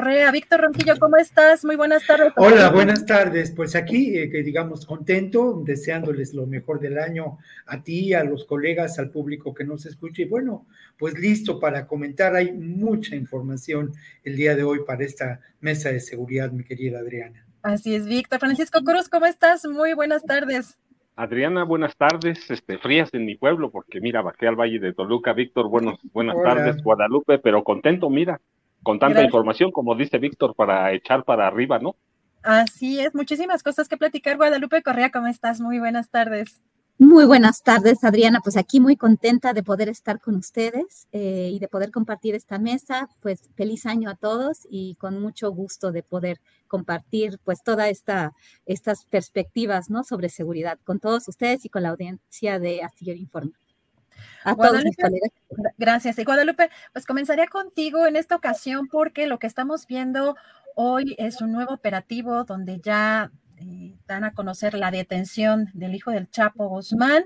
Correa, 0.00 0.30
Víctor 0.30 0.60
Ronquillo, 0.60 0.96
¿cómo 1.00 1.16
estás? 1.16 1.64
Muy 1.64 1.74
buenas 1.74 2.06
tardes. 2.06 2.32
Hola, 2.36 2.70
buenas 2.70 3.04
tardes. 3.04 3.50
Pues 3.50 3.74
aquí, 3.74 4.16
eh, 4.16 4.30
que 4.30 4.44
digamos, 4.44 4.86
contento, 4.86 5.60
deseándoles 5.64 6.34
lo 6.34 6.46
mejor 6.46 6.78
del 6.78 7.00
año 7.00 7.38
a 7.66 7.82
ti, 7.82 8.14
a 8.14 8.22
los 8.22 8.44
colegas, 8.44 9.00
al 9.00 9.10
público 9.10 9.52
que 9.52 9.64
nos 9.64 9.86
escuche. 9.86 10.22
Y 10.22 10.26
bueno, 10.26 10.68
pues 10.96 11.18
listo 11.18 11.58
para 11.58 11.88
comentar. 11.88 12.36
Hay 12.36 12.52
mucha 12.52 13.16
información 13.16 13.92
el 14.22 14.36
día 14.36 14.54
de 14.54 14.62
hoy 14.62 14.84
para 14.86 15.04
esta 15.04 15.40
mesa 15.60 15.90
de 15.90 15.98
seguridad, 15.98 16.52
mi 16.52 16.62
querida 16.62 17.00
Adriana. 17.00 17.44
Así 17.62 17.96
es, 17.96 18.06
Víctor. 18.06 18.38
Francisco 18.38 18.84
Cruz, 18.84 19.08
¿cómo 19.08 19.26
estás? 19.26 19.66
Muy 19.66 19.94
buenas 19.94 20.22
tardes. 20.22 20.78
Adriana, 21.16 21.64
buenas 21.64 21.96
tardes, 21.96 22.48
este, 22.48 22.78
frías 22.78 23.12
en 23.14 23.24
mi 23.24 23.34
pueblo, 23.34 23.72
porque 23.72 24.00
mira, 24.00 24.22
bajé 24.22 24.46
al 24.46 24.54
Valle 24.54 24.78
de 24.78 24.92
Toluca, 24.92 25.32
Víctor, 25.32 25.68
buenos, 25.68 25.98
buenas 26.12 26.36
Hola. 26.36 26.54
tardes, 26.54 26.84
Guadalupe, 26.84 27.40
pero 27.40 27.64
contento, 27.64 28.08
mira, 28.08 28.40
con 28.88 28.98
tanta 28.98 29.16
Gracias. 29.16 29.26
información, 29.26 29.70
como 29.70 29.94
dice 29.94 30.16
Víctor, 30.16 30.54
para 30.54 30.94
echar 30.94 31.22
para 31.22 31.46
arriba, 31.46 31.78
¿no? 31.78 31.94
Así 32.42 32.98
es, 32.98 33.14
muchísimas 33.14 33.62
cosas 33.62 33.86
que 33.86 33.98
platicar. 33.98 34.38
Guadalupe 34.38 34.82
Correa, 34.82 35.10
¿cómo 35.10 35.26
estás? 35.26 35.60
Muy 35.60 35.78
buenas 35.78 36.08
tardes. 36.08 36.62
Muy 36.96 37.26
buenas 37.26 37.62
tardes, 37.62 38.02
Adriana. 38.02 38.40
Pues 38.42 38.56
aquí 38.56 38.80
muy 38.80 38.96
contenta 38.96 39.52
de 39.52 39.62
poder 39.62 39.90
estar 39.90 40.22
con 40.22 40.36
ustedes 40.36 41.06
eh, 41.12 41.50
y 41.52 41.58
de 41.58 41.68
poder 41.68 41.90
compartir 41.90 42.34
esta 42.34 42.58
mesa. 42.58 43.10
Pues 43.20 43.50
feliz 43.56 43.84
año 43.84 44.08
a 44.08 44.14
todos 44.14 44.66
y 44.70 44.94
con 44.94 45.20
mucho 45.20 45.50
gusto 45.50 45.92
de 45.92 46.02
poder 46.02 46.40
compartir 46.66 47.38
pues 47.44 47.62
toda 47.62 47.90
esta 47.90 48.32
estas 48.64 49.04
perspectivas, 49.04 49.90
¿no? 49.90 50.02
Sobre 50.02 50.30
seguridad 50.30 50.78
con 50.82 50.98
todos 50.98 51.28
ustedes 51.28 51.66
y 51.66 51.68
con 51.68 51.82
la 51.82 51.90
audiencia 51.90 52.58
de 52.58 52.82
Astillero 52.82 53.18
Informa. 53.18 53.52
A 54.44 54.52
Guadalupe, 54.52 55.02
Gracias. 55.76 56.18
Y 56.18 56.24
Guadalupe, 56.24 56.70
pues 56.92 57.06
comenzaría 57.06 57.46
contigo 57.46 58.06
en 58.06 58.16
esta 58.16 58.36
ocasión 58.36 58.88
porque 58.88 59.26
lo 59.26 59.38
que 59.38 59.46
estamos 59.46 59.86
viendo 59.86 60.36
hoy 60.74 61.14
es 61.18 61.40
un 61.40 61.52
nuevo 61.52 61.74
operativo 61.74 62.44
donde 62.44 62.80
ya 62.80 63.32
eh, 63.60 63.96
dan 64.06 64.22
a 64.22 64.32
conocer 64.32 64.74
la 64.74 64.92
detención 64.92 65.68
del 65.74 65.94
hijo 65.94 66.12
del 66.12 66.30
Chapo 66.30 66.68
Guzmán. 66.68 67.24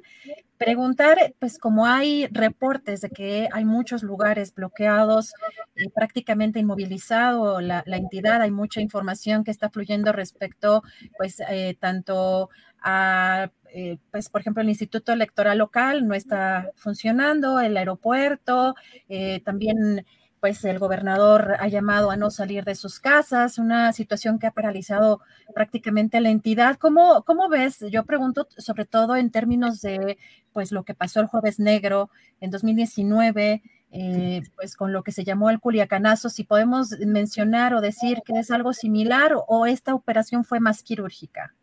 Preguntar, 0.56 1.34
pues 1.38 1.58
como 1.58 1.86
hay 1.86 2.26
reportes 2.28 3.02
de 3.02 3.10
que 3.10 3.48
hay 3.52 3.64
muchos 3.64 4.02
lugares 4.02 4.54
bloqueados 4.54 5.34
y 5.76 5.90
prácticamente 5.90 6.60
inmovilizado 6.60 7.60
la, 7.60 7.82
la 7.84 7.96
entidad, 7.98 8.40
hay 8.40 8.50
mucha 8.50 8.80
información 8.80 9.44
que 9.44 9.50
está 9.50 9.68
fluyendo 9.68 10.12
respecto, 10.12 10.82
pues, 11.18 11.40
eh, 11.50 11.76
tanto 11.78 12.48
a, 12.80 13.50
eh, 13.74 13.98
pues, 14.10 14.28
por 14.28 14.40
ejemplo, 14.42 14.62
el 14.62 14.68
Instituto 14.68 15.12
Electoral 15.12 15.58
Local 15.58 16.06
no 16.06 16.14
está 16.14 16.70
funcionando, 16.76 17.58
el 17.60 17.76
aeropuerto, 17.76 18.74
eh, 19.08 19.40
también 19.44 20.04
pues 20.40 20.64
el 20.64 20.80
gobernador 20.80 21.54
ha 21.60 21.68
llamado 21.68 22.10
a 22.10 22.16
no 22.16 22.28
salir 22.32 22.64
de 22.64 22.74
sus 22.74 22.98
casas, 22.98 23.58
una 23.58 23.92
situación 23.92 24.40
que 24.40 24.48
ha 24.48 24.50
paralizado 24.50 25.20
prácticamente 25.54 26.20
la 26.20 26.30
entidad. 26.30 26.78
¿Cómo, 26.78 27.22
cómo 27.22 27.48
ves? 27.48 27.78
Yo 27.92 28.04
pregunto 28.04 28.48
sobre 28.58 28.84
todo 28.84 29.14
en 29.14 29.30
términos 29.30 29.80
de 29.82 30.18
pues 30.52 30.72
lo 30.72 30.82
que 30.84 30.94
pasó 30.94 31.20
el 31.20 31.28
jueves 31.28 31.60
negro 31.60 32.10
en 32.40 32.50
2019, 32.50 33.62
eh, 33.92 34.42
pues 34.56 34.74
con 34.74 34.92
lo 34.92 35.04
que 35.04 35.12
se 35.12 35.22
llamó 35.22 35.48
el 35.48 35.60
Culiacanazo, 35.60 36.28
si 36.28 36.42
podemos 36.42 36.90
mencionar 37.06 37.72
o 37.74 37.80
decir 37.80 38.18
que 38.24 38.36
es 38.36 38.50
algo 38.50 38.72
similar 38.72 39.34
o, 39.34 39.44
o 39.46 39.66
esta 39.66 39.94
operación 39.94 40.44
fue 40.44 40.58
más 40.58 40.82
quirúrgica. 40.82 41.54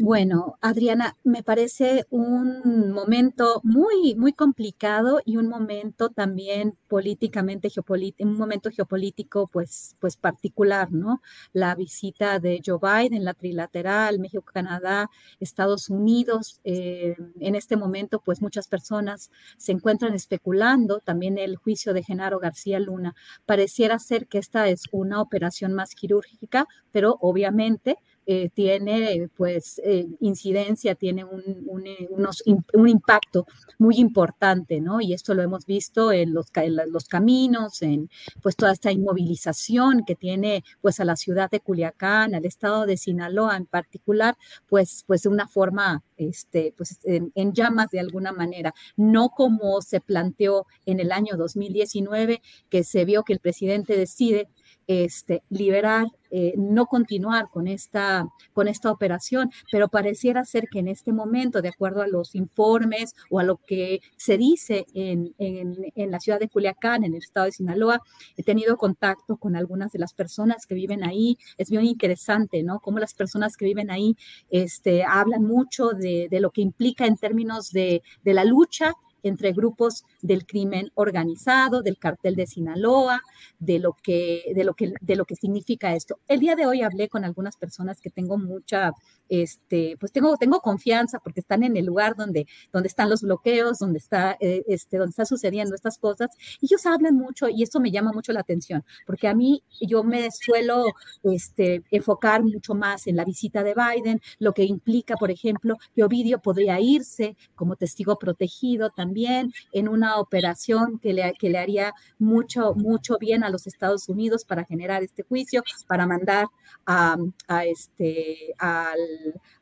Bueno, 0.00 0.58
Adriana, 0.60 1.16
me 1.24 1.42
parece 1.42 2.06
un 2.10 2.92
momento 2.92 3.60
muy, 3.64 4.14
muy 4.14 4.32
complicado 4.32 5.20
y 5.24 5.36
un 5.38 5.48
momento 5.48 6.08
también 6.10 6.76
políticamente, 6.86 7.68
geopolítico, 7.68 8.28
un 8.28 8.36
momento 8.38 8.70
geopolítico 8.70 9.48
pues, 9.48 9.96
pues 9.98 10.16
particular, 10.16 10.92
¿no? 10.92 11.20
La 11.52 11.74
visita 11.74 12.38
de 12.38 12.60
Joe 12.64 12.78
Biden, 12.80 13.24
la 13.24 13.34
trilateral, 13.34 14.20
México, 14.20 14.44
Canadá, 14.52 15.10
Estados 15.40 15.90
Unidos. 15.90 16.60
eh, 16.62 17.16
en 17.40 17.56
este 17.56 17.76
momento, 17.76 18.20
pues 18.24 18.40
muchas 18.40 18.68
personas 18.68 19.30
se 19.56 19.72
encuentran 19.72 20.14
especulando, 20.14 21.00
también 21.00 21.38
el 21.38 21.56
juicio 21.56 21.92
de 21.92 22.04
Genaro 22.04 22.38
García 22.38 22.78
Luna. 22.78 23.16
Pareciera 23.46 23.98
ser 23.98 24.28
que 24.28 24.38
esta 24.38 24.68
es 24.68 24.82
una 24.92 25.20
operación 25.20 25.74
más 25.74 25.96
quirúrgica, 25.96 26.68
pero 26.92 27.16
obviamente 27.20 27.96
eh, 28.30 28.50
tiene 28.52 29.30
pues 29.38 29.80
eh, 29.82 30.06
incidencia, 30.20 30.94
tiene 30.94 31.24
un, 31.24 31.42
un, 31.64 31.86
eh, 31.86 32.06
unos, 32.10 32.42
un 32.74 32.86
impacto 32.86 33.46
muy 33.78 33.96
importante, 33.96 34.82
¿no? 34.82 35.00
Y 35.00 35.14
esto 35.14 35.32
lo 35.32 35.40
hemos 35.42 35.64
visto 35.64 36.12
en 36.12 36.34
los, 36.34 36.48
en 36.56 36.76
los 36.92 37.06
caminos, 37.08 37.80
en 37.80 38.10
pues 38.42 38.54
toda 38.54 38.72
esta 38.72 38.92
inmovilización 38.92 40.04
que 40.06 40.14
tiene 40.14 40.62
pues 40.82 41.00
a 41.00 41.06
la 41.06 41.16
ciudad 41.16 41.50
de 41.50 41.60
Culiacán, 41.60 42.34
al 42.34 42.44
estado 42.44 42.84
de 42.84 42.98
Sinaloa 42.98 43.56
en 43.56 43.64
particular, 43.64 44.36
pues, 44.66 45.04
pues 45.06 45.22
de 45.22 45.30
una 45.30 45.48
forma, 45.48 46.04
este, 46.18 46.74
pues 46.76 46.98
en, 47.04 47.32
en 47.34 47.54
llamas 47.54 47.88
de 47.90 48.00
alguna 48.00 48.32
manera, 48.32 48.74
no 48.98 49.30
como 49.30 49.80
se 49.80 50.02
planteó 50.02 50.66
en 50.84 51.00
el 51.00 51.12
año 51.12 51.38
2019, 51.38 52.42
que 52.68 52.84
se 52.84 53.06
vio 53.06 53.22
que 53.22 53.32
el 53.32 53.40
presidente 53.40 53.96
decide 53.96 54.48
este, 54.88 55.42
liberar, 55.50 56.08
eh, 56.30 56.54
no 56.56 56.86
continuar 56.86 57.48
con 57.50 57.68
esta, 57.68 58.26
con 58.52 58.68
esta 58.68 58.90
operación, 58.90 59.50
pero 59.70 59.88
pareciera 59.88 60.44
ser 60.44 60.64
que 60.70 60.80
en 60.80 60.88
este 60.88 61.12
momento, 61.12 61.62
de 61.62 61.68
acuerdo 61.68 62.02
a 62.02 62.08
los 62.08 62.34
informes 62.34 63.14
o 63.30 63.38
a 63.38 63.44
lo 63.44 63.58
que 63.58 64.00
se 64.16 64.36
dice 64.36 64.86
en, 64.94 65.34
en, 65.38 65.76
en 65.94 66.10
la 66.10 66.20
ciudad 66.20 66.40
de 66.40 66.48
Culiacán, 66.48 67.04
en 67.04 67.12
el 67.12 67.18
estado 67.18 67.46
de 67.46 67.52
Sinaloa, 67.52 68.00
he 68.36 68.42
tenido 68.42 68.76
contacto 68.76 69.36
con 69.36 69.56
algunas 69.56 69.92
de 69.92 69.98
las 70.00 70.14
personas 70.14 70.66
que 70.66 70.74
viven 70.74 71.04
ahí. 71.04 71.38
Es 71.58 71.70
bien 71.70 71.84
interesante, 71.84 72.62
¿no? 72.62 72.80
Cómo 72.80 72.98
las 72.98 73.14
personas 73.14 73.56
que 73.56 73.66
viven 73.66 73.90
ahí 73.90 74.16
este, 74.50 75.04
hablan 75.04 75.44
mucho 75.44 75.90
de, 75.90 76.28
de 76.30 76.40
lo 76.40 76.50
que 76.50 76.62
implica 76.62 77.06
en 77.06 77.16
términos 77.16 77.70
de, 77.70 78.02
de 78.24 78.34
la 78.34 78.44
lucha 78.44 78.94
entre 79.22 79.52
grupos 79.52 80.04
del 80.22 80.46
crimen 80.46 80.90
organizado, 80.94 81.82
del 81.82 81.98
cartel 81.98 82.36
de 82.36 82.46
Sinaloa, 82.46 83.20
de 83.58 83.78
lo 83.78 83.94
que, 84.02 84.52
de 84.54 84.64
lo 84.64 84.74
que, 84.74 84.92
de 85.00 85.16
lo 85.16 85.24
que 85.24 85.36
significa 85.36 85.94
esto. 85.94 86.18
El 86.28 86.40
día 86.40 86.56
de 86.56 86.66
hoy 86.66 86.82
hablé 86.82 87.08
con 87.08 87.24
algunas 87.24 87.56
personas 87.56 88.00
que 88.00 88.10
tengo 88.10 88.38
mucha, 88.38 88.92
este, 89.28 89.96
pues 89.98 90.12
tengo, 90.12 90.36
tengo 90.36 90.60
confianza 90.60 91.18
porque 91.18 91.40
están 91.40 91.62
en 91.62 91.76
el 91.76 91.86
lugar 91.86 92.14
donde, 92.16 92.46
donde 92.72 92.88
están 92.88 93.10
los 93.10 93.22
bloqueos, 93.22 93.78
donde 93.78 93.98
está, 93.98 94.36
eh, 94.40 94.62
este, 94.68 94.98
donde 94.98 95.10
está 95.10 95.24
sucediendo 95.24 95.74
estas 95.74 95.98
cosas. 95.98 96.30
Y 96.60 96.66
ellos 96.66 96.86
hablan 96.86 97.16
mucho 97.16 97.48
y 97.48 97.62
esto 97.62 97.80
me 97.80 97.90
llama 97.90 98.12
mucho 98.12 98.32
la 98.32 98.40
atención, 98.40 98.84
porque 99.06 99.28
a 99.28 99.34
mí 99.34 99.62
yo 99.80 100.04
me 100.04 100.30
suelo 100.30 100.84
este, 101.22 101.82
enfocar 101.90 102.42
mucho 102.42 102.74
más 102.74 103.06
en 103.06 103.16
la 103.16 103.24
visita 103.24 103.62
de 103.62 103.74
Biden, 103.74 104.20
lo 104.38 104.52
que 104.52 104.64
implica, 104.64 105.16
por 105.16 105.30
ejemplo, 105.30 105.76
que 105.94 106.04
Ovidio 106.04 106.40
podría 106.40 106.80
irse 106.80 107.36
como 107.54 107.76
testigo 107.76 108.16
protegido 108.16 108.90
también 108.90 109.07
también 109.08 109.54
en 109.72 109.88
una 109.88 110.18
operación 110.18 110.98
que 110.98 111.14
le, 111.14 111.32
que 111.38 111.48
le 111.48 111.56
haría 111.56 111.94
mucho, 112.18 112.74
mucho 112.74 113.16
bien 113.18 113.42
a 113.42 113.48
los 113.48 113.66
Estados 113.66 114.06
Unidos 114.10 114.44
para 114.44 114.64
generar 114.64 115.02
este 115.02 115.22
juicio, 115.22 115.62
para 115.86 116.06
mandar 116.06 116.46
a, 116.84 117.16
este, 117.64 118.54
al, 118.58 118.98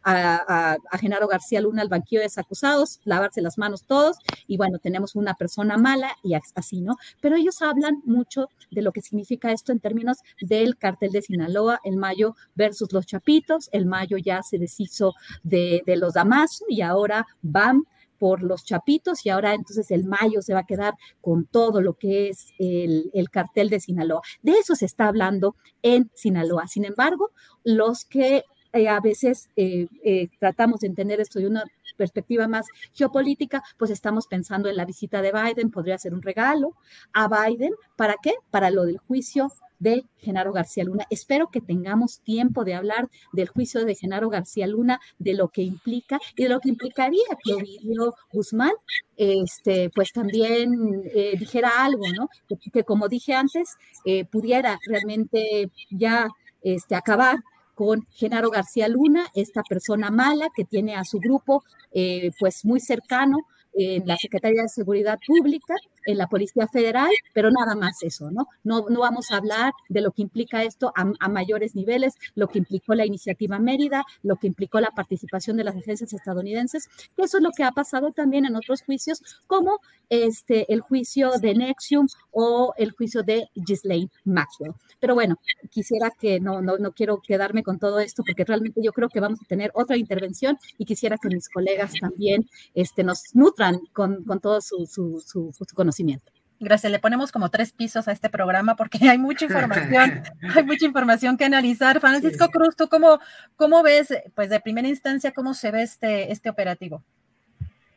a, 0.03 0.77
Genaro 1.01 1.29
García 1.29 1.61
Luna 1.61 1.83
al 1.83 1.89
banquillo 1.89 2.21
de 2.21 2.27
desacusados, 2.27 3.01
lavarse 3.05 3.41
las 3.41 3.57
manos 3.57 3.85
todos, 3.85 4.17
y 4.49 4.57
bueno, 4.57 4.81
tenemos 4.81 5.15
una 5.15 5.35
persona 5.35 5.77
mala 5.77 6.11
y 6.25 6.35
así, 6.35 6.81
¿no? 6.81 6.97
Pero 7.21 7.37
ellos 7.37 7.63
hablan 7.63 8.03
mucho 8.05 8.49
de 8.73 8.83
lo 8.83 8.91
que 8.91 9.03
significa 9.03 9.53
esto 9.53 9.71
en 9.71 9.79
términos 9.79 10.19
del 10.41 10.77
cartel 10.77 11.13
de 11.13 11.23
Sinaloa, 11.23 11.79
el 11.85 11.97
Mayo 11.97 12.35
versus 12.57 12.93
los 12.93 13.07
Chapitos, 13.07 13.69
el 13.71 13.87
Mayo 13.87 14.17
ya 14.17 14.43
se 14.43 14.59
deshizo 14.59 15.15
de, 15.45 15.85
de 15.87 15.97
los 15.97 16.15
Damaso 16.15 16.65
y 16.69 16.81
ahora 16.81 17.27
van 17.43 17.85
por 18.19 18.43
los 18.43 18.65
chapitos 18.65 19.25
y 19.25 19.31
ahora 19.31 19.55
entonces 19.55 19.91
el 19.91 20.05
mayo 20.05 20.43
se 20.43 20.55
va 20.55 20.61
a 20.61 20.67
quedar 20.67 20.95
con 21.21 21.47
todo 21.47 21.81
lo 21.81 21.95
que 21.95 22.29
es 22.29 22.53
el, 22.59 23.11
cartel 23.31 23.71
de 23.71 23.81
Sinaloa. 23.81 24.23
De 24.43 24.53
eso 24.53 24.75
se 24.75 24.87
está 24.87 25.09
hablando 25.09 25.57
en 25.83 26.11
Sinaloa. 26.15 26.69
Sin 26.69 26.85
embargo, 26.85 27.31
los 27.65 28.05
que 28.05 28.45
eh, 28.73 28.89
a 28.89 29.01
veces 29.01 29.49
eh, 29.57 29.87
eh, 30.05 30.29
tratamos 30.39 30.81
de 30.81 30.89
entender 30.89 31.21
esto 31.21 31.39
de 31.39 31.47
una 31.47 31.65
perspectiva 31.97 32.49
más 32.49 32.67
geopolítica, 32.93 33.63
pues 33.79 33.91
estamos 33.91 34.27
pensando 34.27 34.69
en 34.69 34.77
la 34.77 34.85
visita 34.85 35.23
de 35.23 35.33
Biden, 35.33 35.71
podría 35.71 35.99
ser 35.99 36.15
un 36.15 36.23
regalo 36.23 36.77
a 37.13 37.29
Biden. 37.29 37.73
¿Para 37.97 38.17
qué? 38.23 38.35
Para 38.51 38.71
lo 38.71 38.85
del 38.85 38.99
juicio 38.99 39.53
de 39.79 40.05
Genaro 40.19 40.53
García 40.53 40.85
Luna. 40.85 41.05
Espero 41.11 41.49
que 41.51 41.61
tengamos 41.61 42.21
tiempo 42.21 42.65
de 42.65 42.75
hablar 42.75 43.09
del 43.33 43.49
juicio 43.49 43.85
de 43.85 43.95
Genaro 43.95 44.29
García 44.29 44.67
Luna, 44.67 45.01
de 45.19 45.35
lo 45.35 45.49
que 45.49 45.63
implica 45.63 46.19
y 46.35 46.45
de 46.45 46.49
lo 46.49 46.61
que 46.61 46.71
implicaría 46.71 47.25
que 47.45 47.55
Ovidio 47.55 48.15
Guzmán, 48.33 48.73
este, 49.17 49.91
pues 49.91 50.13
también 50.13 51.03
eh, 51.15 51.35
dijera 51.39 51.85
algo, 51.85 52.05
¿no? 52.17 52.29
Que, 52.73 52.85
como 52.85 53.09
dije 53.09 53.35
antes, 53.35 53.77
eh, 54.05 54.25
pudiera 54.25 54.79
realmente 54.87 55.71
ya 55.91 56.29
este, 56.63 56.95
acabar 56.95 57.39
con 57.76 58.06
Genaro 58.11 58.50
García 58.50 58.88
Luna, 58.88 59.26
esta 59.34 59.62
persona 59.62 60.11
mala 60.11 60.49
que 60.56 60.64
tiene 60.64 60.96
a 60.96 61.05
su 61.05 61.20
grupo 61.20 61.62
eh, 61.93 62.32
pues 62.40 62.64
muy 62.64 62.81
cercano 62.81 63.46
en 63.76 64.06
la 64.06 64.17
Secretaría 64.17 64.62
de 64.62 64.69
Seguridad 64.69 65.19
Pública, 65.26 65.75
en 66.06 66.19
la 66.19 66.28
Policía 66.28 66.67
Federal, 66.67 67.11
pero 67.34 67.50
nada 67.50 67.75
más 67.75 68.02
eso, 68.02 68.31
¿no? 68.31 68.49
No, 68.64 68.87
no 68.88 69.00
vamos 69.00 69.31
a 69.31 69.37
hablar 69.37 69.73
de 69.88 70.00
lo 70.00 70.12
que 70.12 70.23
implica 70.23 70.62
esto 70.62 70.93
a, 70.94 71.28
mayores 71.28 71.75
niveles, 71.75 72.14
lo 72.34 72.49
que 72.49 72.58
implicó 72.58 72.94
la 72.94 73.05
iniciativa 73.05 73.58
Mérida, 73.58 74.05
lo 74.23 74.37
que 74.37 74.46
implicó 74.46 74.81
la 74.81 74.90
participación 74.90 75.56
de 75.56 75.64
las 75.64 75.76
agencias 75.76 76.12
estadounidenses, 76.12 76.88
que 77.17 77.23
eso 77.23 77.38
es 77.38 77.43
lo 77.43 77.50
que 77.50 77.64
ha 77.64 77.73
pasado 77.73 78.12
también 78.12 78.46
en 78.46 78.56
otros 78.56 78.82
juicios, 78.82 79.20
como 79.46 79.81
este, 80.08 80.73
el 80.73 80.81
juicio 80.81 81.32
de 81.40 81.55
Nexium 81.55 82.06
o 82.31 82.73
el 82.78 82.93
juicio 82.93 83.23
de 83.23 83.50
Ghislaine 83.55 84.11
Maxwell. 84.25 84.73
Pero 85.00 85.14
bueno, 85.14 85.38
quisiera 85.70 86.11
que 86.11 86.40
no, 86.40 86.62
no, 86.62 86.78
no 86.78 86.93
quiero 86.93 87.20
quedarme 87.20 87.62
con 87.62 87.78
todo 87.78 87.99
esto 87.99 88.23
porque 88.25 88.44
realmente 88.44 88.81
yo 88.82 88.93
creo 88.93 89.08
que 89.08 89.20
vamos 89.20 89.40
a 89.43 89.46
tener 89.46 89.70
otra 89.75 89.96
intervención 89.96 90.56
y 90.78 90.84
quisiera 90.84 91.19
que 91.19 91.28
mis 91.28 91.49
colegas 91.49 91.93
también 92.00 92.49
este, 92.75 93.02
nos 93.05 93.34
nutran 93.34 93.66
con, 93.93 94.25
con 94.25 94.41
todo 94.41 94.61
su, 94.61 94.87
su, 94.87 95.23
su, 95.25 95.53
su 95.53 95.75
conocimiento. 95.75 96.33
Gracias, 96.59 96.91
le 96.91 96.99
ponemos 96.99 97.33
como 97.33 97.51
tres 97.51 97.73
pisos 97.73 98.09
a 98.09 98.13
este 98.13 98.31
programa 98.31 98.77
porque 98.77 98.99
hay 99.09 99.19
mucha 99.19 99.45
información, 99.45 100.23
hay 100.55 100.65
mucha 100.65 100.87
información 100.87 101.37
que 101.37 101.45
analizar. 101.45 102.01
Francisco 102.01 102.49
Cruz, 102.49 102.75
¿tú 102.77 102.89
cómo, 102.89 103.19
cómo 103.57 103.83
ves, 103.83 104.15
pues 104.35 104.49
de 104.49 104.61
primera 104.61 104.89
instancia, 104.89 105.33
cómo 105.33 105.53
se 105.53 105.71
ve 105.71 105.83
este, 105.83 106.33
este 106.33 106.49
operativo? 106.49 107.05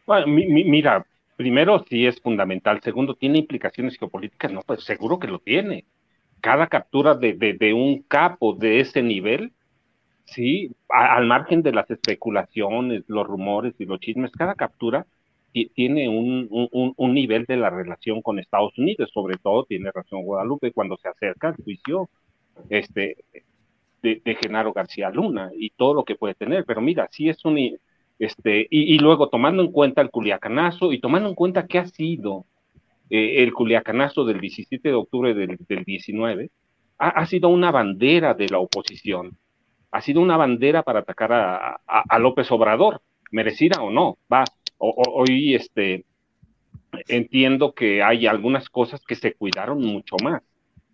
Bueno, 0.06 0.28
mira, 0.28 1.06
primero 1.38 1.86
sí 1.88 2.06
es 2.06 2.20
fundamental, 2.20 2.82
segundo, 2.82 3.16
¿tiene 3.16 3.38
implicaciones 3.38 3.98
geopolíticas? 3.98 4.52
No, 4.52 4.62
pues 4.62 4.84
seguro 4.84 5.20
que 5.20 5.28
lo 5.28 5.40
tiene. 5.40 5.86
Cada 6.42 6.68
captura 6.68 7.16
de, 7.16 7.34
de, 7.34 7.74
un 7.74 8.02
capo 8.04 8.56
de 8.56 8.82
ese 8.82 9.02
nivel, 9.02 9.54
sí, 10.26 10.76
al 10.90 11.28
margen 11.28 11.62
de 11.64 11.72
las 11.72 11.90
especulaciones, 11.90 13.04
los 13.08 13.26
rumores 13.26 13.74
y 13.80 13.86
los 13.86 14.00
chismes, 14.02 14.32
cada 14.32 14.56
captura 14.56 15.06
tiene 15.52 16.08
un, 16.08 16.48
un, 16.50 16.94
un, 16.96 17.14
nivel 17.14 17.46
de 17.46 17.58
la 17.58 17.70
relación 17.70 18.22
con 18.22 18.40
Estados 18.40 18.78
Unidos, 18.78 19.10
sobre 19.14 19.38
todo 19.38 19.66
tiene 19.66 19.92
razón 19.92 20.24
Guadalupe 20.24 20.72
cuando 20.72 20.98
se 20.98 21.10
acerca 21.10 21.50
al 21.50 21.56
juicio 21.56 22.10
este, 22.70 23.18
de, 24.02 24.22
de, 24.24 24.36
Genaro 24.36 24.74
García 24.74 25.10
Luna 25.10 25.52
y 25.58 25.72
todo 25.72 25.94
lo 25.94 26.04
que 26.04 26.16
puede 26.16 26.36
tener, 26.36 26.66
pero 26.66 26.82
mira, 26.82 27.08
sí 27.12 27.30
es 27.30 27.44
un, 27.46 27.58
este, 28.20 28.68
y, 28.70 28.98
luego 29.00 29.30
tomando 29.30 29.64
en 29.64 29.72
cuenta 29.72 30.02
el 30.02 30.12
culiacanazo 30.12 30.92
y 30.92 31.00
tomando 31.00 31.30
en 31.30 31.36
cuenta 31.36 31.68
que 31.68 31.80
ha 31.80 31.88
sido 31.88 32.46
eh, 33.10 33.42
el 33.44 33.54
culiacanazo 33.54 34.26
del 34.26 34.40
17 34.40 34.88
de 34.88 34.96
octubre 34.96 35.34
del, 35.34 35.58
del 35.68 35.84
19, 35.84 36.52
ha, 37.00 37.10
ha, 37.10 37.26
sido 37.26 37.50
una 37.50 37.72
bandera 37.72 38.34
de 38.34 38.50
la 38.50 38.60
oposición, 38.60 39.38
ha 39.92 40.02
sido 40.02 40.22
una 40.22 40.38
bandera 40.38 40.84
para 40.84 41.00
atacar 41.00 41.32
a, 41.32 41.82
a, 41.88 42.04
a 42.08 42.20
López 42.20 42.52
Obrador, 42.52 43.02
merecida 43.32 43.82
o 43.82 43.90
no, 43.90 44.18
va, 44.32 44.44
hoy 44.80 45.56
este, 45.56 46.06
entiendo 47.08 47.74
que 47.74 48.02
hay 48.02 48.28
algunas 48.28 48.70
cosas 48.70 49.02
que 49.06 49.16
se 49.16 49.34
cuidaron 49.34 49.82
mucho 49.82 50.16
más 50.24 50.42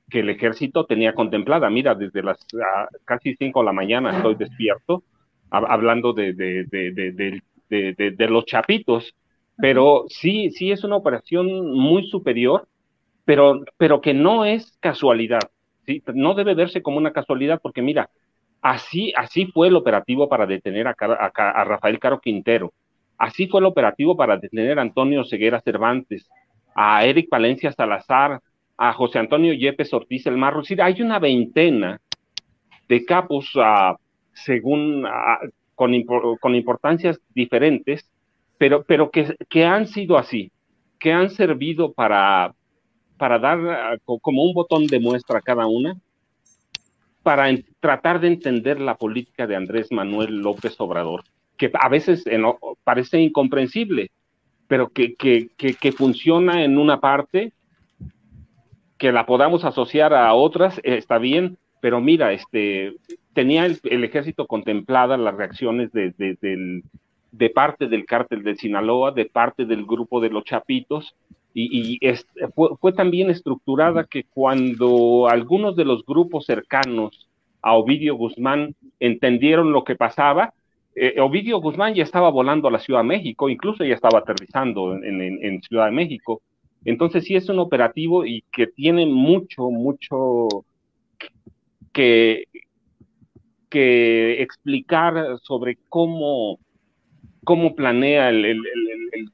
que 0.09 0.19
el 0.19 0.29
ejército 0.29 0.85
tenía 0.85 1.13
contemplada. 1.13 1.69
Mira, 1.69 1.95
desde 1.95 2.21
las 2.21 2.37
ah, 2.63 2.87
casi 3.05 3.35
5 3.35 3.59
de 3.59 3.65
la 3.65 3.73
mañana 3.73 4.15
estoy 4.15 4.35
despierto 4.35 5.03
hablando 5.49 6.11
de, 6.13 6.33
de, 6.33 6.65
de, 7.69 8.11
de, 8.11 8.27
los 8.27 8.45
chapitos, 8.45 9.15
pero 9.57 10.05
sí, 10.09 10.49
sí 10.51 10.71
es 10.71 10.83
una 10.83 10.97
operación 10.97 11.71
muy 11.71 12.07
superior, 12.07 12.67
pero, 13.23 13.63
pero 13.77 14.01
que 14.01 14.13
no 14.13 14.43
es 14.43 14.77
casualidad, 14.81 15.39
¿sí? 15.85 16.03
no 16.13 16.33
debe 16.33 16.55
verse 16.55 16.81
como 16.81 16.97
una 16.97 17.13
casualidad, 17.13 17.61
porque 17.61 17.81
mira, 17.81 18.09
así, 18.61 19.13
así 19.15 19.45
fue 19.45 19.69
el 19.69 19.75
operativo 19.75 20.27
para 20.27 20.45
detener 20.45 20.87
a, 20.87 20.95
a, 20.99 21.31
a 21.31 21.63
Rafael 21.63 21.99
Caro 21.99 22.19
Quintero, 22.19 22.73
Así 23.17 23.47
fue 23.47 23.61
el 23.61 23.65
operativo 23.65 24.15
para 24.15 24.37
detener 24.37 24.79
a 24.79 24.81
Antonio 24.81 25.23
Ceguera 25.23 25.61
Cervantes, 25.61 26.29
a 26.75 27.05
Eric 27.05 27.29
Valencia 27.29 27.71
Salazar, 27.71 28.41
a 28.77 28.93
José 28.93 29.19
Antonio 29.19 29.53
Yepes 29.53 29.93
Ortiz 29.93 30.25
El 30.27 30.37
Marro. 30.37 30.61
Es 30.61 30.79
hay 30.79 31.01
una 31.01 31.19
veintena 31.19 32.01
de 32.89 33.05
capos 33.05 33.55
uh, 33.55 33.95
según 34.33 35.05
uh, 35.05 35.49
con, 35.75 35.93
impor 35.93 36.37
con, 36.39 36.55
importancias 36.55 37.19
diferentes, 37.33 38.09
pero, 38.57 38.83
pero 38.83 39.09
que, 39.09 39.35
que, 39.49 39.63
han 39.63 39.87
sido 39.87 40.17
así, 40.17 40.51
que 40.99 41.13
han 41.13 41.29
servido 41.29 41.93
para, 41.93 42.53
para 43.17 43.39
dar 43.39 43.97
uh, 44.07 44.19
como 44.19 44.43
un 44.43 44.53
botón 44.53 44.87
de 44.87 44.99
muestra 44.99 45.39
a 45.39 45.41
cada 45.41 45.67
una, 45.67 45.95
para 47.23 47.47
tratar 47.79 48.19
de 48.19 48.27
entender 48.27 48.79
la 48.79 48.95
política 48.95 49.47
de 49.47 49.55
Andrés 49.55 49.91
Manuel 49.91 50.41
López 50.41 50.75
Obrador 50.79 51.23
que 51.57 51.71
a 51.73 51.89
veces 51.89 52.25
en, 52.27 52.43
parece 52.83 53.19
incomprensible, 53.19 54.11
pero 54.67 54.89
que, 54.89 55.15
que, 55.15 55.49
que, 55.57 55.91
funciona 55.91 56.63
en 56.63 56.77
una 56.77 56.99
parte, 56.99 57.53
que 58.97 59.11
la 59.11 59.25
podamos 59.25 59.63
asociar 59.63 60.13
a 60.13 60.33
otras, 60.33 60.79
está 60.83 61.17
bien, 61.17 61.57
pero 61.81 62.01
mira, 62.01 62.33
este, 62.33 62.95
tenía 63.33 63.65
el, 63.65 64.03
ejército 64.03 64.47
contemplada 64.47 65.17
las 65.17 65.35
reacciones 65.35 65.91
de, 65.91 66.13
de, 66.17 67.49
parte 67.49 67.87
del 67.87 68.05
cártel 68.05 68.43
de 68.43 68.55
Sinaloa, 68.55 69.11
de 69.11 69.25
parte 69.25 69.65
del 69.65 69.85
grupo 69.85 70.19
de 70.19 70.29
los 70.29 70.45
Chapitos, 70.45 71.15
y, 71.53 71.69
y 71.71 71.97
es, 72.01 72.25
fue, 72.53 72.69
fue 72.81 72.91
también 72.91 73.29
estructurada 73.29 74.05
que 74.05 74.23
cuando 74.23 75.27
algunos 75.29 75.75
de 75.75 75.85
los 75.85 76.05
grupos 76.05 76.45
cercanos 76.45 77.29
a 77.61 77.73
Ovidio 77.73 78.15
Guzmán 78.15 78.75
entendieron 78.99 79.71
lo 79.71 79.83
que 79.83 79.95
pasaba, 79.95 80.53
eh, 80.95 81.19
Ovidio 81.19 81.59
Guzmán 81.59 81.93
ya 81.93 82.03
estaba 82.03 82.29
volando 82.29 82.69
a 82.69 82.71
la 82.71 82.79
Ciudad 82.79 83.01
de 83.01 83.07
México, 83.07 83.49
incluso 83.49 83.83
ya 83.83 83.95
estaba 83.95 84.19
aterrizando 84.19 84.95
en, 84.95 85.21
en, 85.21 85.61
Ciudad 85.61 85.87
de 85.87 85.91
México. 85.91 86.41
Entonces 86.85 87.25
sí 87.25 87.35
es 87.35 87.49
un 87.49 87.59
operativo 87.59 88.25
y 88.25 88.43
que 88.49 88.67
tiene 88.67 89.05
mucho, 89.05 89.69
mucho 89.71 90.47
que, 91.91 92.45
explicar 93.71 95.37
sobre 95.41 95.77
cómo, 95.89 96.59
cómo 97.43 97.75
planea 97.75 98.29
el, 98.29 98.61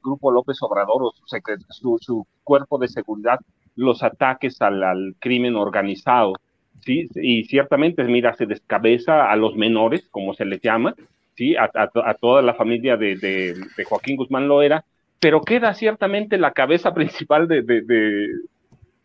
grupo 0.02 0.32
López 0.32 0.58
Obrador 0.62 1.04
o 1.04 1.12
su, 1.12 1.96
su, 2.00 2.26
cuerpo 2.42 2.76
de 2.78 2.88
seguridad 2.88 3.38
los 3.76 4.02
ataques 4.02 4.60
al, 4.60 5.14
crimen 5.20 5.54
organizado. 5.54 6.32
Y 6.84 7.44
ciertamente, 7.44 8.02
mira, 8.02 8.34
se 8.34 8.46
descabeza 8.46 9.30
a 9.30 9.36
los 9.36 9.54
menores, 9.54 10.08
como 10.10 10.34
se 10.34 10.44
les 10.44 10.60
llama, 10.60 10.96
¿sí? 11.36 11.56
a, 11.56 12.14
toda 12.14 12.42
la 12.42 12.54
familia 12.54 12.96
de, 12.96 13.54
Joaquín 13.84 14.16
Guzmán 14.16 14.48
Loera, 14.48 14.84
pero 15.20 15.40
queda 15.42 15.74
ciertamente 15.74 16.38
la 16.38 16.52
cabeza 16.52 16.92
principal 16.94 17.48
de, 17.48 17.62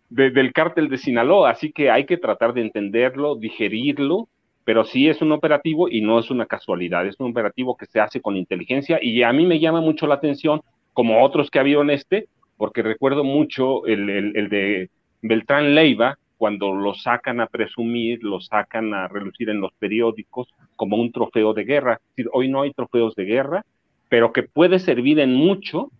del 0.10 0.54
cártel 0.54 0.90
de 0.90 0.98
Sinaloa, 0.98 1.52
así 1.52 1.72
que 1.72 1.92
hay 1.92 2.06
que 2.06 2.18
tratar 2.18 2.54
de 2.54 2.62
entenderlo, 2.62 3.36
digerirlo, 3.36 4.28
pero 4.64 4.84
sí 4.84 5.08
es 5.08 5.22
un 5.22 5.32
operativo 5.32 5.88
y 5.90 6.02
no 6.02 6.20
es 6.20 6.30
una 6.30 6.46
casualidad, 6.46 7.08
es 7.08 7.20
un 7.20 7.32
operativo 7.32 7.78
que 7.78 7.86
se 7.86 8.02
hace 8.02 8.20
con 8.20 8.36
inteligencia 8.36 9.00
y 9.02 9.24
a 9.24 9.32
mí 9.32 9.46
me 9.46 9.60
llama 9.60 9.80
mucho 9.80 10.08
la 10.08 10.16
atención 10.16 10.62
como 10.92 11.24
otros 11.24 11.50
que 11.50 11.60
ha 11.60 11.62
habido 11.62 11.82
en 11.82 11.92
este, 11.92 12.28
porque 12.58 12.82
recuerdo 12.82 13.24
mucho 13.24 13.86
el, 13.86 14.10
el, 14.10 14.50
de 14.50 14.90
Beltrán 15.22 15.76
Leiva, 15.76 16.18
cuando 16.38 16.74
lo 16.74 16.94
sacan 16.94 17.41
a 17.41 17.48
presumir, 17.48 18.24
lo 18.24 18.39
sacan 18.39 18.94
a 18.94 19.08
relucir 19.08 19.50
en 19.50 19.60
los 19.60 19.74
periódicos 19.74 20.48
como 20.75 20.98
un 20.98 21.12
trofeo 21.12 21.53
de 21.53 21.65
guerra. 21.65 22.00
Hoy 22.32 22.50
no 22.50 22.62
hay 22.62 22.72
trofeos 22.74 23.15
de 23.15 23.25
guerra, 23.25 23.65
pero 24.10 24.32
que 24.32 24.44
puede 24.44 24.79
servir 24.79 25.20
en 25.20 25.34
mucho 25.34 25.91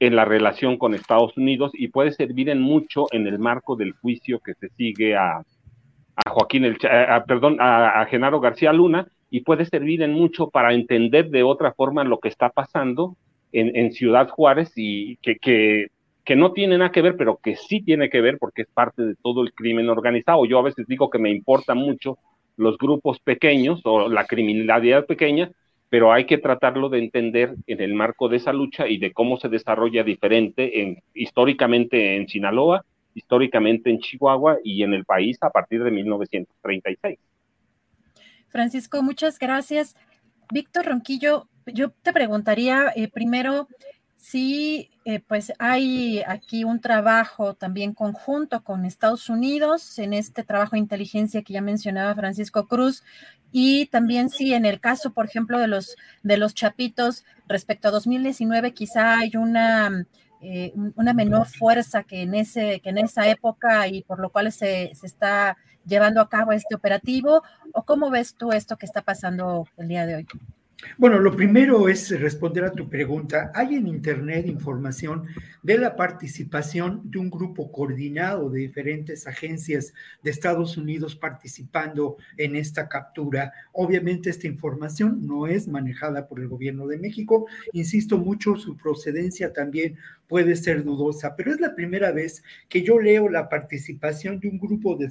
en 0.00 0.16
la 0.16 0.24
relación 0.24 0.76
con 0.76 0.94
Estados 0.94 1.36
Unidos 1.36 1.72
y 1.74 1.88
puede 1.88 2.12
servir 2.12 2.48
en 2.48 2.60
mucho 2.60 3.06
en 3.12 3.26
el 3.26 3.38
marco 3.38 3.76
del 3.76 3.92
juicio 3.92 4.40
que 4.40 4.54
se 4.54 4.68
sigue 4.70 5.16
a, 5.16 5.42
a 6.16 6.30
Joaquín, 6.30 6.64
el, 6.64 6.78
perdón, 7.26 7.56
a, 7.60 8.04
Genaro 8.06 8.40
García 8.40 8.72
Luna 8.72 9.06
y 9.30 9.40
puede 9.40 9.64
servir 9.64 10.02
en 10.02 10.12
mucho 10.12 10.50
para 10.50 10.74
entender 10.74 11.30
de 11.30 11.42
otra 11.42 11.72
forma 11.72 12.04
lo 12.04 12.18
que 12.18 12.28
está 12.28 12.50
pasando 12.50 13.16
en, 13.52 13.92
Ciudad 13.92 14.28
Juárez 14.28 14.72
y 14.74 15.16
que, 15.18 15.88
que, 16.24 16.36
no 16.36 16.52
tiene 16.52 16.78
nada 16.78 16.92
que 16.92 17.02
ver, 17.02 17.16
pero 17.16 17.38
que 17.42 17.56
sí 17.56 17.82
tiene 17.82 18.10
que 18.10 18.20
ver 18.20 18.38
porque 18.38 18.62
es 18.62 18.68
parte 18.68 19.02
de 19.02 19.14
todo 19.16 19.42
el 19.42 19.52
crimen 19.52 19.88
organizado. 19.88 20.44
Yo 20.44 20.58
a 20.58 20.62
veces 20.62 20.86
digo 20.86 21.10
que 21.10 21.18
me 21.18 21.30
importa 21.30 21.74
mucho 21.74 22.18
los 22.56 22.78
grupos 22.78 23.18
pequeños 23.20 23.80
o 23.84 24.08
la 24.08 24.26
criminalidad 24.26 25.06
pequeña, 25.06 25.50
pero 25.88 26.12
hay 26.12 26.26
que 26.26 26.38
tratarlo 26.38 26.88
de 26.88 26.98
entender 26.98 27.54
en 27.66 27.80
el 27.80 27.94
marco 27.94 28.28
de 28.28 28.36
esa 28.38 28.52
lucha 28.52 28.88
y 28.88 28.98
de 28.98 29.12
cómo 29.12 29.38
se 29.38 29.48
desarrolla 29.48 30.02
diferente 30.02 30.82
en, 30.82 31.02
históricamente 31.14 32.16
en 32.16 32.28
Sinaloa, 32.28 32.84
históricamente 33.14 33.90
en 33.90 34.00
Chihuahua 34.00 34.58
y 34.64 34.82
en 34.82 34.94
el 34.94 35.04
país 35.04 35.38
a 35.40 35.50
partir 35.50 35.82
de 35.84 35.90
1936. 35.90 37.18
Francisco, 38.48 39.02
muchas 39.02 39.38
gracias. 39.38 39.96
Víctor 40.52 40.86
Ronquillo, 40.86 41.48
yo 41.66 41.90
te 41.90 42.12
preguntaría 42.12 42.92
eh, 42.94 43.08
primero 43.08 43.68
si 44.16 44.90
eh, 45.04 45.20
pues 45.20 45.52
hay 45.58 46.22
aquí 46.26 46.64
un 46.64 46.80
trabajo 46.80 47.54
también 47.54 47.92
conjunto 47.92 48.64
con 48.64 48.86
Estados 48.86 49.28
Unidos 49.28 49.98
en 49.98 50.14
este 50.14 50.44
trabajo 50.44 50.72
de 50.72 50.78
inteligencia 50.80 51.42
que 51.42 51.52
ya 51.52 51.60
mencionaba 51.60 52.14
Francisco 52.14 52.66
Cruz 52.66 53.02
y 53.56 53.86
también 53.86 54.30
sí, 54.30 54.52
en 54.52 54.64
el 54.64 54.80
caso, 54.80 55.12
por 55.12 55.26
ejemplo, 55.26 55.60
de 55.60 55.68
los, 55.68 55.94
de 56.24 56.38
los 56.38 56.54
chapitos, 56.54 57.24
respecto 57.46 57.86
a 57.86 57.92
2019, 57.92 58.72
quizá 58.74 59.18
hay 59.18 59.36
una, 59.36 60.06
eh, 60.40 60.72
una 60.96 61.12
menor 61.12 61.46
fuerza 61.46 62.02
que 62.02 62.22
en, 62.22 62.34
ese, 62.34 62.80
que 62.80 62.90
en 62.90 62.98
esa 62.98 63.28
época 63.28 63.86
y 63.86 64.02
por 64.02 64.18
lo 64.18 64.30
cual 64.30 64.50
se, 64.50 64.92
se 64.96 65.06
está 65.06 65.56
llevando 65.86 66.20
a 66.20 66.28
cabo 66.28 66.50
este 66.50 66.74
operativo. 66.74 67.44
¿O 67.72 67.84
cómo 67.84 68.10
ves 68.10 68.34
tú 68.34 68.50
esto 68.50 68.76
que 68.76 68.86
está 68.86 69.02
pasando 69.02 69.68
el 69.76 69.86
día 69.86 70.06
de 70.06 70.16
hoy? 70.16 70.26
Bueno, 70.98 71.18
lo 71.18 71.34
primero 71.34 71.88
es 71.88 72.20
responder 72.20 72.64
a 72.64 72.72
tu 72.72 72.88
pregunta. 72.88 73.50
Hay 73.54 73.74
en 73.74 73.86
Internet 73.86 74.46
información 74.46 75.26
de 75.62 75.78
la 75.78 75.96
participación 75.96 77.00
de 77.10 77.18
un 77.18 77.30
grupo 77.30 77.72
coordinado 77.72 78.50
de 78.50 78.60
diferentes 78.60 79.26
agencias 79.26 79.94
de 80.22 80.30
Estados 80.30 80.76
Unidos 80.76 81.16
participando 81.16 82.16
en 82.36 82.56
esta 82.56 82.88
captura. 82.88 83.52
Obviamente 83.72 84.30
esta 84.30 84.46
información 84.46 85.26
no 85.26 85.46
es 85.46 85.68
manejada 85.68 86.28
por 86.28 86.40
el 86.40 86.48
gobierno 86.48 86.86
de 86.86 86.98
México. 86.98 87.46
Insisto 87.72 88.18
mucho, 88.18 88.56
su 88.56 88.76
procedencia 88.76 89.52
también 89.52 89.96
puede 90.28 90.56
ser 90.56 90.84
dudosa, 90.84 91.36
pero 91.36 91.52
es 91.52 91.60
la 91.60 91.74
primera 91.74 92.12
vez 92.12 92.42
que 92.68 92.82
yo 92.82 92.98
leo 92.98 93.28
la 93.28 93.48
participación 93.48 94.40
de 94.40 94.48
un 94.48 94.58
grupo 94.58 94.96
de, 94.96 95.08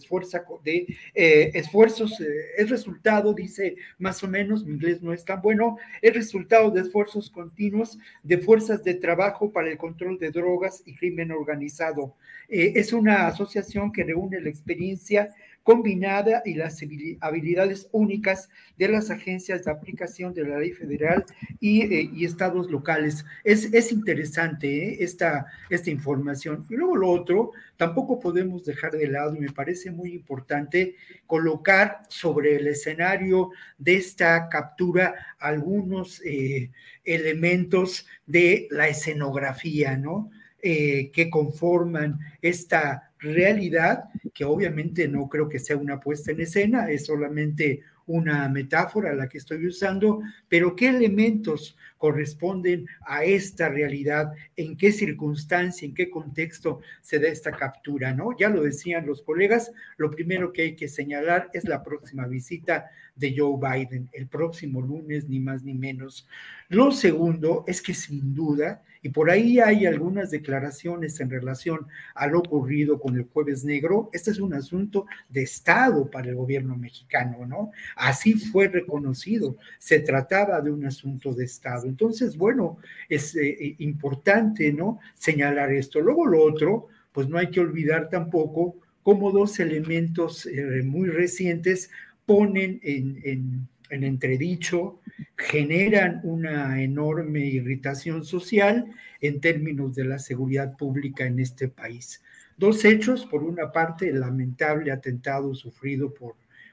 de 0.63 0.97
eh, 1.13 1.51
esfuerzos. 1.53 2.19
Eh, 2.19 2.25
es 2.57 2.69
resultado, 2.69 3.33
dice 3.33 3.75
más 3.97 4.23
o 4.23 4.27
menos, 4.27 4.65
mi 4.65 4.73
inglés 4.73 5.01
no 5.01 5.13
es 5.13 5.23
tan 5.25 5.41
bueno, 5.41 5.77
es 6.01 6.13
resultado 6.13 6.71
de 6.71 6.81
esfuerzos 6.81 7.29
continuos 7.29 7.97
de 8.23 8.37
fuerzas 8.37 8.83
de 8.83 8.95
trabajo 8.95 9.51
para 9.51 9.69
el 9.69 9.77
control 9.77 10.17
de 10.17 10.31
drogas 10.31 10.83
y 10.85 10.95
crimen 10.95 11.31
organizado. 11.31 12.15
Eh, 12.49 12.73
es 12.75 12.93
una 12.93 13.27
asociación 13.27 13.91
que 13.91 14.03
reúne 14.03 14.41
la 14.41 14.49
experiencia 14.49 15.33
combinada 15.63 16.41
y 16.45 16.55
las 16.55 16.83
habilidades 17.21 17.87
únicas 17.91 18.49
de 18.77 18.89
las 18.89 19.09
agencias 19.09 19.63
de 19.63 19.71
aplicación 19.71 20.33
de 20.33 20.43
la 20.43 20.59
ley 20.59 20.73
federal 20.73 21.25
y, 21.59 21.81
eh, 21.81 22.11
estados 22.21 22.69
locales. 22.69 23.25
Es, 23.43 23.73
es 23.73 23.91
interesante 23.91 24.89
¿eh? 24.89 24.97
esta, 24.99 25.47
esta 25.69 25.89
información. 25.89 26.65
Y 26.69 26.75
luego 26.75 26.97
lo 26.97 27.09
otro, 27.09 27.51
tampoco 27.77 28.19
podemos 28.19 28.65
dejar 28.65 28.91
de 28.91 29.07
lado, 29.07 29.35
y 29.35 29.39
me 29.39 29.51
parece 29.51 29.89
muy 29.89 30.13
importante, 30.13 30.95
colocar 31.25 32.01
sobre 32.09 32.57
el 32.57 32.67
escenario 32.67 33.51
de 33.77 33.95
esta 33.95 34.49
captura 34.49 35.15
algunos 35.39 36.21
eh, 36.25 36.71
elementos 37.05 38.05
de 38.25 38.67
la 38.69 38.87
escenografía, 38.89 39.97
¿no? 39.97 40.29
que 40.61 41.29
conforman 41.29 42.19
esta 42.41 43.12
realidad, 43.23 44.03
que 44.33 44.45
obviamente 44.45 45.07
no 45.07 45.27
creo 45.29 45.49
que 45.49 45.59
sea 45.59 45.77
una 45.77 45.99
puesta 45.99 46.31
en 46.31 46.41
escena, 46.41 46.91
es 46.91 47.05
solamente 47.05 47.81
una 48.05 48.49
metáfora 48.49 49.13
la 49.13 49.29
que 49.29 49.37
estoy 49.37 49.65
usando, 49.65 50.21
pero 50.49 50.75
qué 50.75 50.89
elementos 50.89 51.77
corresponden 51.97 52.85
a 53.05 53.23
esta 53.23 53.69
realidad, 53.69 54.33
en 54.57 54.75
qué 54.75 54.91
circunstancia, 54.91 55.85
en 55.85 55.93
qué 55.93 56.09
contexto 56.09 56.81
se 57.01 57.19
da 57.19 57.29
esta 57.29 57.51
captura, 57.51 58.13
¿no? 58.13 58.35
Ya 58.37 58.49
lo 58.49 58.61
decían 58.63 59.05
los 59.05 59.21
colegas, 59.21 59.71
lo 59.95 60.11
primero 60.11 60.51
que 60.51 60.63
hay 60.63 60.75
que 60.75 60.89
señalar 60.89 61.49
es 61.53 61.63
la 61.63 61.81
próxima 61.81 62.27
visita 62.27 62.89
de 63.15 63.33
Joe 63.37 63.57
Biden, 63.57 64.09
el 64.11 64.27
próximo 64.27 64.81
lunes, 64.81 65.29
ni 65.29 65.39
más 65.39 65.63
ni 65.63 65.73
menos. 65.73 66.27
Lo 66.67 66.91
segundo 66.91 67.63
es 67.67 67.81
que 67.81 67.93
sin 67.93 68.33
duda, 68.33 68.81
y 69.03 69.09
por 69.09 69.29
ahí 69.29 69.59
hay 69.59 69.85
algunas 69.85 70.31
declaraciones 70.31 71.19
en 71.19 71.29
relación 71.29 71.85
a 72.15 72.25
lo 72.25 72.39
ocurrido 72.39 73.01
con 73.01 73.17
el 73.17 73.25
jueves 73.25 73.65
negro. 73.65 74.09
Este 74.13 74.31
es 74.31 74.39
un 74.39 74.53
asunto 74.53 75.05
de 75.27 75.43
Estado 75.43 76.09
para 76.09 76.29
el 76.29 76.35
gobierno 76.35 76.77
mexicano, 76.77 77.45
¿no? 77.45 77.71
Así 77.97 78.33
fue 78.33 78.69
reconocido. 78.69 79.57
Se 79.77 79.99
trataba 79.99 80.61
de 80.61 80.71
un 80.71 80.85
asunto 80.85 81.33
de 81.33 81.43
Estado. 81.43 81.85
Entonces, 81.85 82.37
bueno, 82.37 82.77
es 83.09 83.35
eh, 83.35 83.75
importante, 83.79 84.71
¿no? 84.71 84.99
Señalar 85.15 85.73
esto. 85.73 85.99
Luego 85.99 86.25
lo 86.25 86.41
otro, 86.41 86.87
pues 87.11 87.27
no 87.27 87.37
hay 87.37 87.49
que 87.49 87.59
olvidar 87.59 88.09
tampoco 88.09 88.77
cómo 89.03 89.31
dos 89.31 89.59
elementos 89.59 90.45
eh, 90.45 90.81
muy 90.81 91.09
recientes 91.09 91.91
ponen 92.25 92.79
en 92.83 93.19
en 93.25 93.67
entredicho, 94.01 95.01
generan 95.37 96.21
una 96.23 96.81
enorme 96.81 97.41
irritación 97.41 98.23
social 98.23 98.85
en 99.21 99.41
términos 99.41 99.93
de 99.93 100.05
la 100.05 100.19
seguridad 100.19 100.77
pública 100.77 101.25
en 101.25 101.39
este 101.39 101.67
país. 101.67 102.23
Dos 102.57 102.85
hechos, 102.85 103.25
por 103.25 103.43
una 103.43 103.71
parte, 103.71 104.09
el 104.09 104.21
lamentable 104.21 104.91
atentado 104.91 105.53
sufrido 105.53 106.13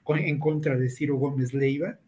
en 0.06 0.38
contra 0.38 0.76
de 0.76 0.88
Ciro 0.88 1.16
Gómez 1.16 1.52
Leiva, 1.52 1.98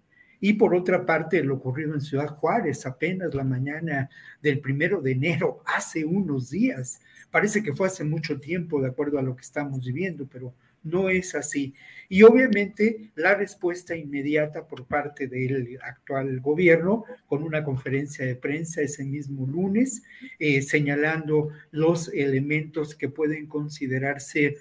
y 0.45 0.54
por 0.54 0.75
otra 0.75 1.07
parte, 1.07 1.45
lo 1.45 1.54
ocurrido 1.54 1.95
en 1.95 2.00
Ciudad 2.00 2.26
Juárez, 2.26 2.85
apenas 2.85 3.33
la 3.33 3.45
mañana 3.45 4.11
del 4.42 4.59
primero 4.59 5.00
de 5.00 5.12
enero, 5.12 5.62
hace 5.64 6.04
unos 6.04 6.50
días. 6.50 7.00
Parece 7.31 7.62
que 7.62 7.73
fue 7.73 7.87
hace 7.87 8.02
mucho 8.02 8.40
tiempo, 8.40 8.83
de 8.83 8.88
acuerdo 8.88 9.21
a 9.21 9.23
lo 9.23 9.37
que 9.37 9.42
estamos 9.42 9.85
viviendo, 9.87 10.26
pero 10.26 10.52
no 10.83 11.09
es 11.09 11.35
así. 11.35 11.75
Y 12.09 12.23
obviamente 12.25 13.11
la 13.15 13.35
respuesta 13.35 13.97
inmediata 13.97 14.67
por 14.67 14.87
parte 14.87 15.29
del 15.29 15.79
actual 15.83 16.41
gobierno 16.41 17.05
con 17.27 17.43
una 17.43 17.65
conferencia 17.65 18.27
de 18.27 18.37
prensa 18.37 18.83
ese 18.83 19.05
mismo 19.05 19.47
lunes, 19.47 20.03
eh, 20.39 20.61
señalando 20.62 21.49
los 21.71 22.09
elementos 22.12 22.95
que 22.95 23.09
pueden 23.09 23.47
considerarse 23.47 24.59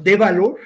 de 0.00 0.16
valor 0.16 0.58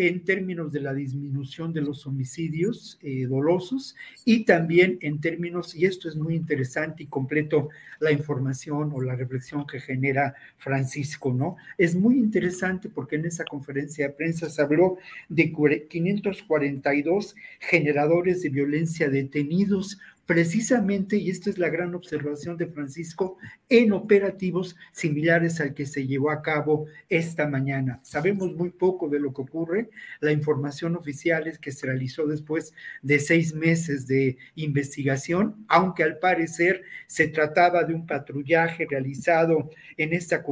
en 0.00 0.22
términos 0.22 0.70
de 0.70 0.78
la 0.80 0.94
disminución 0.94 1.72
de 1.72 1.80
los 1.80 2.06
homicidios 2.06 3.00
eh, 3.02 3.26
dolosos 3.26 3.96
y 4.24 4.44
también 4.44 4.96
en 5.00 5.20
términos, 5.20 5.74
y 5.74 5.86
esto 5.86 6.08
es 6.08 6.14
muy 6.14 6.36
interesante 6.36 7.02
y 7.02 7.06
completo 7.06 7.70
la 7.98 8.12
información 8.12 8.92
o 8.94 9.02
la 9.02 9.16
reflexión 9.16 9.66
que 9.66 9.80
genera 9.80 10.36
Francisco, 10.56 11.34
¿no? 11.34 11.56
Es 11.76 11.96
muy 11.96 12.14
interesante 12.14 12.88
porque 12.88 13.16
en 13.16 13.26
esa 13.26 13.44
conferencia 13.44 14.06
de 14.06 14.14
prensa 14.14 14.48
se 14.48 14.62
habló 14.62 14.98
de 15.28 15.52
542 15.88 17.34
generadores 17.58 18.42
de 18.42 18.50
violencia 18.50 19.10
detenidos 19.10 19.98
precisamente, 20.28 21.16
y 21.16 21.30
esta 21.30 21.48
es 21.48 21.56
la 21.56 21.70
gran 21.70 21.94
observación 21.94 22.58
de 22.58 22.66
Francisco, 22.66 23.38
en 23.70 23.94
operativos 23.94 24.76
similares 24.92 25.58
al 25.58 25.72
que 25.72 25.86
se 25.86 26.06
llevó 26.06 26.30
a 26.30 26.42
cabo 26.42 26.84
esta 27.08 27.48
mañana. 27.48 27.98
Sabemos 28.02 28.54
muy 28.54 28.68
poco 28.68 29.08
de 29.08 29.20
lo 29.20 29.32
que 29.32 29.40
ocurre. 29.40 29.88
La 30.20 30.30
información 30.30 30.96
oficial 30.96 31.48
es 31.48 31.58
que 31.58 31.72
se 31.72 31.86
realizó 31.86 32.26
después 32.26 32.74
de 33.00 33.20
seis 33.20 33.54
meses 33.54 34.06
de 34.06 34.36
investigación, 34.54 35.64
aunque 35.66 36.02
al 36.02 36.18
parecer 36.18 36.82
se 37.06 37.28
trataba 37.28 37.84
de 37.84 37.94
un 37.94 38.06
patrullaje 38.06 38.86
realizado 38.86 39.70
en 39.96 40.12
esta 40.12 40.42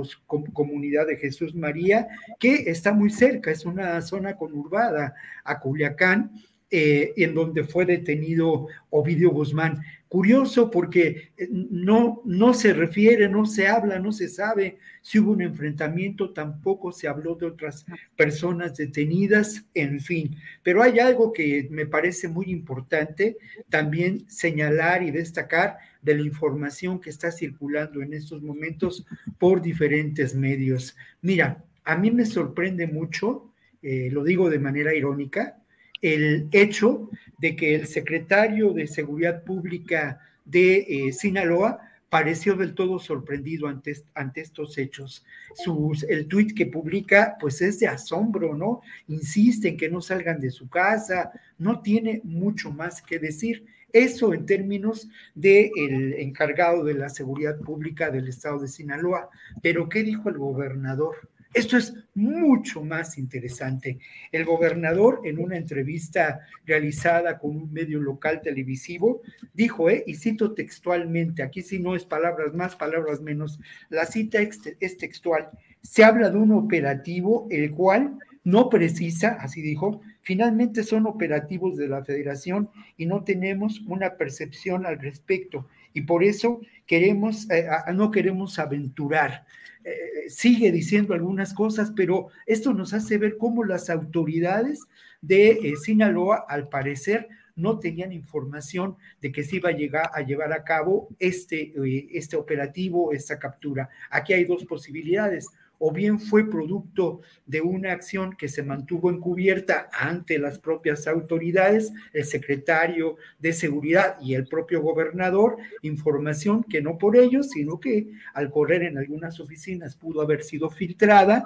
comunidad 0.54 1.06
de 1.06 1.18
Jesús 1.18 1.54
María, 1.54 2.09
que 2.38 2.71
está 2.71 2.95
muy 2.95 3.11
cerca, 3.11 3.50
es 3.50 3.66
una 3.66 4.00
zona 4.00 4.37
conurbada 4.37 5.14
a 5.45 5.61
Culiacán 5.61 6.33
eh, 6.71 7.13
en 7.17 7.33
donde 7.33 7.63
fue 7.63 7.87
detenido 7.87 8.67
Ovidio 8.91 9.31
Guzmán. 9.31 9.83
Curioso 10.09 10.71
porque 10.71 11.31
eh, 11.37 11.49
no, 11.51 12.23
no 12.25 12.55
se 12.55 12.73
refiere, 12.73 13.29
no 13.29 13.47
se 13.47 13.69
habla, 13.69 13.99
no 13.99 14.11
se 14.11 14.29
sabe 14.29 14.79
si 15.01 15.21
hubo 15.21 15.31
un 15.31 15.43
enfrentamiento, 15.43 16.33
tampoco 16.33 16.91
se 16.91 17.07
habló 17.07 17.37
de 17.37 17.47
otras 17.47 17.87
personas 18.17 18.77
detenidas, 18.77 19.65
en 19.75 20.01
fin. 20.01 20.37
Pero 20.65 20.83
hay 20.83 20.99
algo 20.99 21.33
que 21.33 21.69
me 21.71 21.87
parece 21.87 22.27
muy 22.27 22.47
importante 22.47 23.37
también 23.69 24.29
señalar 24.29 25.05
y 25.05 25.13
destacar 25.13 25.79
de 26.03 26.17
la 26.17 26.23
información 26.23 27.01
que 27.01 27.11
está 27.11 27.31
circulando 27.31 28.03
en 28.03 28.13
estos 28.15 28.43
momentos 28.43 29.07
por 29.39 29.63
diferentes 29.63 30.35
medios. 30.35 30.97
Mira, 31.23 31.65
a 31.85 31.97
mí 31.97 32.11
me 32.11 32.27
sorprende 32.27 32.89
mucho, 32.89 33.53
eh, 33.83 34.09
lo 34.11 34.25
digo 34.25 34.51
de 34.51 34.59
manera 34.59 34.93
irónica, 34.93 35.59
el 36.03 36.49
hecho 36.53 37.11
de 37.38 37.57
que 37.57 37.75
el 37.75 37.87
secretario 37.87 38.73
de 38.73 38.87
Seguridad 38.87 39.43
Pública 39.45 40.21
de 40.45 40.87
eh, 40.88 41.12
Sinaloa 41.12 41.81
pareció 42.09 42.55
del 42.55 42.75
todo 42.75 42.99
sorprendido 42.99 43.69
ante, 43.69 43.95
ante 44.15 44.41
estos 44.41 44.79
hechos. 44.79 45.25
Sus, 45.55 46.05
el 46.05 46.29
tuit 46.29 46.55
que 46.55 46.67
publica, 46.67 47.37
pues 47.41 47.61
es 47.61 47.81
de 47.81 47.88
asombro, 47.88 48.55
¿no? 48.55 48.81
Insiste 49.09 49.69
en 49.69 49.76
que 49.76 49.88
no 49.88 50.00
salgan 50.00 50.41
de 50.41 50.50
su 50.50 50.69
casa, 50.69 51.33
no 51.59 51.81
tiene 51.81 52.21
mucho 52.25 52.71
más 52.71 53.03
que 53.03 53.19
decir. 53.19 53.67
Eso 53.93 54.35
en 54.35 54.47
términos 54.47 55.09
del 55.35 56.15
encargado 56.19 56.85
de 56.85 56.95
la 56.95 57.09
seguridad 57.09 57.59
pública 57.59 58.11
del 58.11 58.29
estado 58.29 58.61
de 58.61 58.69
Sinaloa. 58.69 59.29
Pero, 59.62 59.88
¿qué 59.88 60.03
dijo 60.03 60.29
el 60.29 60.38
gobernador? 60.38 61.29
Esto 61.57 61.79
es 61.79 61.95
mucho 62.15 62.85
más 62.85 63.17
interesante. 63.17 63.99
El 64.31 64.45
gobernador, 64.45 65.23
en 65.25 65.39
una 65.39 65.57
entrevista 65.57 66.41
realizada 66.67 67.39
con 67.39 67.57
un 67.57 67.73
medio 67.73 67.99
local 67.99 68.43
televisivo, 68.43 69.23
dijo, 69.55 69.89
eh, 69.89 70.05
y 70.07 70.17
cito 70.17 70.53
textualmente, 70.53 71.43
aquí 71.43 71.63
si 71.63 71.79
no 71.79 71.97
es 71.97 72.05
palabras 72.05 72.53
más, 72.53 72.77
palabras 72.77 73.23
menos, 73.23 73.59
la 73.89 74.05
cita 74.05 74.39
es 74.43 74.97
textual, 74.99 75.49
se 75.81 76.05
habla 76.05 76.29
de 76.29 76.37
un 76.37 76.53
operativo 76.53 77.47
el 77.51 77.71
cual 77.71 78.19
no 78.45 78.69
precisa, 78.69 79.39
así 79.41 79.63
dijo, 79.63 80.03
finalmente 80.21 80.83
son 80.83 81.07
operativos 81.07 81.79
de 81.79 81.89
la 81.89 82.05
federación 82.05 82.69
y 82.99 83.07
no 83.07 83.25
tenemos 83.25 83.81
una 83.87 84.19
percepción 84.19 84.85
al 84.85 84.99
respecto 84.99 85.67
y 85.97 86.03
por 86.03 86.23
eso 86.23 86.61
queremos, 86.87 87.49
eh, 87.50 87.67
no 87.95 88.11
queremos 88.11 88.59
aventurar. 88.59 89.47
Eh, 89.83 90.29
sigue 90.29 90.71
diciendo 90.71 91.15
algunas 91.15 91.55
cosas, 91.55 91.91
pero 91.97 92.29
esto 92.45 92.75
nos 92.75 92.93
hace 92.93 93.17
ver 93.17 93.38
cómo 93.38 93.65
las 93.65 93.88
autoridades 93.88 94.83
de 95.23 95.53
eh, 95.53 95.76
Sinaloa, 95.83 96.45
al 96.50 96.69
parecer, 96.69 97.29
no 97.55 97.79
tenían 97.79 98.12
información 98.12 98.97
de 99.23 99.33
que 99.33 99.43
se 99.43 99.57
iba 99.57 99.71
a 99.71 99.73
llegar 99.73 100.11
a 100.12 100.21
llevar 100.21 100.53
a 100.53 100.65
cabo 100.65 101.09
este, 101.19 101.73
este 102.12 102.37
operativo, 102.37 103.12
esta 103.12 103.38
captura. 103.38 103.88
Aquí 104.11 104.35
hay 104.35 104.45
dos 104.45 104.67
posibilidades 104.67 105.49
o 105.78 105.92
bien 105.92 106.18
fue 106.18 106.49
producto 106.49 107.21
de 107.47 107.61
una 107.61 107.92
acción 107.92 108.35
que 108.37 108.49
se 108.49 108.62
mantuvo 108.62 109.11
encubierta 109.11 109.88
ante 109.92 110.38
las 110.38 110.59
propias 110.59 111.06
autoridades, 111.06 111.92
el 112.12 112.25
secretario 112.25 113.16
de 113.38 113.52
Seguridad 113.52 114.16
y 114.21 114.35
el 114.35 114.47
propio 114.47 114.80
gobernador, 114.80 115.56
información 115.83 116.64
que 116.64 116.80
no 116.80 116.99
por 116.99 117.16
ellos, 117.16 117.50
sino 117.50 117.80
que 117.80 118.09
al 118.35 118.50
correr 118.50 118.83
en 118.83 118.99
algunas 118.99 119.40
oficinas 119.40 119.97
pudo 119.97 120.23
haber 120.23 120.42
sido 120.42 120.71
filtrada, 120.71 121.45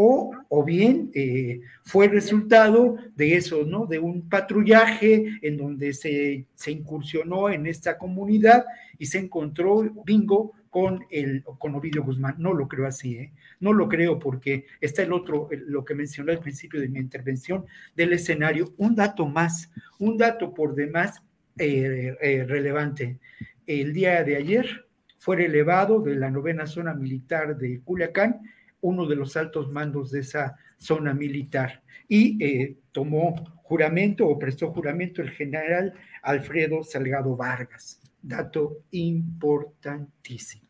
o, 0.00 0.30
o, 0.48 0.62
bien 0.62 1.10
eh, 1.12 1.60
fue 1.82 2.06
resultado 2.06 2.94
de 3.16 3.34
eso, 3.34 3.64
¿no? 3.64 3.84
De 3.84 3.98
un 3.98 4.28
patrullaje 4.28 5.40
en 5.42 5.56
donde 5.56 5.92
se, 5.92 6.46
se 6.54 6.70
incursionó 6.70 7.50
en 7.50 7.66
esta 7.66 7.98
comunidad 7.98 8.64
y 8.96 9.06
se 9.06 9.18
encontró, 9.18 9.82
bingo, 10.06 10.52
con, 10.70 11.04
el, 11.10 11.42
con 11.58 11.74
Ovidio 11.74 12.04
Guzmán. 12.04 12.36
No 12.38 12.54
lo 12.54 12.68
creo 12.68 12.86
así, 12.86 13.16
¿eh? 13.16 13.32
No 13.58 13.72
lo 13.72 13.88
creo 13.88 14.20
porque 14.20 14.66
está 14.80 15.02
el 15.02 15.12
otro, 15.12 15.48
lo 15.50 15.84
que 15.84 15.96
mencioné 15.96 16.30
al 16.30 16.38
principio 16.38 16.80
de 16.80 16.88
mi 16.88 17.00
intervención, 17.00 17.66
del 17.96 18.12
escenario. 18.12 18.72
Un 18.76 18.94
dato 18.94 19.26
más, 19.26 19.72
un 19.98 20.16
dato 20.16 20.54
por 20.54 20.76
demás 20.76 21.24
eh, 21.58 22.16
eh, 22.20 22.44
relevante. 22.44 23.18
El 23.66 23.92
día 23.92 24.22
de 24.22 24.36
ayer 24.36 24.86
fue 25.18 25.34
relevado 25.34 26.00
de 26.00 26.14
la 26.14 26.30
novena 26.30 26.68
zona 26.68 26.94
militar 26.94 27.58
de 27.58 27.80
Culiacán 27.80 28.42
uno 28.80 29.06
de 29.06 29.16
los 29.16 29.36
altos 29.36 29.70
mandos 29.70 30.10
de 30.10 30.20
esa 30.20 30.56
zona 30.76 31.14
militar 31.14 31.82
y 32.08 32.42
eh, 32.42 32.76
tomó 32.92 33.34
juramento 33.62 34.26
o 34.26 34.38
prestó 34.38 34.72
juramento 34.72 35.20
el 35.20 35.30
general 35.30 35.92
Alfredo 36.22 36.82
Salgado 36.82 37.36
Vargas. 37.36 38.00
Dato 38.22 38.78
importantísimo. 38.90 40.68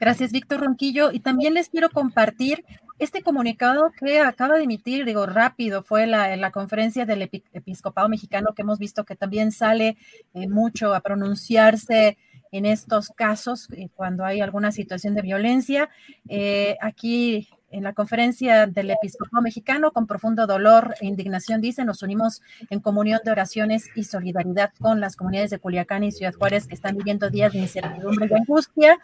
Gracias, 0.00 0.32
Víctor 0.32 0.60
Ronquillo. 0.60 1.10
Y 1.12 1.20
también 1.20 1.54
les 1.54 1.68
quiero 1.68 1.90
compartir 1.90 2.64
este 2.98 3.22
comunicado 3.22 3.92
que 3.98 4.20
acaba 4.20 4.56
de 4.56 4.64
emitir, 4.64 5.04
digo 5.04 5.26
rápido, 5.26 5.82
fue 5.82 6.06
la, 6.06 6.36
la 6.36 6.50
conferencia 6.50 7.06
del 7.06 7.22
Episcopado 7.52 8.08
Mexicano 8.08 8.54
que 8.54 8.62
hemos 8.62 8.78
visto 8.78 9.04
que 9.04 9.16
también 9.16 9.52
sale 9.52 9.96
eh, 10.34 10.48
mucho 10.48 10.94
a 10.94 11.00
pronunciarse 11.00 12.18
en 12.52 12.66
estos 12.66 13.10
casos 13.10 13.68
eh, 13.72 13.88
cuando 13.94 14.24
hay 14.24 14.40
alguna 14.40 14.72
situación 14.72 15.14
de 15.14 15.22
violencia. 15.22 15.88
Eh, 16.28 16.76
aquí 16.80 17.48
en 17.70 17.84
la 17.84 17.92
conferencia 17.92 18.66
del 18.66 18.90
Episcopado 18.90 19.42
Mexicano, 19.42 19.92
con 19.92 20.06
profundo 20.06 20.46
dolor 20.46 20.94
e 21.00 21.06
indignación, 21.06 21.60
dice, 21.60 21.84
nos 21.84 22.02
unimos 22.02 22.40
en 22.70 22.80
comunión 22.80 23.20
de 23.24 23.30
oraciones 23.30 23.90
y 23.94 24.04
solidaridad 24.04 24.72
con 24.80 25.00
las 25.00 25.16
comunidades 25.16 25.50
de 25.50 25.58
Culiacán 25.58 26.04
y 26.04 26.12
Ciudad 26.12 26.34
Juárez 26.34 26.66
que 26.66 26.74
están 26.74 26.96
viviendo 26.96 27.28
días 27.28 27.52
de 27.52 27.58
incertidumbre 27.58 28.28
y 28.30 28.34
angustia. 28.34 28.98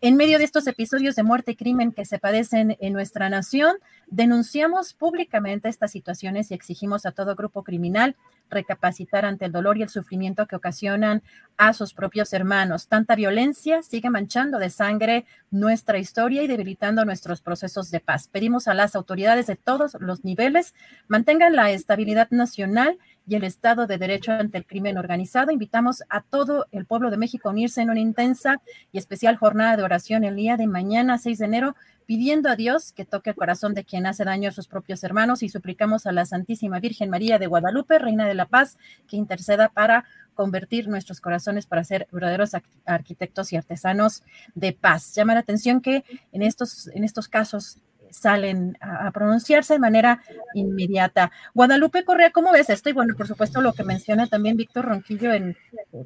En 0.00 0.16
medio 0.16 0.38
de 0.38 0.44
estos 0.44 0.66
episodios 0.66 1.16
de 1.16 1.22
muerte 1.22 1.52
y 1.52 1.56
crimen 1.56 1.90
que 1.90 2.04
se 2.04 2.18
padecen 2.18 2.76
en 2.78 2.92
nuestra 2.92 3.30
nación, 3.30 3.76
denunciamos 4.06 4.92
públicamente 4.92 5.68
estas 5.68 5.92
situaciones 5.92 6.50
y 6.50 6.54
exigimos 6.54 7.06
a 7.06 7.12
todo 7.12 7.34
grupo 7.34 7.62
criminal 7.62 8.14
recapacitar 8.50 9.24
ante 9.24 9.46
el 9.46 9.52
dolor 9.52 9.78
y 9.78 9.82
el 9.82 9.88
sufrimiento 9.88 10.46
que 10.46 10.56
ocasionan 10.56 11.22
a 11.56 11.72
sus 11.72 11.94
propios 11.94 12.32
hermanos. 12.32 12.88
Tanta 12.88 13.14
violencia 13.14 13.82
sigue 13.82 14.10
manchando 14.10 14.58
de 14.58 14.70
sangre 14.70 15.24
nuestra 15.50 15.98
historia 15.98 16.42
y 16.42 16.46
debilitando 16.46 17.04
nuestros 17.04 17.40
procesos 17.40 17.90
de 17.90 18.00
paz. 18.00 18.28
Pedimos 18.28 18.68
a 18.68 18.74
las 18.74 18.96
autoridades 18.96 19.46
de 19.46 19.56
todos 19.56 19.96
los 20.00 20.24
niveles 20.24 20.74
mantengan 21.08 21.54
la 21.54 21.70
estabilidad 21.70 22.28
nacional 22.30 22.98
y 23.26 23.36
el 23.36 23.44
Estado 23.44 23.86
de 23.86 23.98
Derecho 23.98 24.32
ante 24.32 24.58
el 24.58 24.66
crimen 24.66 24.98
organizado. 24.98 25.50
Invitamos 25.50 26.02
a 26.08 26.20
todo 26.20 26.66
el 26.72 26.84
pueblo 26.84 27.10
de 27.10 27.16
México 27.16 27.48
a 27.48 27.52
unirse 27.52 27.80
en 27.80 27.90
una 27.90 28.00
intensa 28.00 28.60
y 28.92 28.98
especial 28.98 29.36
jornada 29.36 29.76
de 29.76 29.82
oración 29.82 30.24
el 30.24 30.36
día 30.36 30.56
de 30.56 30.66
mañana, 30.66 31.18
6 31.18 31.38
de 31.38 31.44
enero, 31.44 31.76
pidiendo 32.06 32.48
a 32.48 32.56
Dios 32.56 32.92
que 32.92 33.04
toque 33.04 33.30
el 33.30 33.36
corazón 33.36 33.74
de 33.74 33.84
quien 33.84 34.06
hace 34.06 34.24
daño 34.24 34.48
a 34.48 34.52
sus 34.52 34.68
propios 34.68 35.02
hermanos 35.04 35.42
y 35.42 35.48
suplicamos 35.48 36.06
a 36.06 36.12
la 36.12 36.26
Santísima 36.26 36.80
Virgen 36.80 37.10
María 37.10 37.38
de 37.38 37.46
Guadalupe, 37.46 37.98
Reina 37.98 38.26
de 38.26 38.34
la 38.34 38.46
Paz, 38.46 38.78
que 39.08 39.16
interceda 39.16 39.68
para 39.68 40.04
convertir 40.34 40.88
nuestros 40.88 41.20
corazones 41.20 41.66
para 41.66 41.84
ser 41.84 42.08
verdaderos 42.12 42.50
arquitectos 42.84 43.52
y 43.52 43.56
artesanos 43.56 44.22
de 44.54 44.72
paz. 44.72 45.14
Llama 45.14 45.34
la 45.34 45.40
atención 45.40 45.80
que 45.80 46.04
en 46.32 46.42
estos, 46.42 46.88
en 46.88 47.04
estos 47.04 47.28
casos 47.28 47.78
salen 48.10 48.78
a, 48.80 49.10
pronunciarse 49.10 49.74
de 49.74 49.80
manera 49.80 50.22
inmediata. 50.54 51.32
Guadalupe 51.52 52.04
Correa, 52.04 52.30
¿cómo 52.30 52.52
ves 52.52 52.70
esto? 52.70 52.88
Y 52.90 52.92
bueno, 52.92 53.14
por 53.16 53.26
supuesto, 53.26 53.60
lo 53.60 53.72
que 53.72 53.84
menciona 53.84 54.26
también 54.28 54.56
Víctor 54.56 54.84
Ronquillo 54.86 55.32
en, 55.32 55.56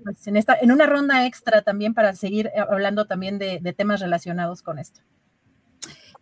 pues, 0.05 0.27
en, 0.27 0.37
esta, 0.37 0.57
en 0.61 0.73
una 0.73 0.87
ronda 0.87 1.27
extra 1.27 1.63
también 1.63 1.95
para 1.95 2.15
seguir 2.15 2.51
hablando 2.57 3.07
también 3.07 3.39
de 3.39 3.75
temas 3.77 4.01
relacionados 4.01 4.63
con 4.63 4.79
esto. 4.79 5.01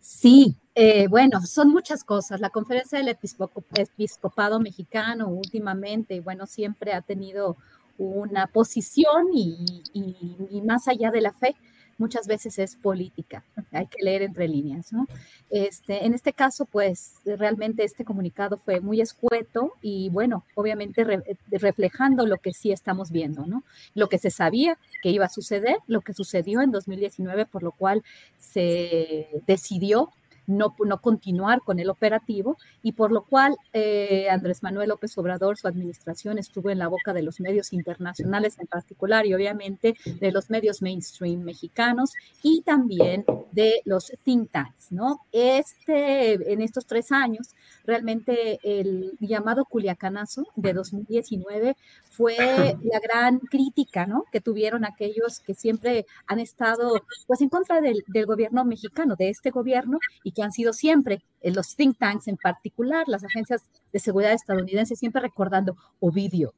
Sí, 0.09 0.55
eh, 0.73 1.07
bueno, 1.09 1.41
son 1.41 1.69
muchas 1.69 2.05
cosas. 2.05 2.39
La 2.39 2.49
conferencia 2.49 2.97
del 2.97 3.09
episcopado 3.09 4.57
mexicano 4.61 5.27
últimamente, 5.27 6.21
bueno, 6.21 6.47
siempre 6.47 6.93
ha 6.93 7.01
tenido 7.01 7.57
una 7.97 8.47
posición 8.47 9.27
y, 9.33 10.61
más 10.63 10.87
allá 10.87 11.11
de 11.11 11.19
la 11.19 11.33
fe, 11.33 11.57
muchas 11.97 12.27
veces 12.27 12.59
es 12.59 12.75
política. 12.75 13.43
Hay 13.71 13.87
que 13.87 14.03
leer 14.03 14.21
entre 14.21 14.47
líneas, 14.47 14.93
¿no? 14.93 15.07
Este, 15.49 16.05
en 16.05 16.13
este 16.13 16.33
caso, 16.33 16.65
pues 16.65 17.15
realmente 17.25 17.83
este 17.83 18.05
comunicado 18.05 18.57
fue 18.57 18.79
muy 18.79 19.01
escueto 19.01 19.73
y 19.81 20.09
bueno, 20.09 20.43
obviamente 20.55 21.05
reflejando 21.51 22.25
lo 22.25 22.37
que 22.37 22.53
sí 22.53 22.71
estamos 22.71 23.11
viendo, 23.11 23.45
¿no? 23.45 23.63
Lo 23.95 24.09
que 24.09 24.17
se 24.17 24.29
sabía 24.29 24.77
que 25.01 25.09
iba 25.09 25.25
a 25.25 25.29
suceder, 25.29 25.77
lo 25.87 26.01
que 26.01 26.13
sucedió 26.13 26.61
en 26.61 26.71
2019, 26.71 27.45
por 27.45 27.63
lo 27.63 27.71
cual 27.71 28.03
se 28.39 29.27
decidió 29.45 30.11
no, 30.47 30.75
no 30.83 31.01
continuar 31.01 31.61
con 31.61 31.79
el 31.79 31.89
operativo 31.89 32.57
y 32.81 32.93
por 32.93 33.11
lo 33.11 33.23
cual 33.23 33.55
eh, 33.73 34.27
Andrés 34.29 34.63
Manuel 34.63 34.89
López 34.89 35.17
Obrador, 35.17 35.57
su 35.57 35.67
administración 35.67 36.37
estuvo 36.37 36.69
en 36.69 36.79
la 36.79 36.87
boca 36.87 37.13
de 37.13 37.21
los 37.21 37.39
medios 37.39 37.73
internacionales 37.73 38.57
en 38.59 38.67
particular 38.67 39.25
y 39.25 39.33
obviamente 39.33 39.95
de 40.05 40.31
los 40.31 40.49
medios 40.49 40.81
mainstream 40.81 41.41
mexicanos 41.41 42.13
y 42.41 42.61
también 42.61 43.25
de 43.51 43.81
los 43.85 44.11
think 44.23 44.51
tanks, 44.51 44.91
¿no? 44.91 45.19
Este, 45.31 46.53
en 46.53 46.61
estos 46.61 46.85
tres 46.85 47.11
años 47.11 47.49
realmente 47.85 48.59
el 48.63 49.17
llamado 49.19 49.65
Culiacanazo 49.65 50.45
de 50.55 50.73
2019 50.73 51.75
fue 52.11 52.35
la 52.83 52.99
gran 52.99 53.39
crítica, 53.39 54.05
¿no? 54.05 54.25
Que 54.31 54.41
tuvieron 54.41 54.85
aquellos 54.85 55.39
que 55.39 55.53
siempre 55.53 56.05
han 56.27 56.39
estado, 56.39 57.03
pues, 57.25 57.41
en 57.41 57.49
contra 57.49 57.81
del, 57.81 58.03
del 58.07 58.25
gobierno 58.25 58.65
mexicano, 58.65 59.15
de 59.15 59.29
este 59.29 59.51
gobierno, 59.51 59.99
y 60.23 60.31
que 60.37 60.43
han 60.43 60.51
sido 60.51 60.71
siempre 60.71 61.23
los 61.41 61.75
think 61.75 61.97
tanks 61.97 62.27
en 62.27 62.37
particular, 62.37 63.07
las 63.07 63.23
agencias 63.23 63.63
de 63.91 63.97
seguridad 63.97 64.33
estadounidenses, 64.33 64.99
siempre 64.99 65.19
recordando 65.19 65.75
Ovidio, 65.99 66.53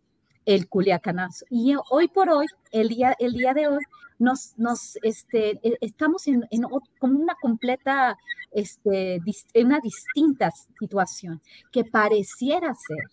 el 0.46 0.68
culiacanazo. 0.68 1.46
Y 1.50 1.76
hoy 1.90 2.10
por 2.10 2.30
hoy, 2.30 2.46
el 2.74 2.90
día, 2.90 3.16
el 3.20 3.32
día 3.32 3.54
de 3.54 3.70
hoy, 3.70 3.84
nos, 4.18 4.54
nos 4.58 4.98
este, 5.02 5.66
e, 5.66 5.78
estamos 5.80 6.28
en, 6.28 6.46
en 6.52 6.64
como 7.00 7.20
una 7.22 7.36
completa, 7.42 8.18
este, 8.52 9.22
en 9.54 9.68
una 9.68 9.80
distinta 9.80 10.52
situación, 10.78 11.42
que 11.72 11.86
pareciera 11.86 12.74
ser 12.76 13.06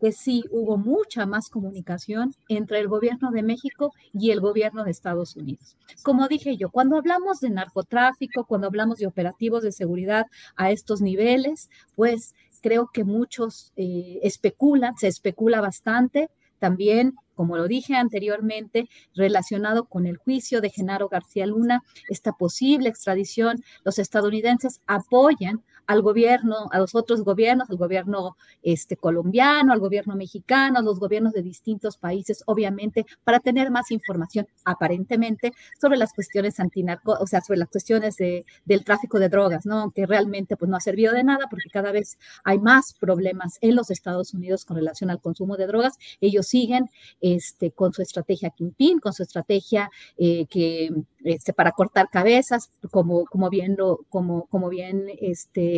que 0.00 0.12
sí 0.12 0.44
hubo 0.50 0.76
mucha 0.76 1.26
más 1.26 1.48
comunicación 1.48 2.34
entre 2.48 2.80
el 2.80 2.88
gobierno 2.88 3.30
de 3.30 3.42
México 3.42 3.92
y 4.12 4.30
el 4.30 4.40
gobierno 4.40 4.84
de 4.84 4.90
Estados 4.90 5.36
Unidos. 5.36 5.76
Como 6.02 6.28
dije 6.28 6.56
yo, 6.56 6.70
cuando 6.70 6.96
hablamos 6.96 7.40
de 7.40 7.50
narcotráfico, 7.50 8.44
cuando 8.44 8.66
hablamos 8.66 8.98
de 8.98 9.06
operativos 9.06 9.62
de 9.62 9.72
seguridad 9.72 10.26
a 10.56 10.70
estos 10.70 11.00
niveles, 11.00 11.68
pues 11.94 12.34
creo 12.62 12.88
que 12.92 13.04
muchos 13.04 13.72
eh, 13.76 14.18
especulan, 14.22 14.96
se 14.96 15.08
especula 15.08 15.60
bastante, 15.60 16.28
también, 16.58 17.14
como 17.34 17.56
lo 17.56 17.68
dije 17.68 17.94
anteriormente, 17.94 18.88
relacionado 19.14 19.84
con 19.84 20.06
el 20.06 20.16
juicio 20.16 20.60
de 20.60 20.70
Genaro 20.70 21.08
García 21.08 21.46
Luna, 21.46 21.82
esta 22.08 22.32
posible 22.32 22.88
extradición, 22.88 23.62
los 23.84 23.98
estadounidenses 23.98 24.80
apoyan 24.86 25.62
al 25.86 26.02
gobierno, 26.02 26.68
a 26.70 26.78
los 26.78 26.94
otros 26.94 27.22
gobiernos, 27.22 27.70
al 27.70 27.76
gobierno 27.76 28.36
este, 28.62 28.96
colombiano, 28.96 29.72
al 29.72 29.80
gobierno 29.80 30.16
mexicano, 30.16 30.78
a 30.78 30.82
los 30.82 30.98
gobiernos 30.98 31.32
de 31.32 31.42
distintos 31.42 31.96
países, 31.96 32.42
obviamente, 32.46 33.06
para 33.24 33.40
tener 33.40 33.70
más 33.70 33.90
información, 33.90 34.46
aparentemente, 34.64 35.52
sobre 35.80 35.96
las 35.96 36.12
cuestiones 36.12 36.58
antinarco, 36.60 37.16
o 37.20 37.26
sea, 37.26 37.40
sobre 37.40 37.58
las 37.58 37.68
cuestiones 37.68 38.16
de, 38.16 38.44
del 38.64 38.84
tráfico 38.84 39.18
de 39.18 39.28
drogas, 39.28 39.66
¿no? 39.66 39.80
Aunque 39.80 40.06
realmente 40.06 40.56
pues, 40.56 40.70
no 40.70 40.76
ha 40.76 40.80
servido 40.80 41.12
de 41.12 41.24
nada 41.24 41.46
porque 41.50 41.70
cada 41.70 41.92
vez 41.92 42.18
hay 42.44 42.58
más 42.58 42.94
problemas 42.98 43.58
en 43.60 43.76
los 43.76 43.90
Estados 43.90 44.34
Unidos 44.34 44.64
con 44.64 44.76
relación 44.76 45.10
al 45.10 45.20
consumo 45.20 45.56
de 45.56 45.66
drogas. 45.66 45.94
Ellos 46.20 46.46
siguen 46.46 46.90
este, 47.20 47.70
con 47.70 47.92
su 47.92 48.02
estrategia 48.02 48.50
Kingpin, 48.50 48.98
con 48.98 49.12
su 49.12 49.22
estrategia 49.22 49.90
eh, 50.18 50.46
que 50.46 50.90
este, 51.24 51.52
para 51.52 51.72
cortar 51.72 52.08
cabezas, 52.08 52.70
como, 52.90 53.24
como 53.24 53.50
bien 53.50 53.74
lo, 53.76 54.00
como, 54.08 54.46
como 54.46 54.68
bien, 54.68 55.06
este, 55.20 55.75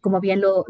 como 0.00 0.20
bien 0.20 0.40
lo, 0.40 0.66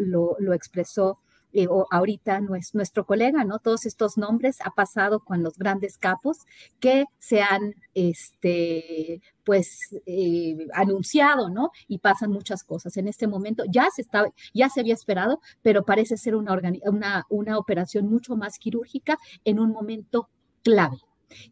expresó 0.54 1.18
eh, 1.52 1.66
ahorita 1.90 2.40
nuestro 2.40 3.04
colega, 3.04 3.42
¿no? 3.44 3.58
Todos 3.58 3.84
estos 3.86 4.16
nombres 4.16 4.58
ha 4.64 4.70
pasado 4.70 5.20
con 5.20 5.42
los 5.42 5.58
grandes 5.58 5.98
capos 5.98 6.38
que 6.78 7.06
se 7.18 7.42
han, 7.42 7.74
este, 7.94 9.20
pues, 9.44 9.80
eh, 10.06 10.68
anunciado, 10.74 11.48
¿no? 11.48 11.70
Y 11.88 11.98
pasan 11.98 12.30
muchas 12.30 12.62
cosas. 12.62 12.96
En 12.96 13.08
este 13.08 13.26
momento 13.26 13.64
ya 13.68 13.88
se 13.94 14.02
estaba, 14.02 14.28
ya 14.54 14.68
se 14.68 14.80
había 14.80 14.94
esperado, 14.94 15.40
pero 15.62 15.84
parece 15.84 16.16
ser 16.16 16.36
una, 16.36 17.24
una 17.28 17.58
operación 17.58 18.06
mucho 18.08 18.36
más 18.36 18.58
quirúrgica 18.58 19.18
en 19.44 19.58
un 19.58 19.72
momento 19.72 20.28
clave. 20.62 20.98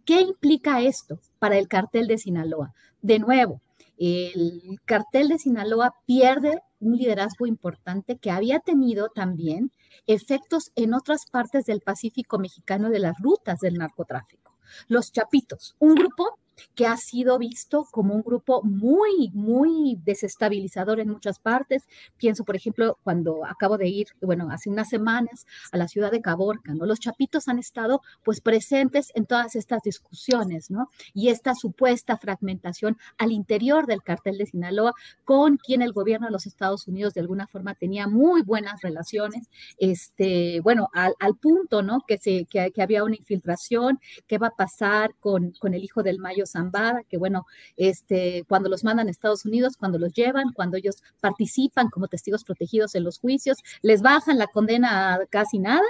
¿Qué 0.04 0.20
implica 0.20 0.80
esto 0.80 1.20
para 1.38 1.58
el 1.58 1.68
cartel 1.68 2.06
de 2.06 2.18
Sinaloa? 2.18 2.72
De 3.00 3.18
nuevo, 3.18 3.60
el 3.98 4.80
cartel 4.84 5.28
de 5.28 5.38
Sinaloa 5.38 5.94
pierde 6.06 6.62
un 6.80 6.96
liderazgo 6.96 7.46
importante 7.46 8.16
que 8.16 8.30
había 8.30 8.60
tenido 8.60 9.08
también 9.08 9.72
efectos 10.06 10.70
en 10.76 10.94
otras 10.94 11.26
partes 11.30 11.64
del 11.64 11.80
Pacífico 11.80 12.38
mexicano 12.38 12.90
de 12.90 13.00
las 13.00 13.16
rutas 13.20 13.58
del 13.60 13.74
narcotráfico. 13.74 14.56
Los 14.86 15.12
Chapitos, 15.12 15.74
un 15.78 15.94
grupo 15.94 16.38
que 16.74 16.86
ha 16.86 16.96
sido 16.96 17.38
visto 17.38 17.86
como 17.90 18.14
un 18.14 18.22
grupo 18.22 18.62
muy, 18.62 19.30
muy 19.32 19.98
desestabilizador 20.04 21.00
en 21.00 21.10
muchas 21.10 21.38
partes. 21.38 21.84
Pienso, 22.16 22.44
por 22.44 22.56
ejemplo, 22.56 22.98
cuando 23.02 23.44
acabo 23.46 23.78
de 23.78 23.88
ir, 23.88 24.06
bueno, 24.20 24.48
hace 24.50 24.70
unas 24.70 24.88
semanas 24.88 25.46
a 25.72 25.76
la 25.76 25.88
ciudad 25.88 26.10
de 26.10 26.20
Caborca, 26.20 26.74
¿no? 26.74 26.86
Los 26.86 27.00
chapitos 27.00 27.48
han 27.48 27.58
estado 27.58 28.00
pues 28.24 28.40
presentes 28.40 29.10
en 29.14 29.26
todas 29.26 29.56
estas 29.56 29.82
discusiones, 29.82 30.70
¿no? 30.70 30.88
Y 31.14 31.28
esta 31.28 31.54
supuesta 31.54 32.16
fragmentación 32.16 32.96
al 33.18 33.32
interior 33.32 33.86
del 33.86 34.02
cartel 34.02 34.38
de 34.38 34.46
Sinaloa 34.46 34.94
con 35.24 35.56
quien 35.56 35.82
el 35.82 35.92
gobierno 35.92 36.26
de 36.26 36.32
los 36.32 36.46
Estados 36.46 36.86
Unidos 36.88 37.14
de 37.14 37.20
alguna 37.20 37.46
forma 37.46 37.74
tenía 37.74 38.06
muy 38.06 38.42
buenas 38.42 38.80
relaciones, 38.82 39.48
este, 39.78 40.60
bueno, 40.60 40.88
al, 40.92 41.14
punto, 41.40 41.82
¿no? 41.82 42.00
Que, 42.06 42.18
se, 42.18 42.46
que, 42.46 42.72
había 42.82 43.04
una 43.04 43.16
infiltración, 43.16 44.00
qué 44.26 44.38
va 44.38 44.48
a 44.48 44.56
pasar 44.56 45.14
con, 45.20 45.52
con 45.60 45.74
el 45.74 45.84
hijo 45.84 46.02
del 46.02 46.18
Mayo 46.18 46.46
Zambada, 46.52 47.02
que 47.08 47.18
bueno, 47.18 47.46
este, 47.76 48.44
cuando 48.48 48.68
los 48.68 48.84
mandan 48.84 49.08
a 49.08 49.10
Estados 49.10 49.44
Unidos, 49.44 49.76
cuando 49.76 49.98
los 49.98 50.12
llevan, 50.12 50.52
cuando 50.52 50.76
ellos 50.76 51.02
participan 51.20 51.88
como 51.90 52.08
testigos 52.08 52.44
protegidos 52.44 52.94
en 52.94 53.04
los 53.04 53.18
juicios, 53.18 53.58
les 53.82 54.02
bajan 54.02 54.38
la 54.38 54.46
condena 54.46 55.14
a 55.14 55.26
casi 55.26 55.58
nada 55.58 55.82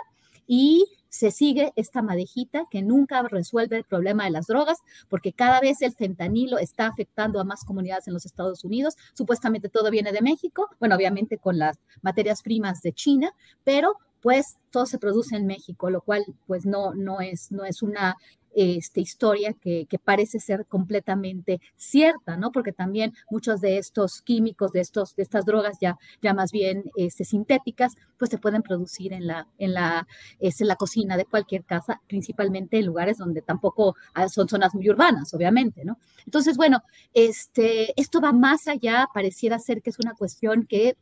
y 0.47 0.87
se 1.09 1.31
sigue 1.31 1.73
esta 1.77 2.03
madejita 2.03 2.65
que 2.71 2.83
nunca 2.83 3.23
resuelve 3.23 3.77
el 3.77 3.85
problema 3.85 4.25
de 4.25 4.31
las 4.31 4.47
drogas, 4.47 4.79
porque 5.09 5.33
cada 5.33 5.61
vez 5.61 5.83
el 5.83 5.93
fentanilo 5.93 6.59
está 6.59 6.87
afectando 6.87 7.41
a 7.41 7.45
más 7.45 7.65
comunidades 7.65 8.09
en 8.09 8.15
los 8.15 8.27
Estados 8.27 8.65
Unidos. 8.65 8.95
Supuestamente 9.15 9.69
todo 9.69 9.91
viene 9.91 10.13
de 10.13 10.21
México, 10.21 10.69
bueno, 10.79 10.97
obviamente 10.97 11.39
con 11.39 11.59
las 11.59 11.79
materias 12.03 12.43
primas 12.43 12.83
de 12.83 12.93
China, 12.93 13.33
pero 13.65 13.97
pues 14.21 14.59
todo 14.71 14.87
se 14.87 14.99
produce 14.99 15.37
en 15.37 15.47
México, 15.47 15.91
lo 15.91 16.01
cual 16.01 16.25
pues 16.47 16.67
no, 16.67 16.95
no, 16.95 17.21
es, 17.21 17.53
no 17.53 17.65
es 17.65 17.83
una 17.83 18.17
este, 18.59 19.01
historia 19.01 19.53
que, 19.53 19.87
parece 20.05 20.41
ser 20.41 20.67
completamente 20.67 21.61
cierta, 21.77 22.37
¿no? 22.37 22.51
Porque 22.51 22.73
también 22.73 23.15
muchos 23.31 23.61
de 23.61 23.79
estos 23.79 24.21
químicos, 24.23 24.73
de, 24.73 24.81
estos, 24.81 25.15
de 25.15 25.23
estas 25.23 25.45
drogas 25.45 25.79
ya, 25.81 25.97
ya 26.23 26.35
más 26.35 26.51
bien 26.51 26.91
este, 26.97 27.25
sintéticas, 27.25 27.95
pues 28.17 28.31
se 28.31 28.39
pueden 28.39 28.63
producir 28.63 29.13
en 29.13 29.29
la, 29.29 29.47
en, 29.59 29.75
la, 29.75 30.09
este, 30.41 30.65
en 30.65 30.69
la 30.69 30.77
cocina 30.77 31.17
de 31.17 31.25
cualquier 31.25 31.65
casa, 31.65 32.01
principalmente 32.09 32.79
en 32.79 32.87
lugares 32.87 33.19
donde 33.19 33.43
tampoco 33.43 33.95
ah, 34.15 34.29
son 34.29 34.49
zonas 34.49 34.75
muy 34.75 34.89
urbanas, 34.91 35.33
obviamente, 35.35 35.85
¿no? 35.85 35.99
Entonces, 36.25 36.57
bueno, 36.57 36.83
este, 37.15 37.93
esto 38.01 38.21
va 38.21 38.33
más 38.33 38.67
allá, 38.67 39.07
pareciera 39.15 39.61
ser 39.61 39.83
que 39.83 39.91
es 39.91 39.99
una 40.01 40.15
cuestión 40.15 40.67
que 40.67 40.97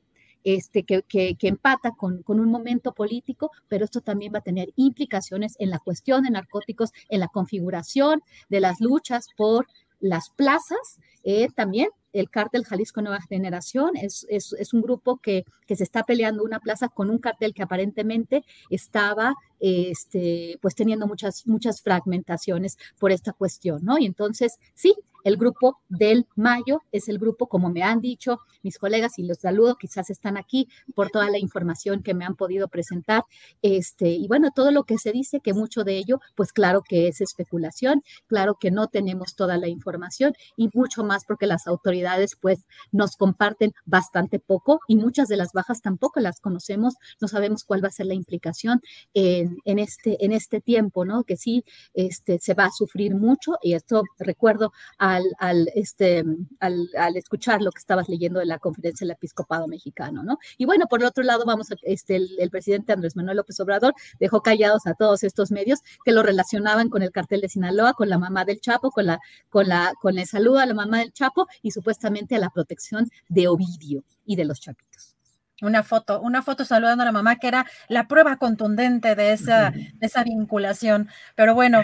este, 0.46 0.84
que, 0.84 1.36
empata 1.42 1.90
con, 1.90 2.22
un 2.24 2.50
momento 2.52 2.94
político, 2.94 3.50
pero 3.66 3.84
esto 3.84 4.00
también 4.00 4.32
va 4.32 4.38
a 4.38 4.42
tener 4.42 4.72
implicaciones 4.76 5.56
en 5.58 5.70
la 5.70 5.80
cuestión 5.80 6.22
de 6.22 6.30
narcóticos, 6.30 6.92
en 7.08 7.18
la 7.18 7.26
configuración 7.26 8.22
de 8.48 8.60
las 8.60 8.80
luchas 8.80 9.26
por 9.36 9.66
las 9.98 10.30
plazas, 10.30 11.00
eh, 11.24 11.48
también 11.56 11.88
el 12.12 12.30
cártel 12.30 12.64
Jalisco 12.64 13.02
Nueva 13.02 13.20
Generación 13.20 13.96
es, 13.96 14.26
es, 14.28 14.72
un 14.72 14.82
grupo 14.82 15.18
que, 15.18 15.44
que, 15.66 15.76
se 15.76 15.84
está 15.84 16.04
peleando 16.04 16.44
una 16.44 16.60
plaza 16.60 16.88
con 16.88 17.10
un 17.10 17.18
cartel 17.18 17.54
que 17.54 17.62
aparentemente 17.62 18.44
estaba 18.70 19.34
este, 19.60 20.58
pues 20.60 20.74
teniendo 20.74 21.06
muchas, 21.06 21.46
muchas 21.46 21.82
fragmentaciones 21.82 22.76
por 22.98 23.12
esta 23.12 23.32
cuestión, 23.32 23.84
¿no? 23.84 23.98
Y 23.98 24.06
entonces, 24.06 24.58
sí, 24.74 24.94
el 25.26 25.38
grupo 25.38 25.80
del 25.88 26.28
Mayo 26.36 26.84
es 26.92 27.08
el 27.08 27.18
grupo, 27.18 27.48
como 27.48 27.68
me 27.68 27.82
han 27.82 28.00
dicho 28.00 28.38
mis 28.62 28.78
colegas, 28.78 29.18
y 29.18 29.24
los 29.24 29.38
saludo, 29.38 29.74
quizás 29.74 30.08
están 30.08 30.36
aquí 30.36 30.68
por 30.94 31.10
toda 31.10 31.30
la 31.30 31.38
información 31.38 32.04
que 32.04 32.14
me 32.14 32.24
han 32.24 32.36
podido 32.36 32.68
presentar. 32.68 33.24
Este, 33.60 34.08
y 34.10 34.28
bueno, 34.28 34.50
todo 34.54 34.70
lo 34.70 34.84
que 34.84 34.98
se 34.98 35.10
dice, 35.10 35.40
que 35.40 35.52
mucho 35.52 35.82
de 35.82 35.98
ello, 35.98 36.20
pues 36.36 36.52
claro 36.52 36.82
que 36.88 37.08
es 37.08 37.20
especulación, 37.20 38.04
claro 38.28 38.54
que 38.54 38.70
no 38.70 38.86
tenemos 38.86 39.34
toda 39.34 39.56
la 39.56 39.66
información 39.66 40.32
y 40.56 40.70
mucho 40.74 41.02
más 41.02 41.24
porque 41.24 41.48
las 41.48 41.66
autoridades 41.66 41.95
pues 42.40 42.66
nos 42.92 43.16
comparten 43.16 43.72
bastante 43.84 44.38
poco 44.38 44.80
y 44.88 44.96
muchas 44.96 45.28
de 45.28 45.36
las 45.36 45.52
bajas 45.52 45.80
tampoco 45.82 46.20
las 46.20 46.40
conocemos, 46.40 46.94
no 47.20 47.28
sabemos 47.28 47.64
cuál 47.64 47.82
va 47.82 47.88
a 47.88 47.92
ser 47.92 48.06
la 48.06 48.14
implicación 48.14 48.80
en, 49.14 49.58
en 49.64 49.78
este, 49.78 50.24
en 50.24 50.32
este 50.32 50.60
tiempo, 50.60 51.04
¿no? 51.04 51.24
Que 51.24 51.36
sí 51.36 51.64
este, 51.94 52.38
se 52.38 52.54
va 52.54 52.66
a 52.66 52.70
sufrir 52.70 53.14
mucho 53.14 53.52
y 53.62 53.74
esto 53.74 54.02
recuerdo 54.18 54.72
a 54.98 55.16
al, 55.38 55.70
este, 55.74 56.24
al, 56.60 57.16
escuchar 57.16 57.62
lo 57.62 57.70
que 57.70 57.78
estabas 57.78 58.08
leyendo 58.08 58.40
de 58.40 58.46
la 58.46 58.58
conferencia 58.58 59.04
del 59.04 59.12
episcopado 59.12 59.66
mexicano, 59.66 60.22
¿no? 60.22 60.38
Y 60.58 60.66
bueno, 60.66 60.86
por 60.88 61.00
el 61.00 61.06
otro 61.06 61.24
lado, 61.24 61.44
vamos 61.46 61.70
a, 61.72 61.76
este, 61.82 62.16
el, 62.16 62.50
presidente 62.50 62.92
Andrés 62.92 63.16
Manuel 63.16 63.38
López 63.38 63.58
Obrador 63.60 63.94
dejó 64.18 64.42
callados 64.42 64.86
a 64.86 64.94
todos 64.94 65.22
estos 65.22 65.50
medios 65.50 65.80
que 66.04 66.12
lo 66.12 66.22
relacionaban 66.22 66.88
con 66.88 67.02
el 67.02 67.10
cartel 67.10 67.40
de 67.40 67.48
Sinaloa, 67.48 67.94
con 67.94 68.08
la 68.08 68.18
mamá 68.18 68.44
del 68.44 68.60
Chapo, 68.60 68.90
con 68.90 69.06
la, 69.06 69.20
con 69.48 69.68
la, 69.68 69.92
con 70.00 70.18
el 70.18 70.26
saludo 70.26 70.58
a 70.58 70.66
la 70.66 70.74
mamá 70.74 70.98
del 70.98 71.12
Chapo 71.12 71.46
y 71.62 71.70
supuestamente 71.86 72.34
a 72.34 72.40
la 72.40 72.50
protección 72.50 73.08
de 73.28 73.46
Ovidio 73.46 74.02
y 74.24 74.34
de 74.34 74.44
los 74.44 74.60
chapitos. 74.60 75.14
Una 75.62 75.84
foto, 75.84 76.20
una 76.20 76.42
foto 76.42 76.64
saludando 76.64 77.02
a 77.02 77.06
la 77.06 77.12
mamá, 77.12 77.36
que 77.36 77.46
era 77.46 77.64
la 77.88 78.08
prueba 78.08 78.38
contundente 78.38 79.14
de 79.14 79.32
esa, 79.32 79.70
de 79.70 80.06
esa 80.06 80.24
vinculación. 80.24 81.08
Pero 81.36 81.54
bueno, 81.54 81.82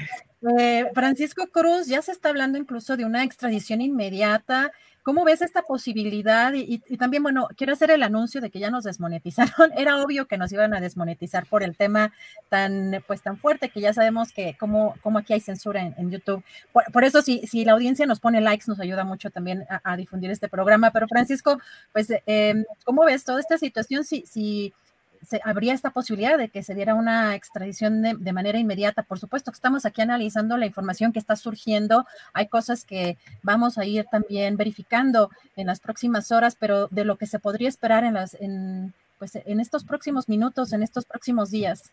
eh, 0.58 0.90
Francisco 0.92 1.46
Cruz, 1.52 1.86
ya 1.86 2.02
se 2.02 2.10
está 2.10 2.30
hablando 2.30 2.58
incluso 2.58 2.96
de 2.96 3.04
una 3.04 3.22
extradición 3.22 3.80
inmediata 3.80 4.72
¿Cómo 5.02 5.24
ves 5.24 5.42
esta 5.42 5.62
posibilidad? 5.62 6.52
Y, 6.54 6.78
también, 6.96 7.22
bueno, 7.22 7.48
quiero 7.56 7.72
hacer 7.72 7.90
el 7.90 8.02
anuncio 8.02 8.40
de 8.40 8.50
que 8.50 8.60
ya 8.60 8.70
nos 8.70 8.84
desmonetizaron. 8.84 9.72
Era 9.76 10.02
obvio 10.02 10.26
que 10.26 10.38
nos 10.38 10.52
iban 10.52 10.74
a 10.74 10.80
desmonetizar 10.80 11.46
por 11.46 11.62
el 11.62 11.76
tema 11.76 12.12
tan, 12.48 13.02
pues, 13.06 13.22
tan 13.22 13.36
fuerte 13.36 13.68
que 13.68 13.80
ya 13.80 13.92
sabemos 13.92 14.32
que 14.32 14.56
como, 14.58 14.94
como 15.02 15.18
aquí 15.18 15.32
hay 15.32 15.40
censura 15.40 15.82
en, 15.82 16.10
YouTube. 16.10 16.44
Por, 16.72 17.04
eso, 17.04 17.22
si, 17.22 17.46
si 17.46 17.64
la 17.64 17.72
audiencia 17.72 18.06
nos 18.06 18.20
pone 18.20 18.40
likes, 18.40 18.64
nos 18.68 18.80
ayuda 18.80 19.04
mucho 19.04 19.30
también 19.30 19.64
a, 19.68 19.96
difundir 19.96 20.30
este 20.30 20.48
programa. 20.48 20.90
Pero, 20.92 21.08
Francisco, 21.08 21.58
pues, 21.92 22.08
em, 22.26 22.64
¿cómo 22.84 23.04
ves 23.04 23.24
toda 23.24 23.40
esta 23.40 23.58
situación? 23.58 24.04
Si, 24.04 24.24
si 24.26 24.72
se, 25.22 25.40
habría 25.44 25.72
esta 25.72 25.90
posibilidad 25.90 26.36
de 26.36 26.48
que 26.48 26.62
se 26.62 26.74
diera 26.74 26.94
una 26.94 27.34
extradición 27.34 28.02
de, 28.02 28.32
manera 28.32 28.58
inmediata. 28.58 29.02
Por 29.02 29.18
supuesto 29.18 29.50
que 29.50 29.56
estamos 29.56 29.86
aquí 29.86 30.00
analizando 30.00 30.56
la 30.56 30.66
información 30.66 31.12
que 31.12 31.18
está 31.18 31.36
surgiendo. 31.36 32.04
Hay 32.32 32.48
cosas 32.48 32.84
que 32.84 33.16
vamos 33.42 33.78
a 33.78 33.84
ir 33.84 34.04
también 34.10 34.56
verificando 34.56 35.30
en 35.56 35.66
las 35.66 35.80
próximas 35.80 36.32
horas, 36.32 36.56
pero 36.58 36.88
de 36.88 37.04
lo 37.04 37.16
que 37.16 37.26
se 37.26 37.38
podría 37.38 37.68
esperar 37.68 38.04
en, 38.04 38.14
las, 38.14 38.34
en, 38.40 38.92
pues, 39.18 39.36
en 39.36 39.60
estos 39.60 39.84
próximos 39.84 40.28
minutos, 40.28 40.72
en 40.72 40.82
estos 40.82 41.04
próximos 41.04 41.50
días. 41.50 41.92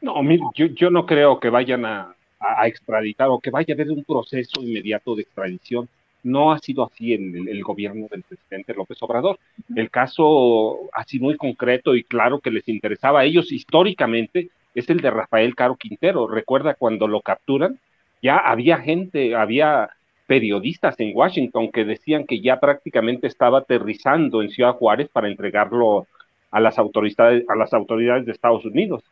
No, 0.00 0.14
yo, 0.54 0.66
yo 0.66 0.90
no 0.90 1.06
creo 1.06 1.40
que 1.40 1.50
vayan 1.50 1.84
a, 1.84 2.14
a, 2.38 2.66
extraditar 2.68 3.28
o 3.28 3.40
que 3.40 3.50
vaya 3.50 3.74
a 3.74 3.74
haber 3.74 3.90
un 3.90 4.04
proceso 4.04 4.62
inmediato 4.62 5.16
de 5.16 5.22
extradición 5.22 5.88
no 6.22 6.52
ha 6.52 6.58
sido 6.58 6.84
así 6.84 7.14
en 7.14 7.48
el, 7.48 7.62
gobierno 7.62 8.06
del 8.10 8.22
presidente 8.22 8.74
López 8.74 8.98
Obrador. 9.02 9.38
El 9.74 9.90
caso 9.90 10.78
así 10.92 11.18
muy 11.18 11.36
concreto 11.36 11.94
y 11.94 12.04
claro 12.04 12.40
que 12.40 12.50
les 12.50 12.68
interesaba 12.68 13.20
a 13.20 13.24
ellos 13.24 13.52
históricamente 13.52 14.50
es 14.74 14.90
el 14.90 15.00
de 15.00 15.10
Rafael 15.10 15.54
Caro 15.54 15.76
Quintero. 15.76 16.26
Recuerda 16.26 16.74
cuando 16.74 17.08
lo 17.08 17.20
capturan, 17.20 17.78
ya 18.22 18.36
había 18.36 18.78
gente, 18.78 19.34
había 19.34 19.90
periodistas 20.26 20.98
en 21.00 21.16
Washington 21.16 21.70
que 21.72 21.84
decían 21.84 22.26
que 22.26 22.40
ya 22.40 22.60
prácticamente 22.60 23.26
estaba 23.26 23.58
aterrizando 23.58 24.42
en 24.42 24.50
Ciudad 24.50 24.74
Juárez 24.74 25.08
para 25.08 25.28
entregarlo 25.28 26.06
a 26.50 26.60
las 26.60 26.78
autoridades, 26.78 27.44
a 27.48 27.56
las 27.56 27.72
autoridades 27.72 28.26
de 28.26 28.32
Estados 28.32 28.64
Unidos. 28.64 29.02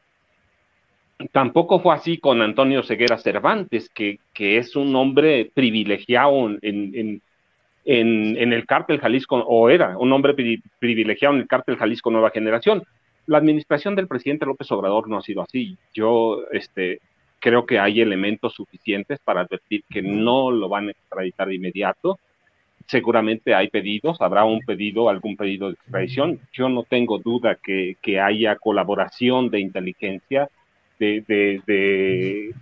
Tampoco 1.32 1.80
fue 1.80 1.94
así 1.94 2.18
con 2.18 2.42
Antonio 2.42 2.82
Ceguera 2.82 3.16
Cervantes, 3.16 3.88
que, 3.88 4.18
es 4.34 4.76
un 4.76 4.94
hombre 4.96 5.50
privilegiado 5.54 6.50
en, 6.60 7.22
el 7.84 8.66
cártel 8.66 9.00
Jalisco, 9.00 9.36
o 9.36 9.70
era 9.70 9.96
un 9.96 10.12
hombre 10.12 10.34
privilegiado 10.78 11.34
en 11.34 11.40
el 11.40 11.48
cártel 11.48 11.76
Jalisco 11.76 12.10
Nueva 12.10 12.30
Generación. 12.30 12.82
La 13.26 13.38
administración 13.38 13.96
del 13.96 14.08
presidente 14.08 14.44
López 14.44 14.70
Obrador 14.72 15.08
no 15.08 15.16
ha 15.16 15.22
sido 15.22 15.40
así. 15.40 15.78
Yo 15.94 16.42
este, 16.52 17.00
creo 17.40 17.64
que 17.64 17.78
hay 17.78 18.02
elementos 18.02 18.52
suficientes 18.52 19.18
para 19.20 19.40
advertir 19.40 19.84
que 19.88 20.02
no 20.02 20.50
lo 20.50 20.68
van 20.68 20.88
a 20.88 20.90
extraditar 20.90 21.48
de 21.48 21.54
inmediato. 21.54 22.18
Seguramente 22.86 23.54
hay 23.54 23.68
pedidos, 23.68 24.20
habrá 24.20 24.44
un 24.44 24.60
pedido, 24.60 25.08
algún 25.08 25.34
pedido 25.34 25.68
de 25.68 25.74
extradición. 25.74 26.40
Yo 26.52 26.68
no 26.68 26.82
tengo 26.82 27.18
duda 27.18 27.56
que 27.56 28.20
haya 28.20 28.56
colaboración 28.56 29.48
de 29.48 29.60
inteligencia 29.60 30.50
de, 30.98 31.22
de, 31.66 32.54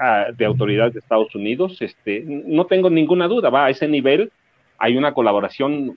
ah, 0.00 0.26
de, 0.36 0.90
de 0.92 0.98
Estados 0.98 1.34
Unidos, 1.34 1.80
este, 1.80 2.24
no 2.26 2.66
tengo 2.66 2.90
ninguna 2.90 3.28
duda, 3.28 3.50
va 3.50 3.66
a 3.66 3.70
ese 3.70 3.88
nivel, 3.88 4.30
hay 4.78 4.96
una 4.96 5.14
colaboración 5.14 5.96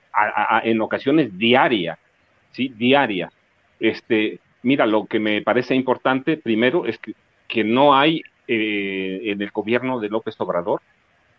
en 0.63 0.81
ocasiones 0.81 1.37
diaria, 1.37 1.97
¿sí? 2.51 2.69
Diaria. 2.69 3.31
Este, 3.79 4.39
mira, 4.63 4.85
lo 4.85 5.05
que 5.05 5.19
me 5.19 5.41
parece 5.41 5.75
importante 5.75 6.37
primero 6.37 6.85
es 6.85 6.97
que, 6.99 7.13
que 7.47 7.63
no 7.63 7.95
hay 7.95 8.21
eh, 8.47 9.21
en 9.23 9.41
el 9.41 9.49
gobierno 9.49 9.99
de 9.99 10.09
López 10.09 10.35
Obrador 10.39 10.81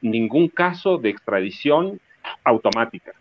ningún 0.00 0.48
caso 0.48 0.98
de 0.98 1.10
extradición 1.10 2.00
automática. 2.44 3.12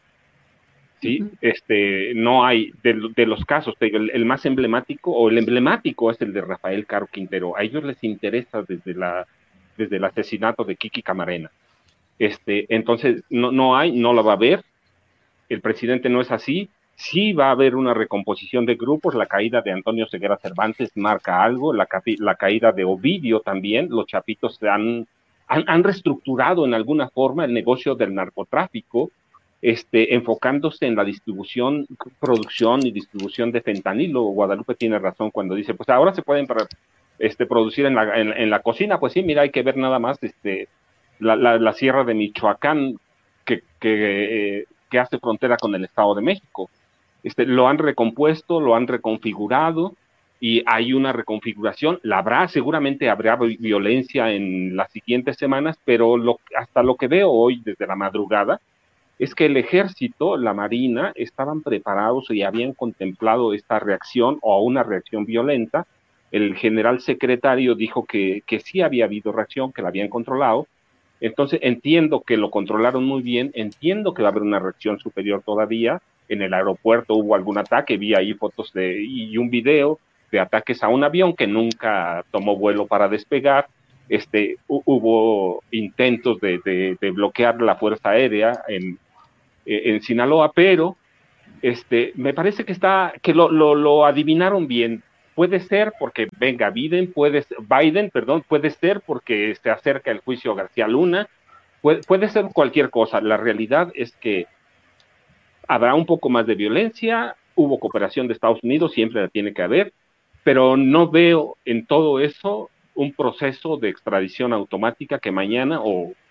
¿Sí? 1.05 1.23
Este, 1.41 2.13
no 2.15 2.45
hay, 2.45 2.71
de, 2.83 3.25
los 3.25 3.45
casos, 3.45 3.75
el, 3.79 4.25
más 4.25 4.45
emblemático, 4.45 5.11
o 5.11 5.29
el 5.29 5.37
emblemático 5.37 6.09
es 6.11 6.19
el 6.21 6.33
de 6.33 6.41
Rafael 6.41 6.85
Caro 6.85 7.07
Quintero. 7.07 7.55
A 7.55 7.63
ellos 7.63 7.83
les 7.83 8.03
interesa 8.03 8.63
desde, 8.63 8.93
la, 8.93 9.25
desde 9.77 9.97
el 9.97 10.03
asesinato 10.03 10.63
de 10.63 10.75
Kiki 10.75 11.01
Camarena. 11.01 11.51
Este, 12.17 12.65
entonces, 12.73 13.23
no, 13.29 13.51
no 13.51 13.77
hay, 13.77 13.91
no 13.91 14.13
lo 14.13 14.23
va 14.23 14.33
a 14.33 14.35
haber. 14.35 14.63
El 15.49 15.61
presidente 15.61 16.09
no 16.09 16.21
es 16.21 16.31
así. 16.31 16.69
Sí 16.95 17.33
va 17.33 17.47
a 17.47 17.51
haber 17.51 17.75
una 17.75 17.93
recomposición 17.93 18.65
de 18.65 18.75
grupos. 18.75 19.15
La 19.15 19.27
caída 19.27 19.61
de 19.61 19.71
Antonio 19.71 20.07
Ceguera 20.09 20.37
Cervantes 20.37 20.91
marca 20.95 21.43
algo. 21.43 21.73
La, 21.73 21.87
la 22.19 22.35
caída 22.35 22.71
de 22.71 22.85
Ovidio 22.85 23.41
también. 23.41 23.89
Los 23.89 24.07
chapitos 24.07 24.61
han, 24.63 25.05
han, 25.47 25.63
han 25.67 25.83
reestructurado 25.83 26.65
en 26.65 26.73
alguna 26.73 27.09
forma 27.09 27.45
el 27.45 27.53
negocio 27.53 27.95
del 27.95 28.15
narcotráfico 28.15 29.11
este, 29.65 30.13
enfocándose 30.13 30.85
en 30.85 30.95
la 30.95 31.03
distribución, 31.03 31.87
producción 32.19 32.85
y 32.85 32.91
distribución 32.91 33.51
de 33.51 33.61
fentanilo. 33.61 34.21
Guadalupe 34.21 34.75
tiene 34.75 34.99
razón 34.99 35.31
cuando 35.31 35.55
dice, 35.55 35.73
pues 35.73 35.89
ahora 35.89 36.13
se 36.13 36.21
pueden 36.21 36.45
este, 37.17 37.47
producir 37.47 37.87
en 37.87 37.95
la, 37.95 38.59
cocina. 38.59 38.99
Pues 38.99 39.13
sí, 39.13 39.23
mira, 39.23 39.41
hay 39.41 39.49
que 39.49 39.63
ver 39.63 39.75
nada 39.75 39.97
más 39.97 40.21
este, 40.21 40.67
la, 41.17 41.73
sierra 41.73 42.03
de 42.03 42.13
Michoacán 42.13 42.99
eh, 43.49 44.65
que, 44.91 44.99
hace 44.99 45.17
frontera 45.17 45.57
con 45.57 45.73
el 45.73 45.83
Estado 45.83 46.13
de 46.13 46.21
México. 46.21 46.69
Este, 47.23 47.47
lo 47.47 47.67
han 47.67 47.79
recompuesto, 47.79 48.61
lo 48.61 48.75
han 48.75 48.85
reconfigurado 48.85 49.95
y 50.39 50.61
hay 50.67 50.93
una 50.93 51.11
reconfiguración. 51.11 51.99
La 52.03 52.19
habrá, 52.19 52.47
seguramente 52.49 53.09
habrá 53.09 53.35
violencia 53.35 54.31
en 54.31 54.77
las 54.77 54.91
siguientes 54.91 55.37
semanas, 55.37 55.79
pero 55.85 56.17
lo, 56.17 56.39
hasta 56.55 56.83
lo 56.83 56.97
que 56.97 57.07
veo 57.07 57.31
hoy 57.31 57.63
desde 57.65 57.87
la 57.87 57.95
madrugada, 57.95 58.61
es 59.17 59.33
que 59.33 59.45
el 59.45 59.55
ejército, 59.57 60.37
la 60.37 60.53
marina, 60.53 61.13
estaban 61.15 61.61
preparados 61.61 62.29
y 62.31 62.43
habían 62.43 62.73
contemplado 62.73 63.53
esta 63.53 63.79
reacción 63.79 64.39
o 64.41 64.61
una 64.61 64.83
reacción 64.83 65.25
violenta. 65.25 65.87
El 66.31 66.55
general 66.55 66.99
secretario 66.99 67.75
dijo 67.75 68.05
que, 68.05 68.43
que 68.45 68.59
sí 68.59 68.81
había 68.81 69.05
habido 69.05 69.31
reacción, 69.31 69.71
que 69.71 69.81
la 69.81 69.87
habían 69.87 70.09
controlado. 70.09 70.67
Entonces 71.21 71.59
entiendo 71.63 72.21
que 72.21 72.35
lo 72.35 72.51
controlaron 72.51 73.05
muy 73.05 73.21
bien, 73.21 73.51
entiendo 73.53 74.13
que 74.13 74.21
va 74.21 74.29
a 74.29 74.31
haber 74.31 74.43
una 74.43 74.59
reacción 74.59 74.99
superior 74.99 75.41
todavía. 75.45 76.01
En 76.27 76.41
el 76.41 76.53
aeropuerto 76.53 77.15
hubo 77.15 77.35
algún 77.35 77.57
ataque, 77.57 77.95
vi 77.95 78.15
ahí 78.15 78.33
fotos 78.33 78.73
de, 78.73 79.01
y 79.01 79.37
un 79.37 79.49
video 79.49 79.99
de 80.29 80.41
ataques 80.41 80.83
a 80.83 80.89
un 80.89 81.05
avión 81.05 81.33
que 81.33 81.47
nunca 81.47 82.25
tomó 82.31 82.57
vuelo 82.57 82.85
para 82.85 83.07
despegar. 83.07 83.67
Este, 84.09 84.57
hubo 84.67 85.63
intentos 85.71 86.39
de, 86.41 86.59
de, 86.65 86.97
de 86.99 87.11
bloquear 87.11 87.61
la 87.61 87.75
fuerza 87.75 88.09
aérea 88.09 88.61
en, 88.67 88.99
en 89.65 90.01
Sinaloa, 90.01 90.51
pero 90.53 90.97
este, 91.61 92.11
me 92.15 92.33
parece 92.33 92.65
que 92.65 92.71
está, 92.71 93.13
que 93.21 93.33
lo, 93.33 93.49
lo, 93.49 94.05
adivinaron 94.05 94.67
bien. 94.67 95.03
Puede 95.33 95.59
ser 95.59 95.93
porque 95.99 96.27
venga 96.37 96.69
Biden, 96.69 97.11
puede 97.11 97.43
Biden, 97.59 98.09
perdón, 98.09 98.43
puede 98.47 98.69
ser 98.69 99.01
porque 99.01 99.55
se 99.61 99.69
acerca 99.69 100.11
el 100.11 100.19
juicio 100.19 100.55
García 100.55 100.87
Luna, 100.87 101.27
puede, 101.81 102.01
puede 102.03 102.29
ser 102.29 102.45
cualquier 102.53 102.89
cosa. 102.89 103.19
La 103.19 103.37
realidad 103.37 103.91
es 103.95 104.15
que 104.15 104.47
habrá 105.67 105.93
un 105.95 106.05
poco 106.05 106.29
más 106.29 106.45
de 106.45 106.55
violencia, 106.55 107.35
hubo 107.55 107.79
cooperación 107.79 108.27
de 108.27 108.33
Estados 108.33 108.63
Unidos, 108.63 108.93
siempre 108.93 109.21
la 109.21 109.27
tiene 109.27 109.53
que 109.53 109.61
haber, 109.61 109.93
pero 110.43 110.77
no 110.77 111.09
veo 111.09 111.57
en 111.65 111.85
todo 111.85 112.19
eso 112.19 112.69
un 112.93 113.11
proceso 113.11 113.77
de 113.77 113.89
extradición 113.89 114.53
automática 114.53 115.19
que 115.19 115.31
mañana 115.31 115.81
o 115.81 116.11
eh, 116.11 116.13
eh, 116.13 116.24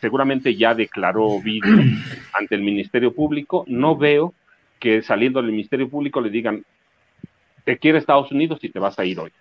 seguramente 0.00 0.54
ya 0.56 0.74
declaró 0.74 1.40
Biden 1.40 1.98
ante 2.32 2.54
el 2.54 2.62
Ministerio 2.62 3.14
Público, 3.14 3.64
no 3.66 3.96
veo 3.96 4.34
que 4.78 5.02
saliendo 5.02 5.40
del 5.40 5.52
Ministerio 5.52 5.88
Público 5.88 6.20
le 6.20 6.30
digan, 6.30 6.64
te 7.64 7.78
quiere 7.78 7.98
Estados 7.98 8.30
Unidos 8.30 8.58
y 8.62 8.68
te 8.68 8.78
vas 8.78 8.98
a 8.98 9.04
ir 9.04 9.18
hoy. 9.18 9.32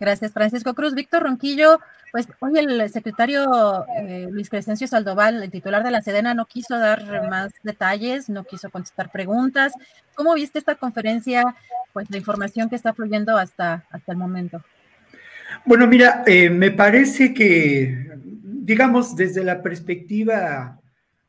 Gracias, 0.00 0.32
Francisco 0.32 0.74
Cruz. 0.74 0.94
Víctor 0.94 1.24
Ronquillo, 1.24 1.80
pues 2.12 2.28
hoy 2.38 2.56
el 2.58 2.88
secretario 2.88 3.84
eh, 3.96 4.28
Luis 4.30 4.48
Crescencio 4.48 4.86
Saldoval, 4.86 5.42
el 5.42 5.50
titular 5.50 5.82
de 5.82 5.90
la 5.90 6.02
Sedena, 6.02 6.34
no 6.34 6.46
quiso 6.46 6.78
dar 6.78 7.28
más 7.28 7.52
detalles, 7.64 8.28
no 8.28 8.44
quiso 8.44 8.70
contestar 8.70 9.10
preguntas. 9.10 9.72
¿Cómo 10.14 10.34
viste 10.34 10.60
esta 10.60 10.76
conferencia? 10.76 11.56
Pues 11.92 12.08
la 12.10 12.16
información 12.16 12.68
que 12.68 12.76
está 12.76 12.94
fluyendo 12.94 13.36
hasta, 13.36 13.84
hasta 13.90 14.12
el 14.12 14.18
momento. 14.18 14.62
Bueno, 15.64 15.86
mira, 15.86 16.22
me 16.26 16.70
parece 16.70 17.34
que 17.34 18.18
digamos, 18.68 19.16
desde 19.16 19.42
la 19.42 19.62
perspectiva 19.62 20.78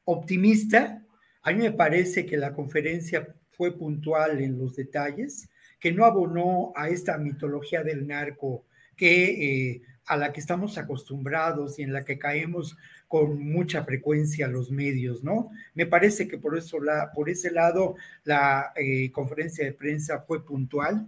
optimista, 0.04 1.02
a 1.42 1.54
mí 1.54 1.60
me 1.60 1.72
parece 1.72 2.26
que 2.26 2.36
la 2.36 2.54
conferencia 2.54 3.34
fue 3.52 3.78
puntual 3.78 4.42
en 4.42 4.60
los 4.60 4.76
detalles, 4.76 5.50
que 5.80 5.94
no 5.94 6.04
abonó 6.04 6.74
a 6.76 6.90
esta 6.90 7.18
mitología 7.18 7.82
del 7.82 8.06
narco 8.06 8.66
que 8.98 9.70
eh, 9.70 9.82
a 10.08 10.18
la 10.18 10.34
que 10.34 10.42
estamos 10.42 10.78
acostumbrados 10.78 11.80
y 11.80 11.84
en 11.84 11.94
la 11.94 12.04
que 12.04 12.20
caemos 12.20 12.76
con 13.08 13.40
mucha 13.40 13.86
frecuencia 13.86 14.50
los 14.50 14.70
medios, 14.70 15.24
¿no? 15.24 15.50
Me 15.76 15.86
parece 15.86 16.28
que 16.28 16.38
por 16.38 16.58
eso 16.58 16.82
la, 16.82 17.14
por 17.14 17.30
ese 17.30 17.52
lado 17.52 17.96
la 18.26 18.74
eh, 18.76 19.14
conferencia 19.14 19.64
de 19.64 19.72
prensa 19.72 20.26
fue 20.28 20.46
puntual. 20.46 21.08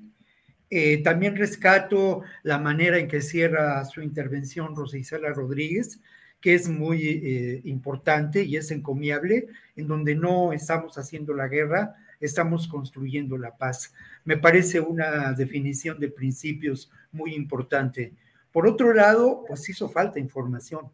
Eh, 0.70 1.04
también 1.04 1.36
rescato 1.36 2.22
la 2.44 2.58
manera 2.58 2.98
en 2.98 3.10
que 3.10 3.20
cierra 3.20 3.84
su 3.84 4.02
intervención 4.02 4.74
Rosa 4.74 4.98
Isela 4.98 5.34
Rodríguez, 5.34 6.00
que 6.42 6.56
es 6.56 6.68
muy 6.68 7.08
eh, 7.08 7.62
importante 7.66 8.44
y 8.44 8.58
es 8.58 8.72
encomiable, 8.72 9.48
en 9.76 9.88
donde 9.88 10.16
no 10.16 10.52
estamos 10.52 10.98
haciendo 10.98 11.34
la 11.34 11.48
guerra, 11.48 11.96
estamos 12.20 12.68
construyendo 12.68 13.38
la 13.38 13.56
paz. 13.56 13.94
Me 14.26 14.38
parece 14.38 14.80
una 14.80 15.34
definición 15.34 16.00
de 16.00 16.10
principios 16.10 16.92
muy 17.12 17.36
importante. 17.36 18.14
Por 18.52 18.68
otro 18.68 18.94
lado, 18.94 19.44
pues 19.48 19.70
hizo 19.70 19.88
falta 19.88 20.20
información. 20.20 20.90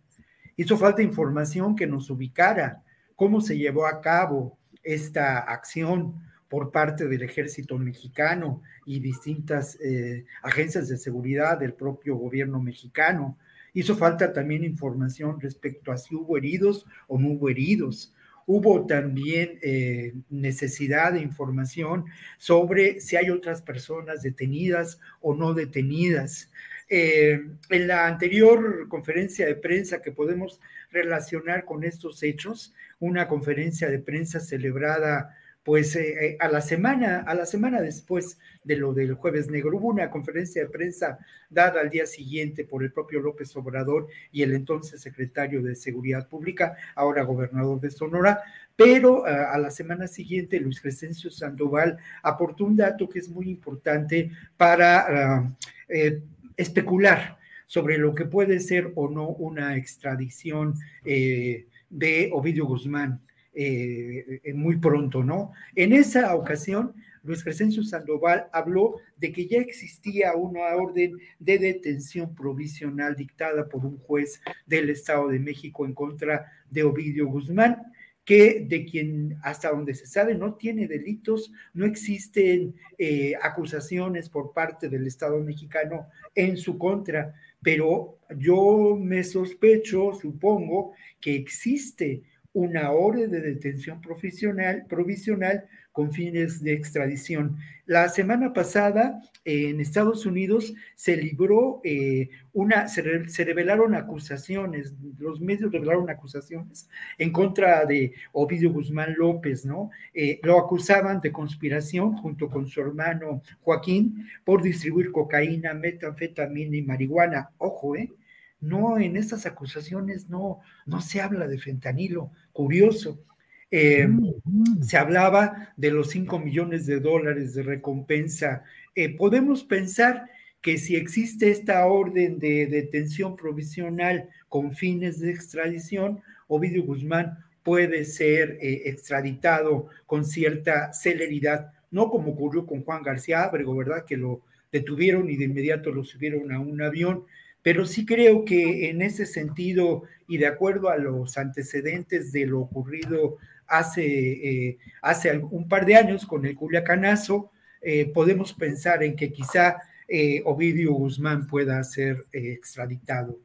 Hizo 0.56 0.78
falta 0.78 1.02
información 1.02 1.76
que 1.76 1.88
nos 1.88 2.10
ubicara 2.10 2.84
cómo 3.16 3.42
se 3.42 3.58
llevó 3.58 3.88
a 3.88 4.02
cabo 4.02 4.58
esta 4.84 5.40
acción 5.40 6.16
por 6.50 6.72
parte 6.72 7.08
del 7.08 7.24
ejército 7.24 7.78
mexicano 7.78 8.62
y 8.86 9.00
distintas 9.00 9.78
eh, 9.82 10.26
agencias 10.44 10.88
de 10.88 10.98
seguridad 10.98 11.58
del 11.58 11.74
propio 11.74 12.16
gobierno 12.16 12.62
mexicano. 12.62 13.38
Hizo 13.74 13.96
falta 13.96 14.34
también 14.34 14.64
información 14.64 15.40
respecto 15.40 15.92
a 15.92 15.98
si 15.98 16.16
hubo 16.16 16.38
heridos 16.38 16.86
o 17.08 17.18
no 17.20 17.30
hubo 17.30 17.50
heridos. 17.50 18.14
Hubo 18.46 18.86
también 18.86 19.60
eh, 19.62 20.14
necesidad 20.30 21.14
de 21.14 21.20
información 21.20 22.06
sobre 22.38 23.02
si 23.02 23.18
hay 23.18 23.30
otras 23.30 23.62
personas 23.62 24.22
detenidas 24.22 25.00
o 25.20 25.36
no 25.36 25.54
detenidas. 25.54 26.50
Eh, 26.90 27.46
en 27.70 27.88
la 27.88 28.08
anterior 28.08 28.88
conferencia 28.88 29.46
de 29.46 29.56
prensa 29.56 30.02
que 30.02 30.14
podemos 30.14 30.62
relacionar 30.90 31.66
con 31.66 31.84
estos 31.84 32.24
hechos, 32.24 32.74
una 33.00 33.28
conferencia 33.28 33.90
de 33.90 34.00
prensa 34.00 34.40
celebrada 34.40 35.36
pues 35.68 35.98
eh, 35.98 36.16
eh, 36.26 36.38
a 36.40 36.48
la 36.48 36.62
semana, 36.62 37.26
a 37.28 37.36
la 37.36 37.46
semana 37.46 37.82
después 37.82 38.40
de 38.64 38.78
lo 38.78 38.94
del 38.94 39.16
jueves 39.16 39.50
negro, 39.50 39.76
hubo 39.76 39.90
una 39.90 40.10
conferencia 40.10 40.62
de 40.62 40.70
prensa 40.70 41.20
dada 41.50 41.82
al 41.82 41.90
día 41.90 42.06
siguiente 42.06 42.64
por 42.64 42.84
el 42.84 42.94
propio 42.94 43.20
López 43.20 43.54
Obrador 43.58 44.08
y 44.32 44.44
el 44.44 44.54
entonces 44.54 45.02
secretario 45.02 45.62
de 45.62 45.76
Seguridad 45.76 46.30
Pública, 46.30 46.78
ahora 46.96 47.24
gobernador 47.24 47.82
de 47.82 47.92
Sonora, 47.92 48.42
pero 48.78 49.26
a 49.26 49.58
la 49.58 49.70
semana 49.70 50.08
siguiente 50.08 50.58
Luis 50.62 50.80
Crescencio 50.80 51.30
Sandoval 51.30 51.98
aportó 52.24 52.64
un 52.64 52.78
dato 52.78 53.10
que 53.10 53.20
es 53.20 53.28
muy 53.28 53.50
importante 53.50 54.32
para 54.56 55.54
eh, 55.90 56.22
especular 56.56 57.40
sobre 57.66 57.98
lo 57.98 58.16
que 58.16 58.24
puede 58.24 58.62
ser 58.62 58.94
o 58.96 59.10
no 59.10 59.28
una 59.28 59.76
extradición 59.76 60.76
de 61.04 62.30
Ovidio 62.32 62.66
Guzmán 62.68 63.20
eh, 63.60 64.54
muy 64.54 64.78
pronto, 64.78 65.24
¿no? 65.24 65.52
En 65.74 65.92
esa 65.92 66.36
ocasión, 66.36 66.94
Luis 67.24 67.44
Crescencio 67.44 67.84
Sandoval 67.84 68.48
habló 68.54 68.98
de 69.18 69.32
que 69.32 69.48
ya 69.48 69.58
existía 69.58 70.36
una 70.36 70.76
orden 70.76 71.18
de 71.40 71.58
detención 71.58 72.36
provisional 72.36 73.16
dictada 73.16 73.68
por 73.68 73.84
un 73.84 73.98
juez 73.98 74.40
del 74.68 74.92
Estado 74.92 75.28
de 75.30 75.40
México 75.40 75.88
en 75.88 75.96
contra 75.96 76.52
de 76.70 76.84
Ovidio 76.84 77.26
Guzmán, 77.26 77.82
que 78.24 78.64
de 78.70 78.86
quien 78.86 79.40
hasta 79.42 79.72
donde 79.72 79.96
se 79.96 80.06
sabe 80.06 80.36
no 80.36 80.54
tiene 80.54 80.88
delitos, 80.88 81.52
no 81.74 81.88
existen 81.88 82.76
eh, 83.00 83.34
acusaciones 83.42 84.30
por 84.30 84.54
parte 84.54 84.88
del 84.88 85.08
Estado 85.08 85.40
mexicano 85.40 86.10
en 86.36 86.58
su 86.58 86.78
contra, 86.78 87.34
pero 87.60 88.20
yo 88.38 88.96
me 89.02 89.24
sospecho, 89.24 90.14
supongo, 90.14 90.92
que 91.20 91.36
existe 91.36 92.22
una 92.58 92.90
orden 92.92 93.30
de 93.30 93.40
detención 93.40 94.02
provisional, 94.02 94.84
provisional 94.90 95.66
con 95.92 96.12
fines 96.12 96.64
de 96.64 96.74
extradición. 96.74 97.56
La 97.86 98.10
semana 98.10 98.52
pasada 98.52 99.22
en 99.46 99.80
Estados 99.80 100.26
Unidos 100.26 100.74
se 100.96 101.16
libró 101.16 101.82
eh, 101.84 102.30
una, 102.54 102.88
se, 102.88 103.04
revelaron 103.44 103.94
acusaciones, 103.94 104.96
los 105.20 105.40
medios 105.40 105.72
revelaron 105.72 106.10
acusaciones 106.10 106.90
en 107.20 107.32
contra 107.32 107.86
de 107.86 108.14
Ovidio 108.32 108.72
Guzmán 108.74 109.14
López, 109.16 109.64
¿no? 109.64 109.92
Eh, 110.16 110.40
lo 110.42 110.58
acusaban 110.58 111.22
de 111.22 111.32
conspiración 111.32 112.18
junto 112.18 112.50
con 112.50 112.66
su 112.66 112.82
hermano 112.82 113.44
Joaquín 113.62 114.28
por 114.44 114.64
distribuir 114.64 115.12
cocaína, 115.12 115.76
metanfetamina 115.76 116.76
y 116.76 116.82
marihuana. 116.82 117.52
Ojo, 117.60 117.96
¿eh? 117.96 118.12
No, 118.60 118.98
en 118.98 119.18
estas 119.18 119.46
acusaciones 119.46 120.30
no, 120.30 120.60
no 120.86 121.02
se 121.02 121.22
habla 121.22 121.48
de 121.48 121.60
fentanilo, 121.60 122.32
curioso. 122.52 123.24
Eh, 123.70 124.08
mm. 124.08 124.82
se 124.82 124.98
hablaba 124.98 125.74
de 125.76 125.92
los 125.92 126.10
5 126.12 126.40
millones 126.40 126.86
de 126.86 127.00
dólares 127.00 127.54
de 127.54 127.64
recompensa. 127.64 128.64
Eh, 128.96 129.16
podemos 129.16 129.64
pensar 129.64 130.30
que 130.62 130.78
si 130.78 130.96
existe 130.96 131.52
esta 131.52 131.86
orden 131.86 132.40
de 132.40 132.66
detención 132.68 133.36
provisional 133.36 134.30
con 134.50 134.74
fines 134.74 135.20
de 135.20 135.32
extradición, 135.32 136.22
Ovidio 136.48 136.84
Guzmán 136.84 137.38
puede 137.64 138.06
ser 138.06 138.58
eh, 138.62 138.84
extraditado 138.86 139.88
con 140.06 140.24
cierta 140.24 140.94
celeridad, 140.94 141.74
no 141.92 142.10
como 142.10 142.32
ocurrió 142.32 142.66
con 142.66 142.84
Juan 142.84 143.04
García 143.04 143.44
Abrego, 143.44 143.76
¿verdad? 143.76 144.06
Que 144.06 144.18
lo 144.18 144.42
detuvieron 144.72 145.30
y 145.30 145.38
de 145.38 145.46
inmediato 145.46 145.92
lo 145.92 146.04
subieron 146.04 146.52
a 146.52 146.60
un 146.60 146.82
avión, 146.82 147.26
pero 147.68 147.86
sí 147.86 148.06
creo 148.06 148.46
que 148.46 148.90
en 148.90 149.02
ese 149.02 149.26
sentido 149.26 150.04
y 150.26 150.38
de 150.38 150.48
acuerdo 150.48 150.88
a 150.88 150.96
los 150.96 151.38
antecedentes 151.38 152.32
de 152.32 152.46
lo 152.46 152.62
ocurrido 152.62 153.40
hace, 153.68 154.06
eh, 154.06 154.78
hace 155.02 155.38
un 155.38 155.68
par 155.68 155.86
de 155.86 155.98
años 155.98 156.26
con 156.26 156.46
el 156.46 156.56
Culiacanazo, 156.56 157.52
eh, 157.82 158.10
podemos 158.14 158.54
pensar 158.54 159.04
en 159.04 159.18
que 159.18 159.34
quizá 159.34 159.82
eh, 160.08 160.42
Ovidio 160.46 160.94
Guzmán 160.94 161.46
pueda 161.46 161.84
ser 161.84 162.24
extraditado. 162.32 163.38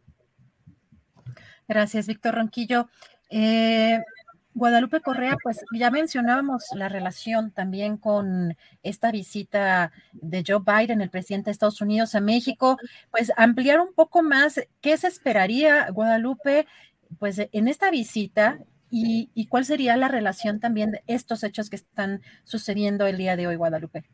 Gracias, 1.66 2.06
Víctor 2.06 2.37
Ronquillo. 2.37 2.88
Guadalupe 4.55 5.01
Correa, 5.01 5.37
pues 5.43 5.61
ya 5.73 5.91
mencionábamos 5.91 6.65
la 6.75 6.88
relación 6.88 7.51
también 7.51 7.97
con 7.97 8.57
esta 8.83 9.11
visita 9.11 9.93
de 10.12 10.45
Joe 10.47 10.61
Biden, 10.65 11.01
el 11.01 11.11
presidente 11.11 11.47
de 11.47 11.53
Estados 11.53 11.81
Unidos 11.81 12.15
a 12.15 12.21
México, 12.21 12.77
pues 13.11 13.33
ampliar 13.37 13.81
un 13.81 13.95
poco 13.95 14.23
más 14.23 14.61
qué 14.81 14.97
se 14.99 15.09
esperaría, 15.09 15.91
Guadalupe, 15.91 16.67
pues 17.19 17.41
en 17.51 17.69
esta 17.69 17.91
visita 17.91 18.59
y, 18.91 19.47
cuál 19.49 19.65
sería 19.65 19.97
la 19.97 20.09
relación 20.09 20.61
también 20.61 20.93
de 20.93 21.03
estos 21.07 21.43
hechos 21.45 21.71
que 21.71 21.77
están 21.77 22.21
sucediendo 22.45 23.07
el 23.07 23.17
día 23.17 23.37
de 23.37 23.47
hoy, 23.47 23.57
Guadalupe. 23.57 24.05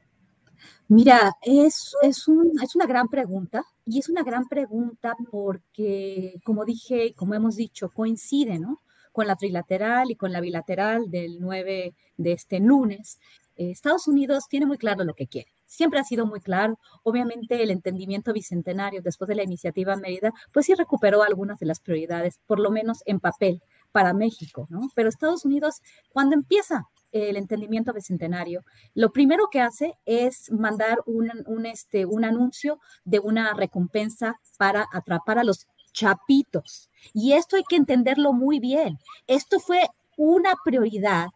Mira, 0.86 1.32
es, 1.42 1.94
es, 2.02 2.28
un, 2.28 2.52
es 2.62 2.76
una 2.76 2.86
gran 2.86 3.08
pregunta 3.08 3.64
y 3.84 3.98
es 3.98 4.08
una 4.08 4.22
gran 4.22 4.46
pregunta 4.48 5.16
porque, 5.30 6.40
como 6.44 6.64
dije, 6.64 7.12
como 7.16 7.34
hemos 7.34 7.56
dicho, 7.56 7.90
coincide, 7.90 8.60
¿no? 8.60 8.80
Con 9.18 9.26
la 9.26 9.34
trilateral 9.34 10.12
y 10.12 10.14
con 10.14 10.30
la 10.30 10.40
bilateral 10.40 11.10
del 11.10 11.40
9 11.40 11.92
de 12.18 12.32
este 12.32 12.60
lunes, 12.60 13.18
eh, 13.56 13.72
Estados 13.72 14.06
Unidos 14.06 14.44
tiene 14.48 14.64
muy 14.64 14.78
claro 14.78 15.02
lo 15.02 15.14
que 15.14 15.26
quiere. 15.26 15.50
Siempre 15.66 15.98
ha 15.98 16.04
sido 16.04 16.24
muy 16.24 16.40
claro. 16.40 16.78
Obviamente 17.02 17.60
el 17.60 17.72
entendimiento 17.72 18.32
bicentenario 18.32 19.02
después 19.02 19.26
de 19.26 19.34
la 19.34 19.42
iniciativa 19.42 19.96
Mérida, 19.96 20.32
pues 20.52 20.66
sí 20.66 20.74
recuperó 20.74 21.24
algunas 21.24 21.58
de 21.58 21.66
las 21.66 21.80
prioridades, 21.80 22.38
por 22.46 22.60
lo 22.60 22.70
menos 22.70 23.02
en 23.06 23.18
papel, 23.18 23.60
para 23.90 24.14
México, 24.14 24.68
¿no? 24.70 24.88
Pero 24.94 25.08
Estados 25.08 25.44
Unidos, 25.44 25.80
cuando 26.10 26.36
empieza 26.36 26.84
el 27.10 27.36
entendimiento 27.36 27.92
bicentenario, 27.92 28.62
lo 28.94 29.10
primero 29.10 29.48
que 29.50 29.60
hace 29.60 29.94
es 30.04 30.52
mandar 30.52 31.02
un, 31.06 31.66
este, 31.66 32.06
un 32.06 32.24
anuncio 32.24 32.78
de 33.04 33.18
una 33.18 33.52
recompensa 33.52 34.38
para 34.58 34.86
atrapar 34.92 35.40
a 35.40 35.44
los 35.44 35.66
chapitos. 35.98 36.88
Y 37.12 37.32
esto 37.32 37.56
hay 37.56 37.64
que 37.68 37.76
entenderlo 37.76 38.32
muy 38.32 38.60
bien. 38.60 38.98
Esto 39.26 39.58
fue 39.58 39.88
una 40.16 40.54
prioridad 40.64 41.28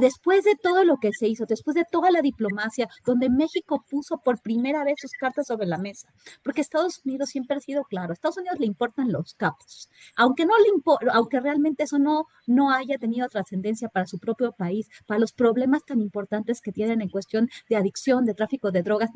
después 0.00 0.44
de 0.44 0.56
todo 0.56 0.84
lo 0.84 0.96
que 0.98 1.12
se 1.12 1.28
hizo, 1.28 1.46
después 1.46 1.74
de 1.74 1.84
toda 1.90 2.10
la 2.10 2.22
diplomacia, 2.22 2.88
donde 3.04 3.30
México 3.30 3.84
puso 3.88 4.18
por 4.18 4.40
primera 4.40 4.84
vez 4.84 4.96
sus 4.98 5.12
cartas 5.12 5.46
sobre 5.46 5.66
la 5.66 5.78
mesa, 5.78 6.12
porque 6.42 6.60
Estados 6.60 7.00
Unidos 7.04 7.30
siempre 7.30 7.56
ha 7.56 7.60
sido 7.60 7.84
claro, 7.84 8.10
a 8.10 8.14
Estados 8.14 8.38
Unidos 8.38 8.58
le 8.58 8.66
importan 8.66 9.12
los 9.12 9.34
capos, 9.34 9.88
aunque 10.16 10.46
no 10.46 10.54
le 10.58 10.70
aunque 11.12 11.40
realmente 11.40 11.84
eso 11.84 11.98
no, 11.98 12.26
no 12.46 12.72
haya 12.72 12.98
tenido 12.98 13.28
trascendencia 13.28 13.88
para 13.88 14.06
su 14.06 14.18
propio 14.18 14.52
país, 14.52 14.88
para 15.06 15.20
los 15.20 15.32
problemas 15.32 15.84
tan 15.84 16.00
importantes 16.00 16.60
que 16.60 16.72
tienen 16.72 17.00
en 17.00 17.08
cuestión 17.08 17.48
de 17.68 17.76
adicción, 17.76 18.24
de 18.24 18.34
tráfico 18.34 18.70
de 18.70 18.82
drogas, 18.82 19.10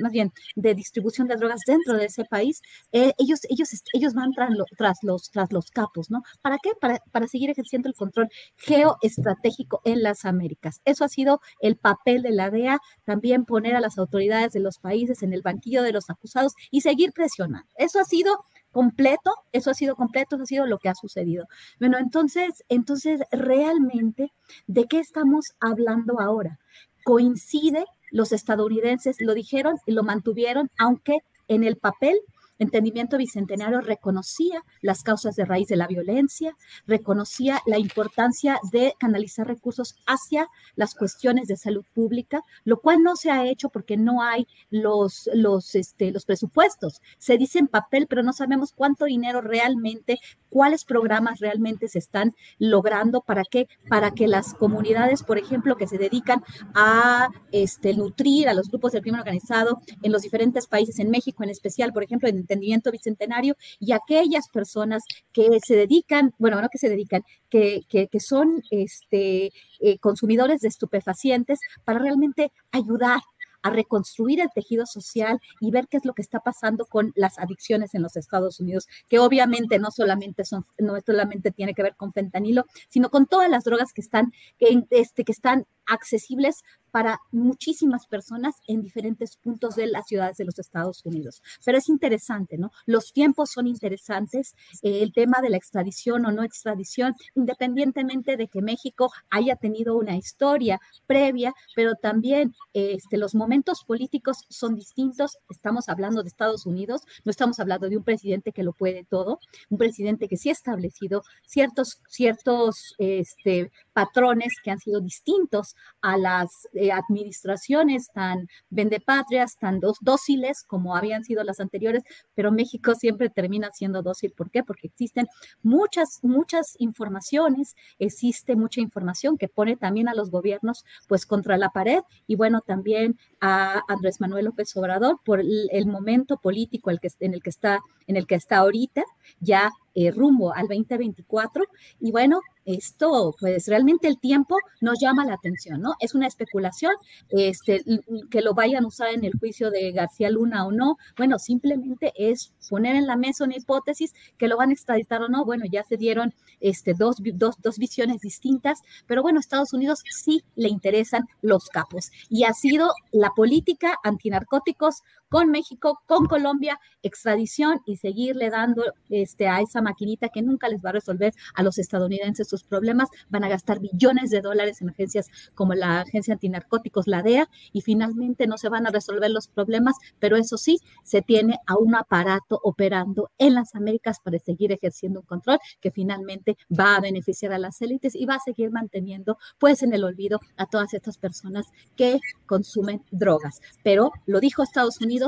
más 0.00 0.12
bien 0.12 0.32
de 0.56 0.74
distribución 0.74 1.28
de 1.28 1.36
drogas 1.36 1.60
dentro 1.66 1.96
de 1.96 2.06
ese 2.06 2.24
país, 2.24 2.60
eh, 2.92 3.12
ellos, 3.18 3.40
ellos, 3.48 3.70
ellos 3.92 4.14
van 4.14 4.32
tras, 4.32 4.50
tras, 4.76 4.98
los, 5.02 5.30
tras 5.30 5.52
los 5.52 5.70
capos, 5.70 6.10
¿no? 6.10 6.22
¿Para 6.42 6.58
qué? 6.62 6.70
Para, 6.80 6.98
para 7.12 7.26
seguir 7.26 7.50
ejerciendo 7.50 7.88
el 7.88 7.94
control 7.94 8.28
geoestratégico 8.56 9.69
en 9.84 10.02
las 10.02 10.24
Américas. 10.24 10.80
Eso 10.84 11.04
ha 11.04 11.08
sido 11.08 11.40
el 11.60 11.76
papel 11.76 12.22
de 12.22 12.30
la 12.30 12.50
DEA, 12.50 12.80
también 13.04 13.44
poner 13.44 13.76
a 13.76 13.80
las 13.80 13.98
autoridades 13.98 14.52
de 14.52 14.60
los 14.60 14.78
países 14.78 15.22
en 15.22 15.32
el 15.32 15.42
banquillo 15.42 15.82
de 15.82 15.92
los 15.92 16.10
acusados 16.10 16.54
y 16.70 16.80
seguir 16.80 17.12
presionando. 17.12 17.68
Eso 17.76 18.00
ha 18.00 18.04
sido 18.04 18.44
completo, 18.70 19.32
eso 19.52 19.70
ha 19.70 19.74
sido 19.74 19.96
completo, 19.96 20.36
eso 20.36 20.44
ha 20.44 20.46
sido 20.46 20.66
lo 20.66 20.78
que 20.78 20.88
ha 20.88 20.94
sucedido. 20.94 21.46
Bueno, 21.78 21.98
entonces, 21.98 22.64
entonces 22.68 23.20
realmente, 23.30 24.32
¿de 24.66 24.84
qué 24.86 24.98
estamos 24.98 25.52
hablando 25.60 26.20
ahora? 26.20 26.58
Coincide, 27.04 27.84
los 28.10 28.32
estadounidenses 28.32 29.16
lo 29.20 29.34
dijeron 29.34 29.76
y 29.86 29.92
lo 29.92 30.02
mantuvieron, 30.02 30.70
aunque 30.78 31.18
en 31.48 31.64
el 31.64 31.76
papel 31.76 32.20
entendimiento 32.60 33.18
bicentenario 33.18 33.80
reconocía 33.80 34.62
las 34.80 35.02
causas 35.02 35.34
de 35.34 35.44
raíz 35.44 35.66
de 35.66 35.76
la 35.76 35.88
violencia, 35.88 36.56
reconocía 36.86 37.60
la 37.66 37.78
importancia 37.78 38.60
de 38.70 38.94
canalizar 39.00 39.48
recursos 39.48 39.96
hacia 40.06 40.46
las 40.76 40.94
cuestiones 40.94 41.48
de 41.48 41.56
salud 41.56 41.84
pública, 41.92 42.42
lo 42.64 42.80
cual 42.80 43.02
no 43.02 43.16
se 43.16 43.30
ha 43.30 43.46
hecho 43.46 43.70
porque 43.70 43.96
no 43.96 44.22
hay 44.22 44.46
los, 44.70 45.28
los, 45.34 45.74
este, 45.74 46.12
los 46.12 46.24
presupuestos. 46.24 47.00
Se 47.18 47.38
dice 47.38 47.58
en 47.58 47.66
papel, 47.66 48.06
pero 48.06 48.22
no 48.22 48.32
sabemos 48.32 48.72
cuánto 48.72 49.06
dinero 49.06 49.40
realmente, 49.40 50.18
cuáles 50.50 50.84
programas 50.84 51.40
realmente 51.40 51.88
se 51.88 51.98
están 51.98 52.34
logrando 52.58 53.22
para 53.22 53.44
que, 53.44 53.68
para 53.88 54.10
que 54.10 54.28
las 54.28 54.54
comunidades, 54.54 55.22
por 55.22 55.38
ejemplo, 55.38 55.76
que 55.76 55.86
se 55.86 55.98
dedican 55.98 56.42
a 56.74 57.28
este, 57.52 57.94
nutrir 57.94 58.48
a 58.48 58.54
los 58.54 58.68
grupos 58.68 58.92
del 58.92 59.02
crimen 59.02 59.20
organizado 59.20 59.80
en 60.02 60.12
los 60.12 60.22
diferentes 60.22 60.66
países, 60.66 60.98
en 60.98 61.10
México 61.10 61.42
en 61.42 61.50
especial, 61.50 61.92
por 61.92 62.02
ejemplo, 62.02 62.28
en 62.28 62.38
entendimiento 62.38 62.90
bicentenario, 62.90 63.56
y 63.78 63.92
aquellas 63.92 64.48
personas 64.48 65.04
que 65.32 65.58
se 65.64 65.76
dedican, 65.76 66.34
bueno, 66.38 66.60
no 66.60 66.68
que 66.68 66.78
se 66.78 66.88
dedican, 66.88 67.22
que, 67.48 67.82
que, 67.88 68.08
que 68.08 68.20
son 68.20 68.62
este, 68.70 69.52
eh, 69.80 69.98
consumidores 69.98 70.60
de 70.60 70.68
estupefacientes 70.68 71.60
para 71.84 71.98
realmente 71.98 72.52
ayudar 72.72 73.20
a 73.62 73.70
reconstruir 73.70 74.40
el 74.40 74.50
tejido 74.54 74.86
social 74.86 75.40
y 75.60 75.70
ver 75.70 75.88
qué 75.88 75.96
es 75.98 76.04
lo 76.04 76.14
que 76.14 76.22
está 76.22 76.40
pasando 76.40 76.86
con 76.86 77.12
las 77.14 77.38
adicciones 77.38 77.94
en 77.94 78.02
los 78.02 78.16
Estados 78.16 78.60
Unidos, 78.60 78.86
que 79.08 79.18
obviamente 79.18 79.78
no 79.78 79.90
solamente 79.90 80.44
son, 80.44 80.64
no 80.78 80.94
solamente 81.04 81.50
tiene 81.50 81.74
que 81.74 81.82
ver 81.82 81.96
con 81.96 82.12
fentanilo, 82.12 82.64
sino 82.88 83.10
con 83.10 83.26
todas 83.26 83.50
las 83.50 83.64
drogas 83.64 83.92
que 83.92 84.00
están, 84.00 84.32
que, 84.58 84.82
este, 84.90 85.24
que 85.24 85.32
están 85.32 85.66
accesibles 85.86 86.62
para 86.90 87.20
muchísimas 87.32 88.06
personas 88.06 88.56
en 88.66 88.82
diferentes 88.82 89.36
puntos 89.36 89.76
de 89.76 89.86
las 89.86 90.06
ciudades 90.06 90.36
de 90.36 90.44
los 90.44 90.58
Estados 90.58 91.04
Unidos. 91.04 91.42
Pero 91.64 91.78
es 91.78 91.88
interesante, 91.88 92.58
¿no? 92.58 92.70
Los 92.86 93.12
tiempos 93.12 93.50
son 93.50 93.66
interesantes, 93.66 94.54
eh, 94.82 95.02
el 95.02 95.12
tema 95.12 95.40
de 95.40 95.50
la 95.50 95.56
extradición 95.56 96.26
o 96.26 96.32
no 96.32 96.42
extradición, 96.42 97.14
independientemente 97.34 98.36
de 98.36 98.48
que 98.48 98.62
México 98.62 99.10
haya 99.30 99.56
tenido 99.56 99.96
una 99.96 100.16
historia 100.16 100.80
previa, 101.06 101.54
pero 101.74 101.94
también 101.94 102.54
este, 102.72 103.16
los 103.16 103.34
momentos 103.34 103.84
políticos 103.84 104.44
son 104.48 104.74
distintos. 104.74 105.38
Estamos 105.48 105.88
hablando 105.88 106.22
de 106.22 106.28
Estados 106.28 106.66
Unidos, 106.66 107.02
no 107.24 107.30
estamos 107.30 107.60
hablando 107.60 107.88
de 107.88 107.96
un 107.96 108.04
presidente 108.04 108.52
que 108.52 108.62
lo 108.62 108.72
puede 108.72 109.04
todo, 109.04 109.38
un 109.68 109.78
presidente 109.78 110.28
que 110.28 110.36
sí 110.36 110.48
ha 110.48 110.52
establecido 110.52 111.22
ciertos, 111.46 112.00
ciertos 112.08 112.94
este, 112.98 113.70
patrones 113.92 114.54
que 114.62 114.70
han 114.70 114.78
sido 114.78 115.00
distintos 115.00 115.74
a 116.00 116.16
las 116.16 116.68
eh, 116.80 116.92
administraciones 116.92 118.08
tan 118.14 118.48
vendepatrias, 118.70 119.58
tan 119.58 119.80
dóciles 120.00 120.64
como 120.64 120.96
habían 120.96 121.24
sido 121.24 121.44
las 121.44 121.60
anteriores, 121.60 122.04
pero 122.34 122.50
México 122.52 122.94
siempre 122.94 123.28
termina 123.28 123.68
siendo 123.70 124.00
dócil. 124.00 124.32
¿Por 124.32 124.50
qué? 124.50 124.64
Porque 124.64 124.86
existen 124.86 125.26
muchas, 125.62 126.20
muchas 126.22 126.76
informaciones, 126.78 127.76
existe 127.98 128.56
mucha 128.56 128.80
información 128.80 129.36
que 129.36 129.48
pone 129.48 129.76
también 129.76 130.08
a 130.08 130.14
los 130.14 130.30
gobiernos 130.30 130.86
pues 131.06 131.26
contra 131.26 131.58
la 131.58 131.68
pared 131.68 132.00
y 132.26 132.36
bueno, 132.36 132.62
también 132.62 133.18
a 133.42 133.82
Andrés 133.86 134.18
Manuel 134.18 134.46
López 134.46 134.74
Obrador 134.74 135.20
por 135.22 135.40
el, 135.40 135.86
momento 135.86 136.38
político 136.38 136.90
en, 136.90 137.34
el 137.34 137.42
que 137.42 137.50
está, 137.50 137.80
en 138.06 138.16
el 138.16 138.26
que 138.26 138.36
está 138.36 138.56
ahorita, 138.56 139.04
ya 139.40 139.70
eh, 139.94 140.10
rumbo 140.10 140.54
al 140.54 140.68
2024. 140.68 141.64
Y 142.00 142.12
bueno, 142.12 142.40
esto, 142.64 143.34
pues 143.38 143.66
realmente 143.66 144.06
el 144.06 144.18
tiempo 144.18 144.56
nos 144.80 145.00
llama 145.00 145.24
la 145.24 145.34
atención, 145.34 145.80
¿no? 145.80 145.94
Es 145.98 146.14
una 146.14 146.26
especulación, 146.26 146.92
este, 147.30 147.82
que 148.30 148.42
lo 148.42 148.54
vayan 148.54 148.84
a 148.84 148.88
usar 148.88 149.08
en 149.08 149.24
el 149.24 149.32
juicio 149.38 149.70
de 149.70 149.92
García 149.92 150.30
Luna 150.30 150.66
o 150.66 150.72
no. 150.72 150.96
Bueno, 151.16 151.38
simplemente 151.38 152.12
es 152.16 152.52
poner 152.68 152.96
en 152.96 153.06
la 153.06 153.16
mesa 153.16 153.44
una 153.44 153.56
hipótesis 153.56 154.14
que 154.38 154.48
lo 154.48 154.56
van 154.56 154.70
a 154.70 154.72
extraditar 154.74 155.22
o 155.22 155.28
no. 155.28 155.44
Bueno, 155.44 155.64
ya 155.70 155.82
se 155.84 155.96
dieron 155.96 156.34
este, 156.60 156.94
dos, 156.94 157.16
dos, 157.34 157.56
dos 157.60 157.78
visiones 157.78 158.20
distintas, 158.20 158.80
pero 159.06 159.22
bueno, 159.22 159.40
Estados 159.40 159.72
Unidos 159.72 160.02
sí 160.10 160.44
le 160.54 160.68
interesan 160.68 161.26
los 161.42 161.68
capos 161.68 162.10
y 162.28 162.44
ha 162.44 162.52
sido 162.52 162.92
la 163.12 163.30
política 163.30 163.96
antinarcóticos 164.04 165.02
con 165.30 165.50
México, 165.50 166.02
con 166.06 166.26
Colombia, 166.26 166.78
extradición 167.02 167.80
y 167.86 167.96
seguirle 167.96 168.50
dando 168.50 168.82
este, 169.08 169.46
a 169.48 169.60
esa 169.60 169.80
maquinita 169.80 170.28
que 170.28 170.42
nunca 170.42 170.68
les 170.68 170.84
va 170.84 170.90
a 170.90 170.94
resolver 170.94 171.32
a 171.54 171.62
los 171.62 171.78
estadounidenses 171.78 172.48
sus 172.48 172.64
problemas. 172.64 173.08
Van 173.28 173.44
a 173.44 173.48
gastar 173.48 173.78
billones 173.78 174.30
de 174.30 174.40
dólares 174.40 174.82
en 174.82 174.90
agencias 174.90 175.28
como 175.54 175.74
la 175.74 176.00
Agencia 176.00 176.34
Antinarcóticos, 176.34 177.06
la 177.06 177.22
DEA, 177.22 177.48
y 177.72 177.80
finalmente 177.80 178.48
no 178.48 178.58
se 178.58 178.68
van 178.68 178.86
a 178.86 178.90
resolver 178.90 179.30
los 179.30 179.46
problemas, 179.46 179.94
pero 180.18 180.36
eso 180.36 180.58
sí, 180.58 180.80
se 181.04 181.22
tiene 181.22 181.58
a 181.66 181.76
un 181.76 181.94
aparato 181.94 182.60
operando 182.64 183.30
en 183.38 183.54
las 183.54 183.74
Américas 183.76 184.18
para 184.18 184.38
seguir 184.40 184.72
ejerciendo 184.72 185.20
un 185.20 185.26
control 185.26 185.58
que 185.80 185.92
finalmente 185.92 186.56
va 186.76 186.96
a 186.96 187.00
beneficiar 187.00 187.52
a 187.52 187.58
las 187.58 187.80
élites 187.82 188.16
y 188.16 188.26
va 188.26 188.34
a 188.34 188.40
seguir 188.40 188.72
manteniendo 188.72 189.38
pues 189.58 189.84
en 189.84 189.94
el 189.94 190.02
olvido 190.02 190.40
a 190.56 190.66
todas 190.66 190.92
estas 190.92 191.18
personas 191.18 191.66
que 191.94 192.18
consumen 192.46 193.04
drogas. 193.12 193.60
Pero 193.84 194.10
lo 194.26 194.40
dijo 194.40 194.64
Estados 194.64 195.00
Unidos, 195.00 195.19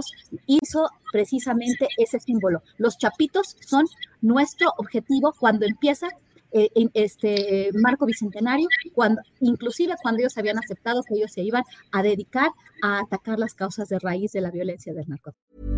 hizo 0.47 0.89
precisamente 1.13 1.89
ese 1.97 2.21
símbolo. 2.21 2.63
Los 2.79 2.99
chapitos 2.99 3.57
son 3.67 3.87
nuestro 4.21 4.73
objetivo 4.79 5.35
cuando 5.39 5.67
empieza 5.67 6.09
eh, 6.53 6.69
en 6.75 6.91
este 6.93 7.71
marco 7.73 8.05
bicentenario, 8.05 8.69
cuando, 8.95 9.23
inclusive 9.41 9.95
cuando 10.03 10.21
ellos 10.21 10.37
habían 10.37 10.59
aceptado 10.59 11.03
que 11.03 11.15
ellos 11.15 11.33
se 11.33 11.43
iban 11.43 11.63
a 11.93 12.03
dedicar 12.03 12.51
a 12.83 13.01
atacar 13.01 13.39
las 13.39 13.55
causas 13.55 13.89
de 13.89 13.99
raíz 13.99 14.33
de 14.33 14.43
la 14.43 14.51
violencia 14.51 14.93
del 14.93 15.09
narcotráfico. 15.09 15.73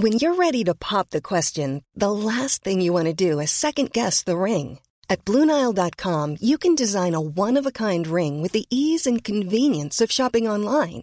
When 0.00 0.12
you're 0.12 0.36
ready 0.36 0.62
to 0.62 0.76
pop 0.76 1.10
the 1.10 1.20
question, 1.20 1.82
the 1.96 2.12
last 2.12 2.62
thing 2.62 2.80
you 2.80 2.92
want 2.92 3.06
to 3.06 3.12
do 3.12 3.40
is 3.40 3.50
second 3.50 3.90
guess 3.92 4.22
the 4.22 4.38
ring. 4.38 4.78
At 5.10 5.24
BlueNile.com, 5.24 6.36
you 6.40 6.56
can 6.56 6.76
design 6.76 7.14
a 7.14 7.20
one-of-a-kind 7.20 8.06
ring 8.06 8.40
with 8.40 8.52
the 8.52 8.66
ease 8.70 9.08
and 9.08 9.24
convenience 9.24 10.00
of 10.00 10.12
shopping 10.12 10.46
online. 10.46 11.02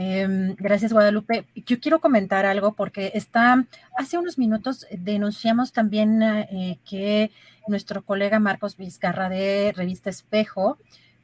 Eh, 0.00 0.54
gracias, 0.56 0.92
Guadalupe. 0.92 1.48
Yo 1.66 1.80
quiero 1.80 2.00
comentar 2.00 2.46
algo 2.46 2.74
porque 2.74 3.10
está, 3.14 3.66
hace 3.96 4.16
unos 4.16 4.38
minutos 4.38 4.86
denunciamos 4.92 5.72
también 5.72 6.22
eh, 6.22 6.78
que 6.88 7.32
nuestro 7.66 8.02
colega 8.04 8.38
Marcos 8.38 8.76
Vizcarra 8.76 9.28
de 9.28 9.72
Revista 9.74 10.08
Espejo, 10.08 10.78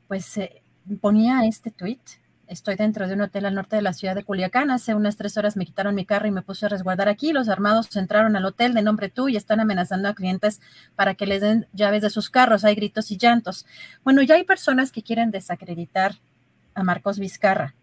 pues 0.08 0.36
eh, 0.38 0.62
ponía 1.00 1.44
este 1.46 1.70
tuit. 1.70 2.00
Estoy 2.48 2.74
dentro 2.74 3.06
de 3.06 3.14
un 3.14 3.20
hotel 3.20 3.46
al 3.46 3.54
norte 3.54 3.76
de 3.76 3.82
la 3.82 3.92
ciudad 3.92 4.16
de 4.16 4.24
Culiacán. 4.24 4.72
Hace 4.72 4.96
unas 4.96 5.16
tres 5.16 5.36
horas 5.36 5.56
me 5.56 5.66
quitaron 5.66 5.94
mi 5.94 6.04
carro 6.04 6.26
y 6.26 6.32
me 6.32 6.42
puse 6.42 6.66
a 6.66 6.68
resguardar 6.68 7.08
aquí. 7.08 7.32
Los 7.32 7.48
armados 7.48 7.94
entraron 7.94 8.34
al 8.34 8.44
hotel 8.44 8.74
de 8.74 8.82
nombre 8.82 9.08
tú 9.08 9.28
y 9.28 9.36
están 9.36 9.60
amenazando 9.60 10.08
a 10.08 10.14
clientes 10.14 10.60
para 10.96 11.14
que 11.14 11.26
les 11.26 11.40
den 11.42 11.68
llaves 11.72 12.02
de 12.02 12.10
sus 12.10 12.28
carros. 12.28 12.64
Hay 12.64 12.74
gritos 12.74 13.12
y 13.12 13.18
llantos. 13.18 13.66
Bueno, 14.02 14.20
ya 14.22 14.34
hay 14.34 14.42
personas 14.42 14.90
que 14.90 15.04
quieren 15.04 15.30
desacreditar 15.30 16.16
a 16.74 16.82
Marcos 16.82 17.20
Vizcarra 17.20 17.76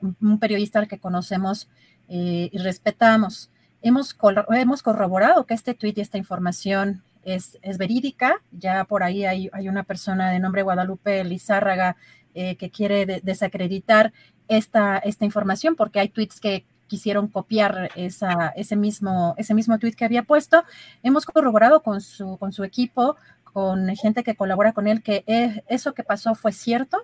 un 0.00 0.38
periodista 0.38 0.78
al 0.78 0.88
que 0.88 0.98
conocemos 0.98 1.68
eh, 2.08 2.48
y 2.52 2.58
respetamos. 2.58 3.50
Hemos, 3.82 4.16
hemos 4.50 4.82
corroborado 4.82 5.44
que 5.46 5.54
este 5.54 5.74
tuit 5.74 5.98
y 5.98 6.00
esta 6.00 6.18
información 6.18 7.02
es, 7.22 7.58
es 7.62 7.78
verídica. 7.78 8.40
Ya 8.50 8.84
por 8.84 9.02
ahí 9.02 9.24
hay, 9.24 9.50
hay, 9.52 9.68
una 9.68 9.84
persona 9.84 10.30
de 10.30 10.40
nombre 10.40 10.62
Guadalupe 10.62 11.22
Lizárraga 11.24 11.96
eh, 12.34 12.56
que 12.56 12.70
quiere 12.70 13.20
desacreditar 13.22 14.12
esta, 14.48 14.98
esta 14.98 15.24
información 15.24 15.76
porque 15.76 16.00
hay 16.00 16.08
tweets 16.08 16.40
que 16.40 16.64
quisieron 16.86 17.28
copiar 17.28 17.90
esa, 17.96 18.48
ese 18.56 18.74
mismo, 18.74 19.34
ese 19.36 19.54
mismo 19.54 19.78
tweet 19.78 19.92
que 19.92 20.06
había 20.06 20.22
puesto. 20.22 20.64
Hemos 21.02 21.26
corroborado 21.26 21.82
con 21.82 22.00
su, 22.00 22.38
con 22.38 22.52
su 22.52 22.64
equipo 22.64 23.16
con 23.52 23.88
gente 23.96 24.22
que 24.22 24.36
colabora 24.36 24.72
con 24.72 24.86
él 24.86 25.02
que 25.02 25.24
eso 25.68 25.92
que 25.92 26.04
pasó 26.04 26.34
fue 26.34 26.52
cierto. 26.52 27.02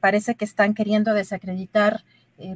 Parece 0.00 0.34
que 0.34 0.44
están 0.44 0.74
queriendo 0.74 1.14
desacreditar 1.14 2.04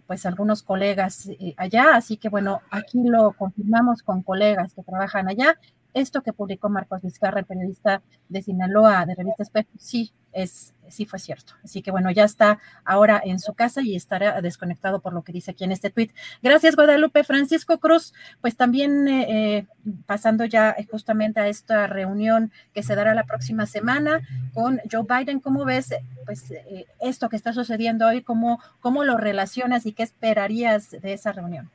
pues 0.07 0.25
algunos 0.25 0.62
colegas 0.62 1.29
allá, 1.57 1.95
así 1.95 2.17
que 2.17 2.29
bueno, 2.29 2.62
aquí 2.71 3.03
lo 3.05 3.33
confirmamos 3.33 4.03
con 4.03 4.23
colegas 4.23 4.73
que 4.75 4.83
trabajan 4.83 5.29
allá 5.29 5.59
esto 5.95 6.22
que 6.22 6.32
publicó 6.32 6.68
Marcos 6.68 7.03
Vizcarra, 7.03 7.40
el 7.40 7.47
periodista 7.47 8.03
de 8.28 8.42
Sinaloa 8.42 9.07
de 9.07 9.14
Revista 9.14 9.42
Espejo, 9.42 9.70
sí, 9.78 10.12
es, 10.34 10.74
sí 10.88 11.07
fue 11.07 11.18
cierto. 11.18 11.55
Así 11.62 11.80
que 11.80 11.90
bueno, 11.90 12.11
ya 12.11 12.24
está 12.24 12.59
ahora 12.84 13.22
en 13.24 13.38
su 13.38 13.55
casa 13.55 13.80
y 13.82 13.95
estará 13.95 14.42
desconectado 14.42 15.01
por 15.01 15.12
lo 15.12 15.22
que 15.22 15.32
dice 15.32 15.53
aquí 15.53 15.64
en 15.64 15.72
este 15.72 15.90
tweet. 15.90 16.11
Gracias, 16.42 16.76
Guadalupe. 16.76 17.24
Francisco 17.24 17.78
Cruz, 17.78 18.12
pues 18.40 18.57
también 18.57 19.09
eh, 19.09 19.26
eh, 19.28 19.66
pasando 20.07 20.45
ya 20.45 20.76
justamente 20.90 21.40
a 21.40 21.49
esta 21.49 21.86
reunión 21.86 22.53
que 22.74 22.82
se 22.82 22.95
dará 22.97 23.14
la 23.14 23.24
próxima 23.24 23.66
semana 23.66 24.20
con 24.53 24.80
Joe 24.90 25.07
Biden, 25.09 25.40
¿cómo 25.40 25.64
ves 25.64 25.95
pues 26.26 26.51
eh, 26.51 26.86
esto 27.01 27.28
que 27.28 27.36
está 27.36 27.53
sucediendo 27.53 28.07
hoy? 28.07 28.22
¿Cómo, 28.22 28.61
¿Cómo 28.80 29.05
lo 29.05 29.16
relacionas 29.16 29.86
y 29.86 29.92
qué 29.92 30.03
esperarías 30.03 30.90
de 30.90 31.12
esa 31.12 31.32
reunión? 31.32 31.70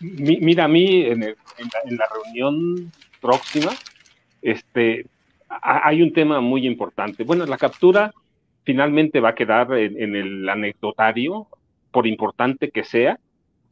Mira, 0.00 0.64
a 0.64 0.68
mí 0.68 1.06
en 1.06 1.20
la 1.20 2.06
reunión 2.24 2.92
próxima, 3.20 3.72
este, 4.42 5.06
hay 5.48 6.02
un 6.02 6.12
tema 6.12 6.40
muy 6.40 6.66
importante. 6.66 7.24
Bueno, 7.24 7.46
la 7.46 7.56
captura 7.56 8.12
finalmente 8.64 9.20
va 9.20 9.30
a 9.30 9.34
quedar 9.34 9.72
en, 9.72 10.14
el 10.14 10.48
anecdotario, 10.48 11.46
por 11.90 12.06
importante 12.06 12.70
que 12.70 12.84
sea. 12.84 13.18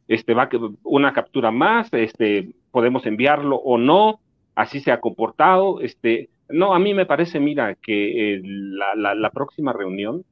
Este, 0.07 0.33
va 0.33 0.49
una 0.83 1.13
captura 1.13 1.51
más, 1.51 1.93
este, 1.93 2.49
podemos 2.71 3.05
enviarlo 3.05 3.57
o 3.57 3.77
no, 3.77 4.19
así 4.55 4.79
se 4.79 4.91
ha 4.91 4.99
comportado. 4.99 5.81
Este, 5.81 6.29
no, 6.49 6.73
a 6.73 6.79
mí 6.79 6.93
me 6.93 7.05
parece, 7.05 7.39
mira, 7.39 7.75
que 7.75 8.35
eh, 8.35 8.41
la, 8.43 9.29
próxima 9.31 9.73
reunión 9.73 10.23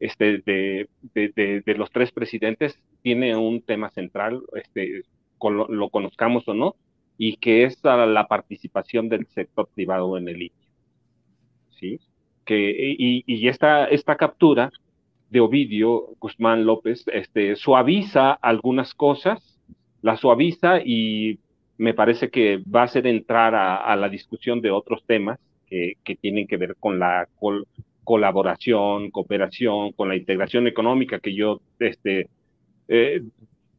este, 0.00 0.38
de, 0.38 0.88
de, 1.14 1.74
los 1.74 1.90
tres 1.90 2.12
presidentes 2.12 2.78
tiene 3.02 3.36
un 3.36 3.60
tema 3.60 3.90
central, 3.90 4.40
este, 4.54 5.02
lo 5.40 5.88
conozcamos 5.90 6.46
o 6.48 6.54
no, 6.54 6.76
y 7.18 7.36
que 7.36 7.64
es 7.64 7.78
la 7.82 8.26
participación 8.28 9.08
del 9.08 9.26
sector 9.26 9.68
privado 9.74 10.16
en 10.16 10.28
el 10.28 10.38
litio. 10.38 10.68
¿Sí? 11.78 12.00
Que, 12.44 12.94
y, 12.96 13.48
esta, 13.48 13.86
esta 13.86 14.16
captura 14.16 14.70
de 15.28 15.40
Ovidio 15.40 16.14
Guzmán 16.18 16.64
López 16.64 17.04
este, 17.12 17.56
suaviza 17.56 18.32
algunas 18.32 18.94
cosas, 18.94 19.58
la 20.00 20.16
suaviza 20.16 20.80
y 20.82 21.40
me 21.76 21.92
parece 21.92 22.30
que 22.30 22.62
va 22.74 22.82
a 22.82 22.84
hacer 22.84 23.06
entrar 23.06 23.54
a, 23.54 23.94
la 23.96 24.08
discusión 24.08 24.60
de 24.60 24.70
otros 24.70 25.04
temas 25.04 25.38
que, 25.66 25.94
que 26.04 26.16
tienen 26.16 26.46
que 26.46 26.56
ver 26.56 26.76
con 26.80 26.98
la 26.98 27.28
colaboración, 28.04 29.10
cooperación, 29.10 29.92
con 29.92 30.08
la 30.08 30.16
integración 30.16 30.66
económica 30.66 31.20
que 31.20 31.34
yo 31.34 31.60
este, 31.78 32.28
eh, 32.88 33.22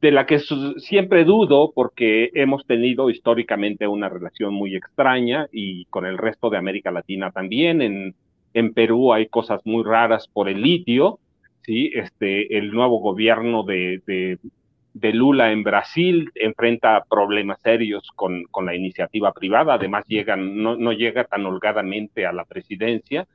de 0.01 0.11
la 0.11 0.25
que 0.25 0.39
siempre 0.77 1.25
dudo 1.25 1.71
porque 1.73 2.31
hemos 2.33 2.65
tenido 2.65 3.09
históricamente 3.09 3.87
una 3.87 4.07
relación 4.07 4.53
muy 4.53 4.75
extraña 4.75 5.47
y 5.51 5.85
con 5.85 6.05
el 6.05 6.17
resto 6.17 6.49
de 6.49 6.57
América 6.57 6.91
Latina 6.91 7.31
también. 7.31 7.81
En, 7.81 8.15
en 8.53 8.73
Perú 8.73 9.13
hay 9.13 9.27
cosas 9.27 9.61
muy 9.65 9.83
raras 9.83 10.27
por 10.27 10.47
el 10.47 10.61
litio, 10.61 11.19
¿sí? 11.63 11.91
Este, 11.93 12.57
el 12.57 12.71
nuevo 12.71 12.99
gobierno 12.99 13.63
de, 13.63 14.01
de, 14.05 15.13
Lula 15.13 15.51
en 15.51 15.63
Brasil 15.63 16.29
enfrenta 16.35 17.03
problemas 17.09 17.59
serios 17.61 18.09
con, 18.15 18.43
con 18.51 18.65
la 18.65 18.75
iniciativa 18.75 19.33
privada, 19.33 19.75
además 19.75 20.05
llegan, 20.07 20.61
no, 20.61 20.75
no, 20.77 20.93
llega 20.93 21.25
tan 21.25 21.45
holgadamente 21.45 22.25
a 22.25 22.33
la 22.33 22.45
presidencia. 22.45 23.27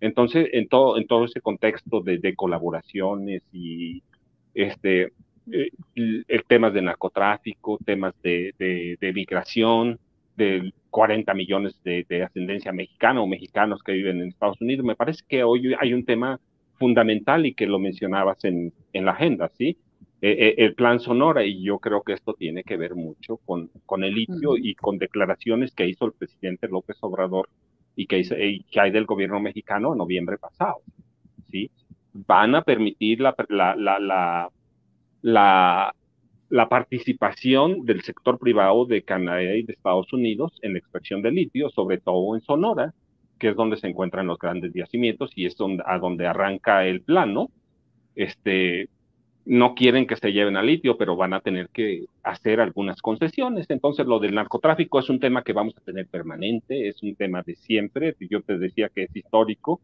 Entonces, 0.00 0.48
en 0.52 0.68
todo, 0.68 0.98
en 0.98 1.06
todo 1.06 1.24
ese 1.24 1.40
contexto 1.40 2.00
de, 2.00 2.18
de 2.18 2.34
colaboraciones 2.34 3.42
y 3.52 4.02
este, 4.54 5.12
eh, 5.50 5.70
el, 5.94 6.44
temas 6.46 6.72
de 6.72 6.82
narcotráfico, 6.82 7.78
temas 7.84 8.14
de, 8.22 8.54
de, 9.00 9.12
migración, 9.12 9.98
de 10.36 10.72
40 10.90 11.34
millones 11.34 11.80
de, 11.82 12.22
ascendencia 12.22 12.72
mexicana 12.72 13.20
o 13.20 13.26
mexicanos 13.26 13.82
que 13.82 13.92
viven 13.92 14.20
en 14.20 14.28
Estados 14.28 14.60
Unidos. 14.60 14.84
Me 14.84 14.96
parece 14.96 15.24
que 15.28 15.42
hoy 15.42 15.74
hay 15.78 15.94
un 15.94 16.04
tema 16.04 16.40
fundamental 16.78 17.46
y 17.46 17.54
que 17.54 17.66
lo 17.66 17.78
mencionabas 17.78 18.44
en, 18.44 18.72
en 18.92 19.04
la 19.04 19.12
agenda, 19.12 19.48
¿sí? 19.48 19.76
E, 20.20 20.30
e, 20.30 20.64
el 20.64 20.74
plan 20.76 21.00
Sonora, 21.00 21.44
y 21.44 21.62
yo 21.64 21.80
creo 21.80 22.02
que 22.02 22.12
esto 22.12 22.34
tiene 22.34 22.62
que 22.62 22.76
ver 22.76 22.94
mucho 22.94 23.38
con, 23.38 23.70
con 23.86 24.04
el 24.04 24.14
litio 24.14 24.56
y 24.56 24.74
con 24.76 24.96
declaraciones 24.96 25.72
que 25.74 25.88
hizo 25.88 26.06
el 26.06 26.12
presidente 26.12 26.68
López 26.68 26.96
Obrador 27.00 27.48
y 27.96 28.06
que, 28.06 28.20
hizo, 28.20 28.38
y 28.38 28.62
que 28.70 28.80
hay 28.80 28.92
del 28.92 29.04
gobierno 29.04 29.40
mexicano 29.40 29.92
en 29.92 29.98
noviembre 29.98 30.38
pasado, 30.38 30.76
¿sí? 31.50 31.70
Van 32.12 32.54
a 32.54 32.62
permitir 32.62 33.20
la, 33.20 33.34
la, 33.48 33.74
la 33.74 33.98
la, 33.98 34.48
la 35.22 35.94
participación 36.68 37.84
del 37.86 38.02
sector 38.02 38.38
privado 38.38 38.84
de 38.84 39.02
Canadá 39.02 39.42
y 39.42 39.62
de 39.62 39.72
Estados 39.72 40.12
Unidos 40.12 40.58
en 40.62 40.72
la 40.74 40.78
extracción 40.78 41.22
de 41.22 41.30
litio, 41.30 41.70
sobre 41.70 41.98
todo 41.98 42.34
en 42.34 42.42
Sonora, 42.42 42.94
que 43.38 43.48
es 43.48 43.56
donde 43.56 43.76
se 43.76 43.88
encuentran 43.88 44.26
los 44.26 44.38
grandes 44.38 44.72
yacimientos 44.72 45.30
y 45.34 45.46
es 45.46 45.56
donde, 45.56 45.82
a 45.86 45.98
donde 45.98 46.26
arranca 46.26 46.86
el 46.86 47.02
plano. 47.02 47.50
Este, 48.14 48.88
no 49.44 49.74
quieren 49.74 50.06
que 50.06 50.16
se 50.16 50.32
lleven 50.32 50.56
a 50.56 50.62
litio, 50.62 50.96
pero 50.96 51.16
van 51.16 51.34
a 51.34 51.40
tener 51.40 51.68
que 51.70 52.04
hacer 52.22 52.60
algunas 52.60 53.02
concesiones. 53.02 53.68
Entonces, 53.70 54.06
lo 54.06 54.20
del 54.20 54.34
narcotráfico 54.34 55.00
es 55.00 55.10
un 55.10 55.18
tema 55.18 55.42
que 55.42 55.52
vamos 55.52 55.74
a 55.76 55.80
tener 55.80 56.06
permanente, 56.06 56.88
es 56.88 57.02
un 57.02 57.16
tema 57.16 57.42
de 57.42 57.56
siempre. 57.56 58.14
Yo 58.20 58.42
te 58.42 58.58
decía 58.58 58.88
que 58.94 59.04
es 59.04 59.16
histórico, 59.16 59.80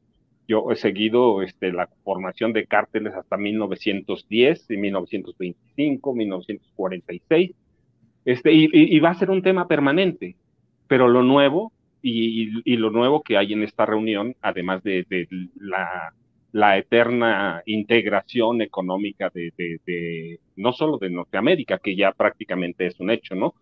yo 0.49 0.73
he 0.73 0.77
seguido 0.77 1.43
este, 1.43 1.73
la 1.73 1.89
formación 2.03 2.55
de 2.55 2.67
cárteles 2.67 3.15
hasta 3.15 3.37
1910, 3.37 4.71
y 4.71 4.77
1925, 4.79 6.15
1946, 6.15 7.55
este, 8.25 8.53
y, 8.53 8.99
va 9.01 9.11
a 9.11 9.15
ser 9.15 9.31
un 9.31 9.43
tema 9.43 9.69
permanente. 9.69 10.37
Pero 10.87 11.07
lo 11.07 11.23
nuevo, 11.23 11.73
y, 12.03 12.77
lo 12.77 12.91
nuevo 12.91 13.23
que 13.23 13.37
hay 13.37 13.53
en 13.53 13.63
esta 13.63 13.85
reunión, 13.85 14.35
además 14.41 14.83
de, 14.83 15.07
la, 16.53 16.79
eterna 16.79 17.63
integración 17.67 18.63
económica 18.63 19.31
de, 19.33 19.53
de, 19.57 20.41
no 20.57 20.73
solo 20.73 20.97
de 20.97 21.11
Norteamérica, 21.11 21.79
que 21.79 21.95
ya 21.95 22.13
prácticamente 22.13 22.87
es 22.87 22.99
un 23.01 23.11
hecho, 23.11 23.35
¿no? 23.35 23.55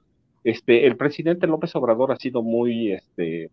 Este, 0.44 0.86
el 0.86 0.96
presidente 0.96 1.48
López 1.48 1.74
Obrador 1.74 2.12
ha 2.12 2.16
sido 2.16 2.42
muy, 2.42 2.92
este, 2.92 3.50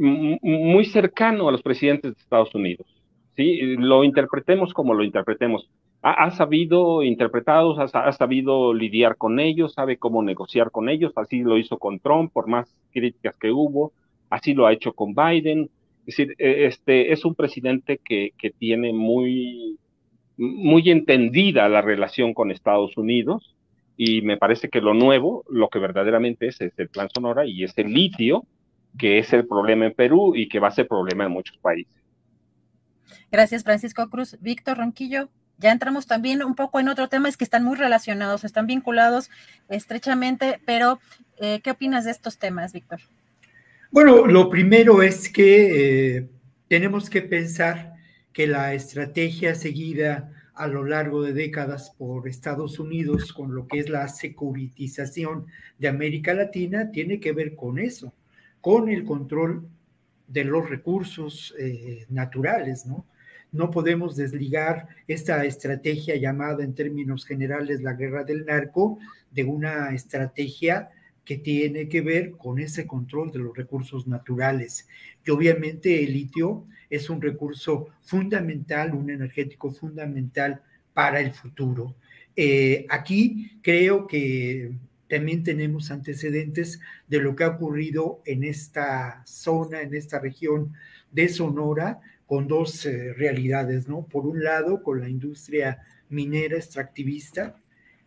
muy 0.00 0.84
cercano 0.86 1.48
a 1.48 1.52
los 1.52 1.62
presidentes 1.62 2.14
de 2.14 2.20
Estados 2.20 2.54
Unidos. 2.54 2.86
¿sí? 3.36 3.76
Lo 3.76 4.04
interpretemos 4.04 4.72
como 4.72 4.94
lo 4.94 5.04
interpretemos. 5.04 5.68
Ha, 6.02 6.30
sabido 6.32 7.02
interpretarlos, 7.02 7.78
ha, 7.78 8.12
sabido 8.12 8.74
lidiar 8.74 9.16
con 9.16 9.40
ellos, 9.40 9.72
sabe 9.72 9.96
cómo 9.96 10.22
negociar 10.22 10.70
con 10.70 10.90
ellos. 10.90 11.12
Así 11.16 11.40
lo 11.40 11.56
hizo 11.56 11.78
con 11.78 11.98
Trump, 11.98 12.30
por 12.30 12.46
más 12.46 12.68
críticas 12.92 13.38
que 13.38 13.50
hubo. 13.50 13.92
Así 14.28 14.52
lo 14.52 14.66
ha 14.66 14.72
hecho 14.74 14.92
con 14.92 15.14
Biden. 15.14 15.70
Es 16.00 16.16
decir, 16.16 16.34
e, 16.38 16.66
este, 16.66 17.12
es 17.12 17.24
un 17.24 17.34
presidente 17.34 17.98
que, 18.04 18.32
que 18.36 18.50
tiene 18.50 18.92
muy, 18.92 19.78
muy 20.36 20.90
entendida 20.90 21.68
la 21.70 21.80
relación 21.80 22.34
con 22.34 22.50
Estados 22.50 22.98
Unidos 22.98 23.54
y 23.96 24.22
me 24.22 24.36
parece 24.36 24.68
que 24.68 24.80
lo 24.80 24.92
nuevo, 24.92 25.44
lo 25.48 25.68
que 25.68 25.78
verdaderamente 25.78 26.48
es, 26.48 26.60
es 26.60 26.78
el 26.78 26.88
plan 26.88 27.08
Sonora 27.14 27.46
y 27.46 27.64
es 27.64 27.76
el 27.78 27.92
litio, 27.92 28.44
que 28.98 29.18
es 29.18 29.32
el 29.32 29.46
problema 29.46 29.86
en 29.86 29.94
Perú 29.94 30.34
y 30.34 30.48
que 30.48 30.60
va 30.60 30.68
a 30.68 30.72
ser 30.72 30.86
problema 30.86 31.24
en 31.24 31.32
muchos 31.32 31.56
países. 31.58 31.94
Gracias, 33.30 33.64
Francisco 33.64 34.08
Cruz. 34.08 34.36
Víctor 34.40 34.78
Ronquillo, 34.78 35.28
ya 35.58 35.72
entramos 35.72 36.06
también 36.06 36.42
un 36.42 36.54
poco 36.54 36.80
en 36.80 36.88
otro 36.88 37.08
tema, 37.08 37.28
es 37.28 37.36
que 37.36 37.44
están 37.44 37.64
muy 37.64 37.76
relacionados, 37.76 38.44
están 38.44 38.66
vinculados 38.66 39.30
estrechamente, 39.68 40.60
pero 40.64 41.00
eh, 41.38 41.60
¿qué 41.62 41.72
opinas 41.72 42.04
de 42.04 42.12
estos 42.12 42.38
temas, 42.38 42.72
Víctor? 42.72 43.00
Bueno, 43.90 44.26
lo 44.26 44.50
primero 44.50 45.02
es 45.02 45.28
que 45.28 46.16
eh, 46.16 46.28
tenemos 46.68 47.10
que 47.10 47.22
pensar 47.22 47.94
que 48.32 48.46
la 48.46 48.74
estrategia 48.74 49.54
seguida 49.54 50.32
a 50.54 50.66
lo 50.68 50.84
largo 50.84 51.22
de 51.22 51.32
décadas 51.32 51.90
por 51.96 52.28
Estados 52.28 52.78
Unidos 52.78 53.32
con 53.32 53.54
lo 53.54 53.66
que 53.66 53.80
es 53.80 53.88
la 53.88 54.06
securitización 54.08 55.46
de 55.78 55.88
América 55.88 56.34
Latina 56.34 56.90
tiene 56.92 57.18
que 57.18 57.32
ver 57.32 57.56
con 57.56 57.78
eso 57.78 58.12
con 58.64 58.88
el 58.88 59.04
control 59.04 59.68
de 60.26 60.42
los 60.42 60.70
recursos 60.70 61.54
eh, 61.58 62.06
naturales, 62.08 62.86
¿no? 62.86 63.04
No 63.52 63.70
podemos 63.70 64.16
desligar 64.16 64.88
esta 65.06 65.44
estrategia 65.44 66.16
llamada 66.16 66.64
en 66.64 66.74
términos 66.74 67.26
generales 67.26 67.82
la 67.82 67.92
guerra 67.92 68.24
del 68.24 68.46
narco 68.46 68.98
de 69.30 69.44
una 69.44 69.94
estrategia 69.94 70.88
que 71.26 71.36
tiene 71.36 71.90
que 71.90 72.00
ver 72.00 72.30
con 72.38 72.58
ese 72.58 72.86
control 72.86 73.30
de 73.32 73.40
los 73.40 73.54
recursos 73.54 74.06
naturales. 74.06 74.88
Y 75.26 75.30
obviamente 75.30 76.02
el 76.02 76.14
litio 76.14 76.64
es 76.88 77.10
un 77.10 77.20
recurso 77.20 77.88
fundamental, 78.00 78.94
un 78.94 79.10
energético 79.10 79.72
fundamental 79.72 80.62
para 80.94 81.20
el 81.20 81.34
futuro. 81.34 81.96
Eh, 82.34 82.86
aquí 82.88 83.58
creo 83.60 84.06
que 84.06 84.72
también 85.14 85.44
tenemos 85.44 85.92
antecedentes 85.92 86.80
de 87.06 87.20
lo 87.20 87.36
que 87.36 87.44
ha 87.44 87.50
ocurrido 87.50 88.20
en 88.26 88.42
esta 88.42 89.22
zona, 89.26 89.80
en 89.80 89.94
esta 89.94 90.18
región 90.18 90.72
de 91.12 91.28
Sonora, 91.28 92.00
con 92.26 92.48
dos 92.48 92.84
eh, 92.84 93.12
realidades, 93.12 93.86
¿no? 93.86 94.06
Por 94.06 94.26
un 94.26 94.42
lado, 94.42 94.82
con 94.82 95.00
la 95.00 95.08
industria 95.08 95.78
minera 96.08 96.56
extractivista, 96.56 97.54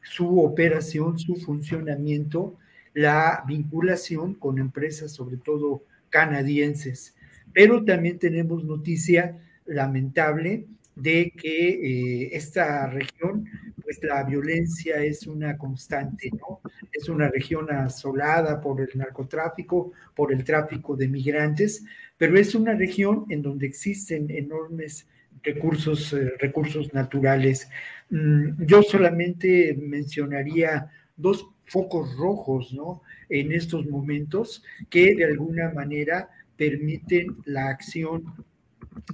su 0.04 0.42
operación, 0.42 1.18
su 1.18 1.38
funcionamiento, 1.38 2.58
la 2.94 3.42
vinculación 3.48 4.34
con 4.34 4.60
empresas, 4.60 5.14
sobre 5.14 5.38
todo 5.38 5.86
canadienses. 6.10 7.16
Pero 7.54 7.86
también 7.86 8.20
tenemos 8.20 8.66
noticia 8.66 9.40
lamentable 9.66 10.66
de 10.94 11.32
que 11.32 11.70
eh, 11.70 12.30
esta 12.34 12.88
región, 12.88 13.46
pues 13.88 14.04
la 14.04 14.22
violencia 14.26 15.02
es 15.02 15.28
una 15.28 15.58
constante, 15.58 16.30
¿no? 16.32 16.60
Es 16.92 17.08
una 17.08 17.30
región 17.30 17.72
asolada 17.72 18.60
por 18.60 18.82
el 18.82 18.90
narcotráfico, 18.96 19.94
por 20.14 20.34
el 20.34 20.44
tráfico 20.44 20.98
de 20.98 21.08
migrantes, 21.08 21.86
pero 22.18 22.38
es 22.38 22.54
una 22.54 22.74
región 22.74 23.24
en 23.30 23.42
donde 23.42 23.66
existen 23.66 24.30
enormes 24.30 25.08
recursos, 25.42 26.12
eh, 26.12 26.34
recursos 26.38 26.94
naturales. 26.94 27.70
Mm, 28.10 28.66
yo 28.66 28.84
solamente 28.84 29.74
mencionaría 29.82 30.92
dos 31.16 31.48
focos 31.64 32.14
rojos, 32.18 32.74
¿no? 32.74 33.04
En 33.30 33.54
estos 33.54 33.86
momentos 33.86 34.66
que 34.90 35.16
de 35.16 35.24
alguna 35.24 35.72
manera 35.72 36.30
permiten 36.58 37.38
la 37.46 37.70
acción 37.70 38.36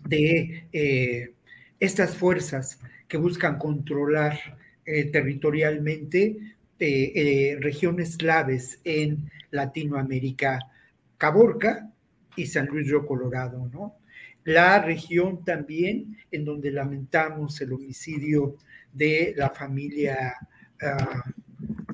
de 0.07 0.65
eh, 0.73 1.35
estas 1.79 2.17
fuerzas 2.17 2.79
que 3.07 3.17
buscan 3.17 3.59
controlar 3.59 4.62
eh, 4.85 5.05
territorialmente 5.05 6.55
eh, 6.79 7.57
regiones 7.61 8.17
claves 8.17 8.79
en 8.83 9.29
Latinoamérica, 9.51 10.59
Caborca 11.17 11.89
y 12.35 12.47
San 12.47 12.65
Luis 12.65 12.87
Río 12.87 13.05
Colorado, 13.05 13.69
¿no? 13.71 13.95
La 14.43 14.81
región 14.81 15.45
también 15.45 16.17
en 16.29 16.43
donde 16.43 16.71
lamentamos 16.71 17.61
el 17.61 17.71
homicidio 17.71 18.57
de 18.91 19.33
la 19.37 19.49
familia 19.51 20.35
ah, 20.81 21.23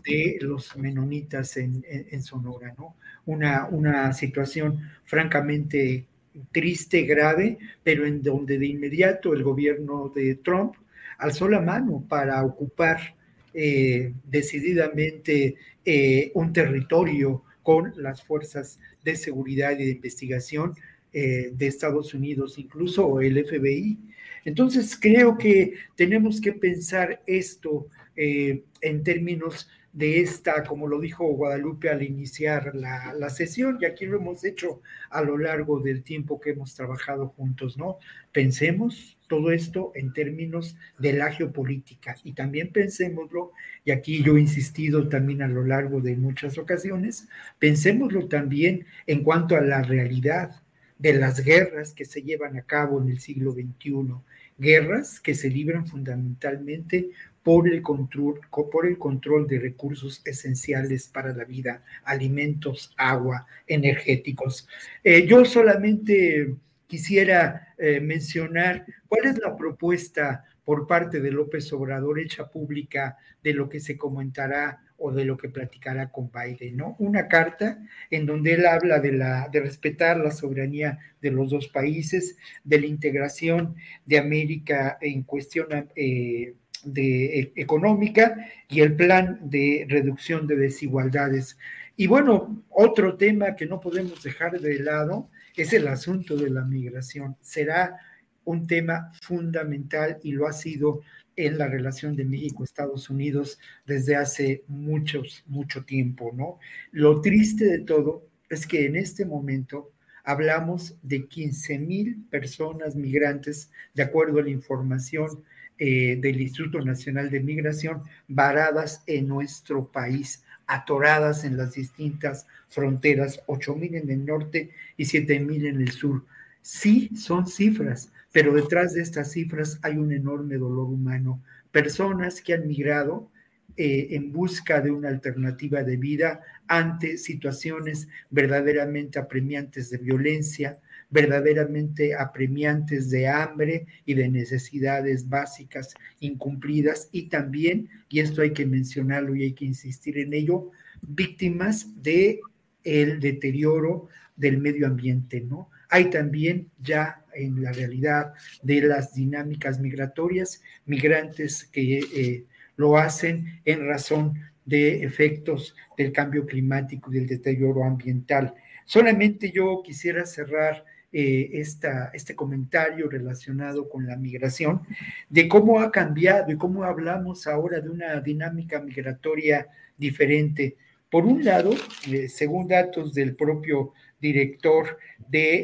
de 0.03 0.39
los 0.41 0.75
menonitas 0.75 1.57
en, 1.57 2.23
Sonora, 2.23 2.73
¿no? 2.77 2.95
Una, 3.27 3.67
una 3.67 4.11
situación 4.13 4.79
francamente 5.03 6.07
triste, 6.51 7.03
grave, 7.03 7.57
pero 7.83 8.05
en 8.05 8.23
donde 8.23 8.57
de 8.57 8.65
inmediato 8.65 9.33
el 9.33 9.43
gobierno 9.43 10.11
de 10.13 10.35
Trump 10.35 10.75
alzó 11.19 11.47
la 11.47 11.61
mano 11.61 12.03
para 12.07 12.43
ocupar 12.43 13.15
eh, 13.53 14.13
decididamente 14.23 15.55
eh, 15.85 16.31
un 16.33 16.53
territorio 16.53 17.43
con 17.61 17.93
las 17.97 18.23
fuerzas 18.23 18.79
de 19.03 19.15
seguridad 19.15 19.71
y 19.71 19.85
de 19.85 19.91
investigación 19.91 20.73
eh, 21.13 21.51
de 21.53 21.67
Estados 21.67 22.13
Unidos, 22.13 22.57
incluso 22.57 23.21
el 23.21 23.45
FBI. 23.45 23.97
Entonces 24.45 24.97
creo 24.99 25.37
que 25.37 25.73
tenemos 25.95 26.41
que 26.41 26.53
pensar 26.53 27.21
esto 27.27 27.87
en 28.15 29.03
términos 29.03 29.69
de 29.93 30.19
esta, 30.19 30.63
como 30.63 30.87
lo 30.87 30.99
dijo 30.99 31.25
Guadalupe 31.25 31.89
al 31.89 32.03
iniciar 32.03 32.75
la, 32.75 33.29
sesión, 33.29 33.77
y 33.81 33.85
aquí 33.85 34.05
lo 34.05 34.17
hemos 34.17 34.43
hecho 34.43 34.81
a 35.09 35.21
lo 35.21 35.37
largo 35.37 35.79
del 35.79 36.03
tiempo 36.03 36.39
que 36.39 36.51
hemos 36.51 36.75
trabajado 36.75 37.29
juntos, 37.29 37.77
¿no? 37.77 37.97
Pensemos 38.31 39.17
todo 39.29 39.51
esto 39.51 39.93
en 39.95 40.11
términos 40.11 40.75
de 40.97 41.13
la 41.13 41.31
geopolítica 41.31 42.17
y 42.25 42.33
también 42.33 42.73
pensémoslo, 42.73 43.53
y 43.85 43.91
aquí 43.91 44.21
yo 44.21 44.35
he 44.35 44.41
insistido 44.41 45.07
también 45.07 45.41
a 45.41 45.47
lo 45.47 45.63
largo 45.63 46.01
de 46.01 46.17
muchas 46.17 46.57
ocasiones, 46.57 47.29
pensémoslo 47.59 48.27
también 48.27 48.85
en 49.07 49.23
cuanto 49.23 49.55
a 49.55 49.61
la 49.61 49.81
realidad 49.83 50.61
de 50.97 51.13
las 51.13 51.45
guerras 51.45 51.93
que 51.93 52.03
se 52.03 52.23
llevan 52.23 52.57
a 52.57 52.63
cabo 52.63 53.01
en 53.01 53.09
el 53.09 53.19
siglo 53.19 53.53
XXI, 53.53 54.15
guerras 54.57 55.21
que 55.21 55.33
se 55.33 55.49
libran 55.49 55.87
fundamentalmente 55.87 57.11
por 57.43 57.69
el 57.69 57.81
control, 57.81 58.41
por 58.49 58.85
el 58.85 58.97
control 58.97 59.47
de 59.47 59.59
recursos 59.59 60.21
esenciales 60.25 61.07
para 61.07 61.33
la 61.33 61.45
vida, 61.45 61.83
alimentos, 62.03 62.93
agua, 62.97 63.47
energéticos. 63.67 64.67
Eh, 65.03 65.25
yo 65.25 65.45
solamente 65.45 66.55
quisiera 66.89 67.75
eh, 67.77 67.99
mencionar 67.99 68.83
cuál 69.07 69.27
es 69.27 69.37
la 69.37 69.55
propuesta 69.55 70.43
por 70.65 70.87
parte 70.87 71.21
de 71.21 71.29
López 71.29 71.71
Obrador 71.71 72.19
hecha 72.19 72.49
pública 72.49 73.15
de 73.43 73.53
lo 73.53 73.69
que 73.69 73.79
se 73.79 73.95
comentará 73.95 74.81
o 74.97 75.11
de 75.11 75.23
lo 75.23 75.37
que 75.37 75.49
platicará 75.49 76.11
con 76.11 76.31
Biden, 76.31 76.77
¿no? 76.77 76.95
Una 76.97 77.27
carta 77.27 77.79
en 78.09 78.25
donde 78.25 78.53
él 78.53 78.65
habla 78.65 78.99
de, 78.99 79.11
la, 79.11 79.49
de 79.51 79.61
respetar 79.61 80.17
la 80.17 80.31
soberanía 80.31 80.97
de 81.21 81.29
los 81.29 81.51
dos 81.51 81.67
países, 81.67 82.37
de 82.63 82.81
la 82.81 82.87
integración 82.87 83.75
de 84.07 84.17
América 84.17 84.97
en 84.99 85.21
cuestión 85.21 85.67
eh, 85.95 86.55
de, 86.83 87.39
e, 87.39 87.53
económica 87.55 88.35
y 88.67 88.81
el 88.81 88.95
plan 88.95 89.39
de 89.43 89.85
reducción 89.87 90.47
de 90.47 90.55
desigualdades. 90.55 91.55
Y 91.95 92.07
bueno, 92.07 92.63
otro 92.69 93.15
tema 93.15 93.55
que 93.55 93.67
no 93.67 93.79
podemos 93.79 94.23
dejar 94.23 94.59
de 94.59 94.79
lado 94.79 95.29
es 95.63 95.73
el 95.73 95.87
asunto 95.87 96.35
de 96.35 96.49
la 96.49 96.63
migración. 96.63 97.35
Será 97.41 97.97
un 98.45 98.67
tema 98.67 99.11
fundamental 99.21 100.19
y 100.23 100.31
lo 100.31 100.47
ha 100.47 100.53
sido 100.53 101.01
en 101.35 101.57
la 101.57 101.67
relación 101.67 102.15
de 102.15 102.25
México-Estados 102.25 103.09
Unidos 103.09 103.59
desde 103.85 104.15
hace 104.15 104.63
muchos, 104.67 105.43
mucho 105.47 105.85
tiempo, 105.85 106.31
¿no? 106.33 106.59
Lo 106.91 107.21
triste 107.21 107.65
de 107.65 107.79
todo 107.79 108.27
es 108.49 108.67
que 108.67 108.85
en 108.85 108.95
este 108.95 109.25
momento 109.25 109.91
hablamos 110.23 110.97
de 111.01 111.27
15 111.27 111.79
mil 111.79 112.25
personas 112.29 112.95
migrantes, 112.95 113.71
de 113.93 114.03
acuerdo 114.03 114.39
a 114.39 114.43
la 114.43 114.49
información 114.49 115.43
eh, 115.77 116.17
del 116.19 116.41
Instituto 116.41 116.81
Nacional 116.81 117.29
de 117.29 117.39
Migración 117.39 118.03
varadas 118.27 119.01
en 119.07 119.27
nuestro 119.27 119.89
país, 119.89 120.43
atoradas 120.69 121.43
en 121.43 121.57
las 121.57 121.73
distintas 121.73 122.45
fronteras, 122.69 123.41
8 123.47 123.75
mil 123.75 123.95
en 123.95 124.09
el 124.09 124.25
norte 124.25 124.69
y 124.95 125.05
7 125.05 125.39
mil 125.39 125.65
en 125.65 125.81
el 125.81 125.91
sur. 125.91 126.23
Sí, 126.61 127.09
son 127.15 127.47
cifras, 127.47 128.11
pero 128.31 128.53
detrás 128.53 128.93
de 128.93 129.01
estas 129.01 129.31
cifras 129.31 129.79
hay 129.81 129.97
un 129.97 130.11
enorme 130.11 130.57
dolor 130.57 130.87
humano. 130.87 131.41
Personas 131.71 132.41
que 132.41 132.53
han 132.53 132.67
migrado 132.67 133.31
eh, 133.77 134.09
en 134.11 134.31
busca 134.31 134.79
de 134.79 134.91
una 134.91 135.09
alternativa 135.09 135.83
de 135.83 135.97
vida 135.97 136.41
ante 136.67 137.17
situaciones 137.17 138.07
verdaderamente 138.29 139.17
apremiantes 139.17 139.89
de 139.89 139.97
violencia, 139.97 140.77
verdaderamente 141.09 142.13
apremiantes 142.13 143.09
de 143.09 143.27
hambre 143.27 143.87
y 144.05 144.13
de 144.13 144.29
necesidades 144.29 145.27
básicas 145.27 145.95
incumplidas 146.19 147.09
y 147.11 147.23
también, 147.29 147.89
y 148.09 148.19
esto 148.19 148.41
hay 148.41 148.51
que 148.51 148.65
mencionarlo 148.65 149.35
y 149.35 149.43
hay 149.43 149.53
que 149.53 149.65
insistir 149.65 150.17
en 150.19 150.33
ello, 150.33 150.71
víctimas 151.01 152.01
de 152.01 152.39
el 152.83 153.19
deterioro 153.19 154.07
del 154.35 154.57
medio 154.59 154.87
ambiente, 154.87 155.41
¿no? 155.41 155.69
Hay 155.89 156.09
también 156.09 156.69
ya 156.79 157.23
en 157.33 157.61
la 157.61 157.71
realidad 157.71 158.33
de 158.61 158.81
las 158.81 159.13
dinámicas 159.13 159.79
migratorias, 159.79 160.61
migrantes 160.85 161.65
que 161.65 161.99
eh, 161.99 162.45
lo 162.75 162.97
hacen 162.97 163.59
en 163.65 163.87
razón 163.87 164.39
de 164.65 165.03
efectos 165.03 165.75
del 165.97 166.11
cambio 166.11 166.45
climático 166.45 167.11
y 167.11 167.15
del 167.15 167.27
deterioro 167.27 167.83
ambiental. 167.83 168.53
Solamente 168.85 169.51
yo 169.51 169.81
quisiera 169.83 170.25
cerrar 170.25 170.85
eh, 171.11 171.49
este 171.53 172.35
comentario 172.35 173.09
relacionado 173.09 173.89
con 173.89 174.05
la 174.05 174.15
migración, 174.15 174.81
de 175.29 175.47
cómo 175.47 175.79
ha 175.81 175.91
cambiado 175.91 176.51
y 176.51 176.57
cómo 176.57 176.83
hablamos 176.83 177.47
ahora 177.47 177.79
de 177.81 177.89
una 177.89 178.19
dinámica 178.21 178.79
migratoria 178.79 179.67
diferente. 179.97 180.77
Por 181.09 181.25
un 181.25 181.43
lado, 181.43 181.73
eh, 182.07 182.29
según 182.29 182.67
datos 182.67 183.13
del 183.13 183.35
propio 183.35 183.93
director 184.21 184.99
de, 185.27 185.55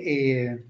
eh, 0.52 0.64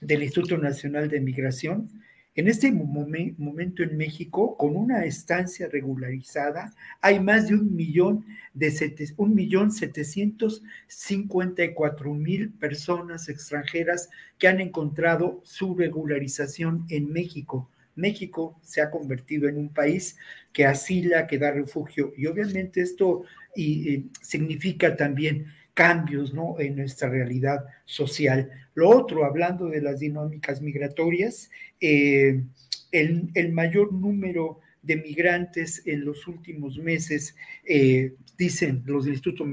del 0.00 0.22
Instituto 0.22 0.56
Nacional 0.56 1.08
de 1.08 1.20
Migración, 1.20 1.90
en 2.38 2.46
este 2.46 2.70
momento 2.70 3.82
en 3.82 3.96
México, 3.96 4.56
con 4.56 4.76
una 4.76 5.04
estancia 5.04 5.66
regularizada, 5.66 6.72
hay 7.00 7.18
más 7.18 7.48
de 7.48 7.56
un 7.56 7.74
millón 7.74 8.24
de 8.54 8.70
un 9.16 9.34
millón 9.34 9.72
setecientos 9.72 10.62
cincuenta 10.86 11.64
y 11.64 11.74
cuatro 11.74 12.14
mil 12.14 12.50
personas 12.52 13.28
extranjeras 13.28 14.08
que 14.38 14.46
han 14.46 14.60
encontrado 14.60 15.40
su 15.42 15.74
regularización 15.74 16.86
en 16.90 17.12
México. 17.12 17.68
México 17.96 18.56
se 18.62 18.82
ha 18.82 18.90
convertido 18.92 19.48
en 19.48 19.58
un 19.58 19.70
país 19.70 20.16
que 20.52 20.64
asila, 20.64 21.26
que 21.26 21.38
da 21.38 21.50
refugio, 21.50 22.12
y 22.16 22.26
obviamente 22.26 22.82
esto 22.82 23.24
y, 23.56 24.06
significa 24.22 24.94
también 24.94 25.46
cambios 25.78 26.34
¿no? 26.34 26.56
en 26.58 26.74
nuestra 26.74 27.08
realidad 27.08 27.64
social. 27.84 28.50
Lo 28.74 28.88
otro, 28.88 29.24
hablando 29.24 29.68
de 29.68 29.80
las 29.80 30.00
dinámicas 30.00 30.60
migratorias, 30.60 31.52
eh, 31.80 32.42
el, 32.90 33.52
mayor 33.52 33.92
número 33.92 34.58
de 34.82 34.96
migrantes 34.96 35.86
en 35.86 36.04
los 36.04 36.26
últimos 36.26 36.78
meses, 36.78 37.36
dicen 38.36 38.82
los 38.86 39.04
del 39.04 39.14
Instituto 39.14 39.44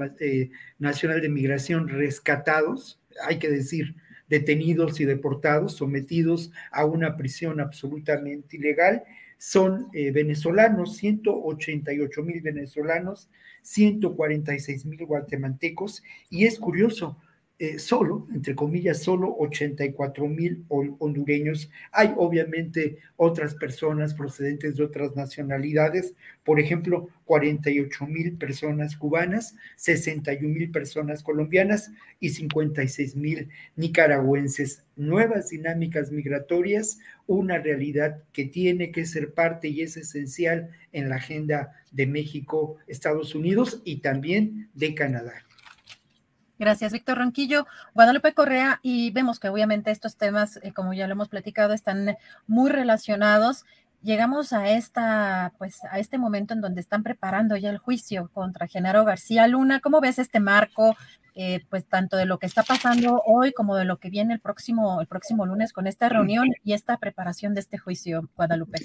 Nacional 0.80 1.22
de 1.22 1.30
Migración, 1.30 1.90
rescatados, 1.90 3.00
hay 3.28 3.38
que 3.38 3.50
decir, 3.50 3.94
detenidos 4.28 5.00
y 5.00 5.06
deportados, 5.06 5.76
sometidos 5.76 6.52
a 6.72 6.86
una 6.86 7.18
prisión 7.18 7.60
absolutamente 7.60 8.58
ilegal, 8.58 9.04
son 9.38 9.92
venezolanos, 9.92 10.98
188 10.98 12.24
mil 12.24 12.42
venezolanos, 12.42 13.30
146 13.66 14.86
mil 14.86 15.06
guatemaltecos, 15.06 16.04
y 16.30 16.46
es 16.46 16.60
curioso, 16.60 17.18
eh, 17.58 17.80
solo, 17.80 18.28
entre 18.34 18.54
comillas, 18.54 19.02
solo 19.02 19.34
84 19.40 20.28
mil 20.28 20.66
hondureños. 20.68 21.72
Hay 21.94 22.14
obviamente 22.18 22.98
otras 23.16 23.56
personas 23.56 24.14
procedentes 24.14 24.76
de 24.76 24.84
otras 24.84 25.16
nacionalidades, 25.16 26.14
por 26.44 26.60
ejemplo, 26.60 27.08
48 27.24 28.08
mil 28.08 28.38
personas 28.38 28.98
cubanas, 28.98 29.56
61 29.78 30.54
mil 30.54 30.70
personas 30.70 31.24
colombianas 31.24 31.92
y 32.20 32.32
56 32.32 33.16
mil 33.16 33.48
nicaragüenses. 33.78 34.84
Nuevas 34.98 35.50
dinámicas 35.50 36.12
migratorias, 36.12 37.00
una 37.26 37.58
realidad 37.58 38.22
que 38.34 38.44
tiene 38.44 38.92
que 38.92 39.06
ser 39.06 39.34
parte 39.34 39.70
y 39.70 39.80
es 39.80 39.96
esencial 39.96 40.72
en 40.92 41.08
la 41.08 41.16
agenda 41.16 41.72
de 41.94 42.06
México, 42.06 42.76
Estados 42.88 43.34
Unidos 43.34 43.82
y 43.86 44.02
también 44.02 44.70
de 44.74 44.94
Canadá. 44.94 45.46
Gracias, 46.58 46.94
Víctor 46.94 47.18
Ronquillo. 47.18 47.68
Guadalupe 47.94 48.34
Correa, 48.34 48.80
y 48.82 49.12
vemos 49.12 49.40
que 49.40 49.50
obviamente 49.50 49.92
estos 49.92 50.16
temas, 50.16 50.58
eh, 50.64 50.72
como 50.72 50.94
ya 50.94 51.08
lo 51.08 51.14
hemos 51.14 51.28
platicado, 51.28 51.74
están 51.74 52.18
muy 52.48 52.70
relacionados. 52.72 53.66
Llegamos 54.02 54.54
a 54.54 54.70
esta, 54.70 55.54
pues, 55.58 55.84
a 55.92 56.00
este 56.00 56.18
momento 56.18 56.54
en 56.54 56.62
donde 56.62 56.80
están 56.80 57.04
preparando 57.04 57.58
ya 57.58 57.72
el 57.72 57.78
juicio 57.78 58.30
contra 58.34 58.68
Genaro 58.68 59.04
García 59.04 59.48
Luna. 59.48 59.82
¿Cómo 59.82 60.00
ves 60.00 60.20
este 60.20 60.40
marco, 60.40 60.96
eh, 61.34 61.66
pues, 61.70 61.86
tanto 61.88 62.16
de 62.16 62.26
lo 62.26 62.40
que 62.40 62.46
está 62.46 62.64
pasando 62.64 63.22
hoy 63.26 63.52
como 63.52 63.76
de 63.76 63.84
lo 63.84 63.98
que 63.98 64.10
viene 64.10 64.34
el 64.34 64.40
próximo, 64.40 65.02
el 65.02 65.08
próximo 65.08 65.46
lunes 65.46 65.74
con 65.74 65.88
esta 65.88 66.08
reunión 66.08 66.48
y 66.64 66.74
esta 66.74 66.98
preparación 66.98 67.54
de 67.54 67.60
este 67.62 67.78
juicio, 67.78 68.30
Guadalupe? 68.36 68.80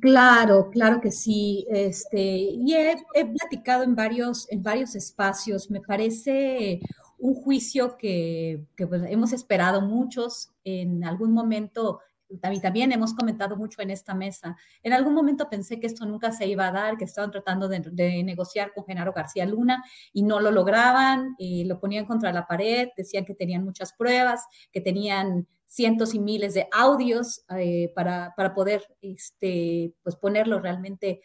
Claro, 0.00 0.70
claro 0.70 1.00
que 1.00 1.10
sí. 1.10 1.66
Este, 1.70 2.20
y 2.20 2.74
he, 2.74 2.96
platicado 3.14 3.84
en 3.84 3.94
varios, 3.94 4.50
en 4.50 4.62
varios 4.62 4.94
espacios. 4.94 5.70
Me 5.70 5.80
parece 5.80 6.80
un 7.18 7.34
juicio 7.34 7.96
que, 7.96 8.64
pues, 8.88 9.02
hemos 9.08 9.32
esperado 9.32 9.82
muchos. 9.82 10.50
En 10.64 11.04
algún 11.04 11.32
momento 11.32 12.00
también, 12.38 12.92
hemos 12.92 13.14
comentado 13.14 13.56
mucho 13.56 13.82
en 13.82 13.90
esta 13.90 14.14
mesa. 14.14 14.56
En 14.82 14.92
algún 14.92 15.14
momento 15.14 15.48
pensé 15.48 15.80
que 15.80 15.86
esto 15.86 16.06
nunca 16.06 16.32
se 16.32 16.46
iba 16.46 16.68
a 16.68 16.72
dar, 16.72 16.96
que 16.96 17.04
estaban 17.04 17.30
tratando 17.30 17.68
de, 17.68 18.22
negociar 18.24 18.72
con 18.72 18.84
Genaro 18.84 19.12
García 19.12 19.46
Luna 19.46 19.84
y 20.12 20.22
no 20.22 20.40
lo 20.40 20.50
lograban, 20.50 21.34
y 21.38 21.64
lo 21.64 21.80
ponían 21.80 22.06
contra 22.06 22.32
la 22.32 22.46
pared, 22.46 22.88
decían 22.96 23.24
que 23.24 23.34
tenían 23.34 23.64
muchas 23.64 23.92
pruebas, 23.92 24.44
que 24.72 24.80
tenían 24.80 25.46
cientos 25.66 26.14
y 26.14 26.20
miles 26.20 26.54
de 26.54 26.68
audios 26.72 27.44
eh, 27.56 27.92
para, 27.94 28.32
para, 28.36 28.54
poder 28.54 28.86
este, 29.00 29.92
pues 30.02 30.14
ponerlo 30.16 30.60
realmente 30.60 31.20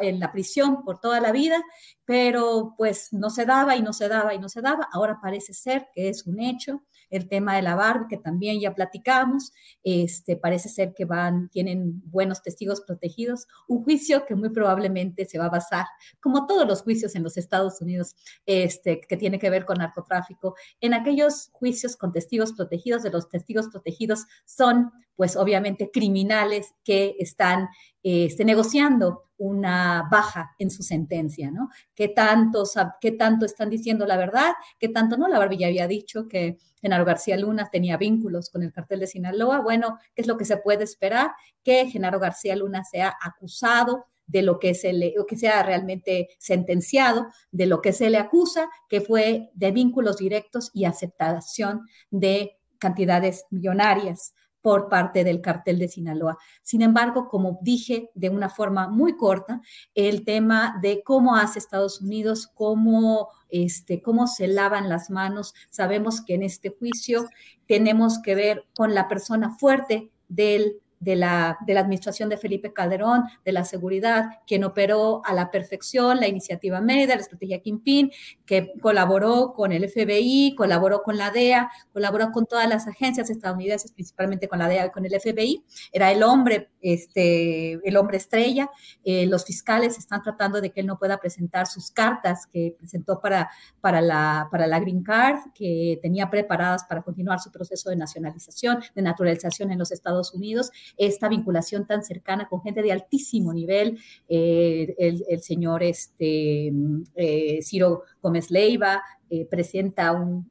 en 0.00 0.20
la 0.20 0.32
prisión 0.32 0.84
por 0.84 1.00
toda 1.00 1.20
la 1.20 1.32
vida, 1.32 1.62
pero 2.04 2.74
pues 2.76 3.12
no 3.12 3.30
se 3.30 3.46
daba 3.46 3.76
y 3.76 3.82
no 3.82 3.92
se 3.92 4.08
daba 4.08 4.34
y 4.34 4.38
no 4.38 4.48
se 4.48 4.60
daba. 4.60 4.88
Ahora 4.92 5.18
parece 5.20 5.54
ser 5.54 5.88
que 5.94 6.08
es 6.08 6.26
un 6.26 6.40
hecho 6.40 6.82
el 7.10 7.28
tema 7.28 7.56
de 7.56 7.62
la 7.62 7.74
Barbie, 7.74 8.08
que 8.08 8.16
también 8.16 8.60
ya 8.60 8.74
platicamos, 8.74 9.52
este, 9.82 10.36
parece 10.36 10.68
ser 10.68 10.94
que 10.94 11.04
van, 11.04 11.48
tienen 11.50 12.00
buenos 12.10 12.42
testigos 12.42 12.80
protegidos, 12.80 13.46
un 13.68 13.82
juicio 13.82 14.24
que 14.26 14.34
muy 14.34 14.50
probablemente 14.50 15.24
se 15.26 15.38
va 15.38 15.46
a 15.46 15.50
basar, 15.50 15.86
como 16.20 16.46
todos 16.46 16.66
los 16.66 16.82
juicios 16.82 17.14
en 17.14 17.22
los 17.22 17.36
Estados 17.36 17.80
Unidos, 17.80 18.14
este, 18.46 19.00
que 19.00 19.16
tiene 19.16 19.38
que 19.38 19.50
ver 19.50 19.64
con 19.64 19.78
narcotráfico, 19.78 20.54
en 20.80 20.94
aquellos 20.94 21.50
juicios 21.52 21.96
con 21.96 22.12
testigos 22.12 22.52
protegidos, 22.52 23.02
de 23.02 23.10
los 23.10 23.28
testigos 23.28 23.68
protegidos 23.68 24.26
son, 24.44 24.90
pues 25.16 25.36
obviamente, 25.36 25.90
criminales 25.92 26.74
que 26.84 27.16
están 27.18 27.68
este, 28.02 28.44
negociando 28.44 29.30
una 29.36 30.06
baja 30.10 30.54
en 30.58 30.70
su 30.70 30.82
sentencia, 30.82 31.50
¿no? 31.50 31.70
¿Qué 31.94 32.08
tanto, 32.08 32.64
¿Qué 33.00 33.12
tanto 33.12 33.46
están 33.46 33.70
diciendo 33.70 34.04
la 34.06 34.18
verdad? 34.18 34.52
¿Qué 34.78 34.88
tanto 34.88 35.16
no? 35.16 35.28
La 35.28 35.38
Barbie 35.38 35.58
ya 35.58 35.68
había 35.68 35.86
dicho 35.86 36.28
que 36.28 36.58
Genaro 36.80 37.06
García 37.06 37.38
Luna 37.38 37.68
tenía 37.70 37.96
vínculos 37.96 38.50
con 38.50 38.62
el 38.62 38.72
cartel 38.72 39.00
de 39.00 39.06
Sinaloa. 39.06 39.60
Bueno, 39.60 39.98
¿qué 40.14 40.22
es 40.22 40.28
lo 40.28 40.36
que 40.36 40.44
se 40.44 40.58
puede 40.58 40.84
esperar? 40.84 41.30
Que 41.62 41.86
Genaro 41.86 42.20
García 42.20 42.54
Luna 42.54 42.84
sea 42.84 43.16
acusado 43.22 44.06
de 44.26 44.42
lo 44.42 44.58
que 44.58 44.74
se 44.74 44.92
le, 44.92 45.14
o 45.18 45.26
que 45.26 45.36
sea 45.36 45.62
realmente 45.62 46.28
sentenciado, 46.38 47.26
de 47.50 47.66
lo 47.66 47.80
que 47.80 47.92
se 47.92 48.10
le 48.10 48.18
acusa, 48.18 48.68
que 48.88 49.00
fue 49.00 49.50
de 49.54 49.72
vínculos 49.72 50.18
directos 50.18 50.70
y 50.72 50.84
aceptación 50.84 51.86
de 52.10 52.58
cantidades 52.78 53.44
millonarias 53.50 54.34
por 54.62 54.88
parte 54.88 55.24
del 55.24 55.40
cartel 55.40 55.78
de 55.78 55.88
Sinaloa. 55.88 56.38
Sin 56.62 56.82
embargo, 56.82 57.28
como 57.28 57.58
dije 57.62 58.10
de 58.14 58.28
una 58.28 58.48
forma 58.48 58.88
muy 58.88 59.16
corta, 59.16 59.60
el 59.94 60.24
tema 60.24 60.78
de 60.82 61.02
cómo 61.02 61.36
hace 61.36 61.58
Estados 61.58 62.00
Unidos, 62.00 62.50
cómo, 62.54 63.28
este, 63.48 64.02
cómo 64.02 64.26
se 64.26 64.48
lavan 64.48 64.88
las 64.88 65.10
manos, 65.10 65.54
sabemos 65.70 66.20
que 66.22 66.34
en 66.34 66.42
este 66.42 66.70
juicio 66.70 67.28
tenemos 67.66 68.20
que 68.22 68.34
ver 68.34 68.66
con 68.76 68.94
la 68.94 69.08
persona 69.08 69.56
fuerte 69.56 70.10
del 70.28 70.80
de 71.00 71.16
la, 71.16 71.58
de 71.66 71.74
la 71.74 71.80
administración 71.80 72.28
de 72.28 72.36
Felipe 72.36 72.72
Calderón, 72.72 73.24
de 73.44 73.52
la 73.52 73.64
seguridad, 73.64 74.26
quien 74.46 74.64
operó 74.64 75.22
a 75.24 75.32
la 75.32 75.50
perfección 75.50 76.20
la 76.20 76.28
iniciativa 76.28 76.80
MEDA, 76.80 77.16
la 77.16 77.22
estrategia 77.22 77.60
Kimpin, 77.60 78.12
que 78.44 78.72
colaboró 78.80 79.54
con 79.54 79.72
el 79.72 79.88
FBI, 79.88 80.54
colaboró 80.56 81.02
con 81.02 81.16
la 81.16 81.30
DEA, 81.30 81.70
colaboró 81.92 82.30
con 82.32 82.46
todas 82.46 82.68
las 82.68 82.86
agencias 82.86 83.30
estadounidenses, 83.30 83.92
principalmente 83.92 84.46
con 84.46 84.58
la 84.58 84.68
DEA 84.68 84.86
y 84.86 84.90
con 84.90 85.06
el 85.06 85.18
FBI. 85.18 85.64
Era 85.90 86.12
el 86.12 86.22
hombre, 86.22 86.70
este, 86.82 87.72
el 87.86 87.96
hombre 87.96 88.18
estrella. 88.18 88.68
Eh, 89.02 89.26
los 89.26 89.46
fiscales 89.46 89.96
están 89.96 90.22
tratando 90.22 90.60
de 90.60 90.70
que 90.70 90.80
él 90.80 90.86
no 90.86 90.98
pueda 90.98 91.16
presentar 91.18 91.66
sus 91.66 91.90
cartas 91.90 92.46
que 92.46 92.74
presentó 92.78 93.20
para, 93.20 93.50
para, 93.80 94.02
la, 94.02 94.48
para 94.50 94.66
la 94.66 94.78
Green 94.80 95.02
Card, 95.02 95.38
que 95.54 95.98
tenía 96.02 96.28
preparadas 96.28 96.84
para 96.84 97.00
continuar 97.00 97.40
su 97.40 97.50
proceso 97.50 97.88
de 97.88 97.96
nacionalización, 97.96 98.80
de 98.94 99.02
naturalización 99.02 99.70
en 99.70 99.78
los 99.78 99.92
Estados 99.92 100.34
Unidos 100.34 100.70
esta 100.96 101.28
vinculación 101.28 101.86
tan 101.86 102.02
cercana 102.02 102.48
con 102.48 102.62
gente 102.62 102.82
de 102.82 102.92
altísimo 102.92 103.52
nivel, 103.52 103.98
eh, 104.28 104.94
el, 104.98 105.40
señor 105.40 105.82
este, 105.82 106.72
eh, 107.14 107.58
Ciro 107.62 108.02
Gómez 108.22 108.50
Leiva, 108.50 109.02
eh, 109.32 109.46
presenta 109.48 110.10
un, 110.10 110.50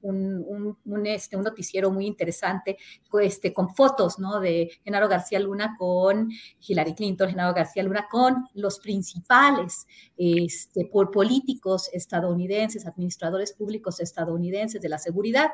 este, 1.05 1.35
un, 1.35 1.43
noticiero 1.43 1.91
muy 1.91 2.05
interesante 2.05 2.77
este, 3.21 3.53
con 3.53 3.75
fotos 3.75 4.19
¿no? 4.19 4.39
de 4.39 4.71
Genaro 4.85 5.09
García 5.09 5.37
Luna 5.41 5.75
con 5.77 6.29
Hillary 6.65 6.93
Clinton, 6.95 7.29
Genaro 7.29 7.53
García 7.53 7.83
Luna 7.83 8.07
con 8.09 8.47
los 8.53 8.79
principales 8.79 9.85
este, 10.15 10.85
por 10.85 11.11
políticos 11.11 11.89
estadounidenses, 11.91 12.87
administradores 12.87 13.51
públicos 13.51 13.99
estadounidenses 13.99 14.79
de 14.79 14.87
la 14.87 14.97
seguridad. 14.97 15.49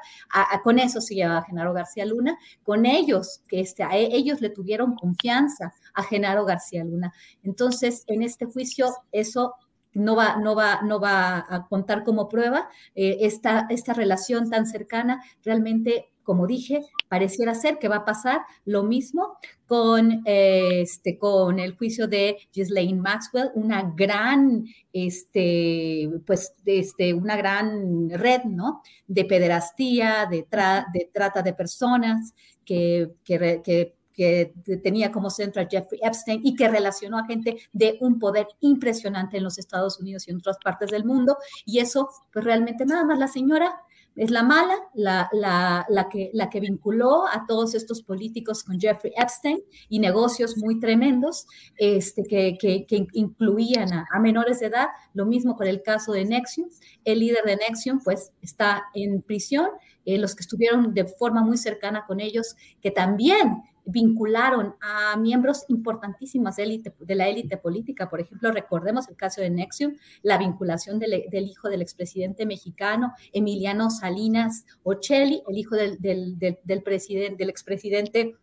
con 0.63 0.77
eso 0.77 1.01
se 1.01 1.15
lleva 1.15 1.41
Genaro 1.41 1.73
García 1.73 2.05
Luna, 2.05 2.37
con 2.61 2.85
ellos, 2.85 3.41
que 3.47 3.59
este, 3.59 3.81
a 3.81 3.97
e, 3.97 4.15
ellos 4.15 4.39
le 4.39 4.51
tuvieron 4.51 4.93
confianza 4.93 5.73
a 5.95 6.03
Genaro 6.03 6.45
García 6.45 6.83
Luna. 6.83 7.11
Entonces, 7.41 8.03
en 8.05 8.21
este 8.21 8.45
juicio, 8.45 8.93
eso 9.11 9.55
no 9.95 10.15
va, 10.15 10.37
no 10.37 10.55
va, 10.55 10.81
no 10.83 10.99
va 10.99 11.45
a 11.49 11.67
contar 11.67 12.03
como 12.03 12.29
prueba. 12.29 12.69
Eh, 12.93 13.17
esta, 13.21 13.65
esta 13.69 13.93
relación 13.93 14.49
tan 14.49 14.67
cercana 14.67 15.23
realmente 15.43 16.09
como 16.25 16.47
dije, 16.47 16.81
pareciera 17.07 17.53
ser 17.53 17.77
que 17.77 17.87
va 17.87 17.97
a 17.97 18.05
pasar 18.05 18.41
lo 18.65 18.83
mismo 18.83 19.37
con, 19.67 20.23
este, 20.25 21.17
con 21.17 21.59
el 21.59 21.77
juicio 21.77 22.07
de 22.07 22.37
Ghislaine 22.51 22.99
Maxwell, 22.99 23.51
una 23.53 23.93
gran, 23.95 24.65
este, 24.91 26.09
pues, 26.25 26.53
este, 26.65 27.13
una 27.13 27.37
gran 27.37 28.09
red, 28.09 28.43
¿no? 28.43 28.81
De 29.07 29.23
pederastía, 29.23 30.27
de, 30.29 30.47
de 30.93 31.11
trata 31.13 31.43
de 31.43 31.53
personas 31.53 32.33
que, 32.65 33.11
que, 33.23 33.61
que 33.63 33.95
que 34.15 34.53
tenía 34.83 35.11
como 35.11 35.29
centro 35.29 35.61
a 35.61 35.67
Jeffrey 35.69 35.99
Epstein 36.03 36.41
y 36.43 36.55
que 36.55 36.67
relacionó 36.67 37.17
a 37.17 37.25
gente 37.25 37.57
de 37.73 37.97
un 38.01 38.19
poder 38.19 38.47
impresionante 38.61 39.37
en 39.37 39.43
los 39.43 39.57
Estados 39.57 39.99
Unidos 39.99 40.27
y 40.27 40.31
en 40.31 40.37
otras 40.37 40.57
partes 40.63 40.91
del 40.91 41.05
mundo. 41.05 41.37
Y 41.65 41.79
eso, 41.79 42.09
pues 42.31 42.45
realmente 42.45 42.85
nada 42.85 43.03
más 43.03 43.19
la 43.19 43.27
señora 43.27 43.75
es 44.15 44.31
la 44.31 44.43
mala, 44.43 44.75
la, 44.93 45.27
la, 45.33 45.85
la, 45.89 46.07
que, 46.07 46.31
la 46.33 46.49
que 46.49 46.61
vinculó 46.61 47.27
a 47.27 47.45
todos 47.45 47.75
estos 47.75 48.01
políticos 48.01 48.63
con 48.63 48.79
Jeffrey 48.79 49.11
Epstein 49.17 49.59
y 49.89 49.99
negocios 49.99 50.57
muy 50.57 50.79
tremendos 50.79 51.45
este, 51.75 52.23
que, 52.23 52.57
que, 52.57 52.85
que 52.85 53.07
incluían 53.11 53.91
a, 53.91 54.05
a, 54.09 54.19
menores 54.19 54.61
de 54.61 54.67
edad. 54.67 54.87
Lo 55.13 55.25
mismo 55.25 55.57
con 55.57 55.67
el 55.67 55.81
caso 55.81 56.13
de 56.13 56.23
Nexium. 56.23 56.69
El 57.03 57.19
líder 57.19 57.43
de 57.43 57.57
Nexium, 57.57 57.99
pues, 58.03 58.31
está 58.41 58.85
en 58.93 59.21
prisión 59.21 59.67
eh, 60.05 60.17
los 60.17 60.35
que 60.35 60.41
estuvieron 60.41 60.93
de 60.93 61.05
forma 61.05 61.43
muy 61.43 61.57
cercana 61.57 62.05
con 62.05 62.19
ellos, 62.19 62.55
que 62.79 62.91
también 62.91 63.63
vincularon 63.85 64.75
a 64.81 65.15
miembros 65.17 65.65
importantísimos 65.67 66.55
de, 66.55 67.15
la 67.15 67.27
élite 67.27 67.57
política. 67.57 68.09
Por 68.09 68.19
ejemplo, 68.19 68.51
recordemos 68.51 69.07
el 69.09 69.15
caso 69.15 69.41
de 69.41 69.49
Nexium, 69.49 69.95
la 70.23 70.37
vinculación 70.37 70.99
del, 70.99 71.13
hijo 71.33 71.69
del 71.69 71.81
expresidente 71.81 72.45
mexicano 72.45 73.13
Emiliano 73.31 73.89
Salinas 73.89 74.65
Ocelli, 74.83 75.43
el 75.47 75.57
hijo 75.57 75.75
del, 75.75 75.99
del, 75.99 76.37
del 76.39 76.83
presidente, 76.83 77.37
del 77.37 77.49
expresidente 77.49 78.35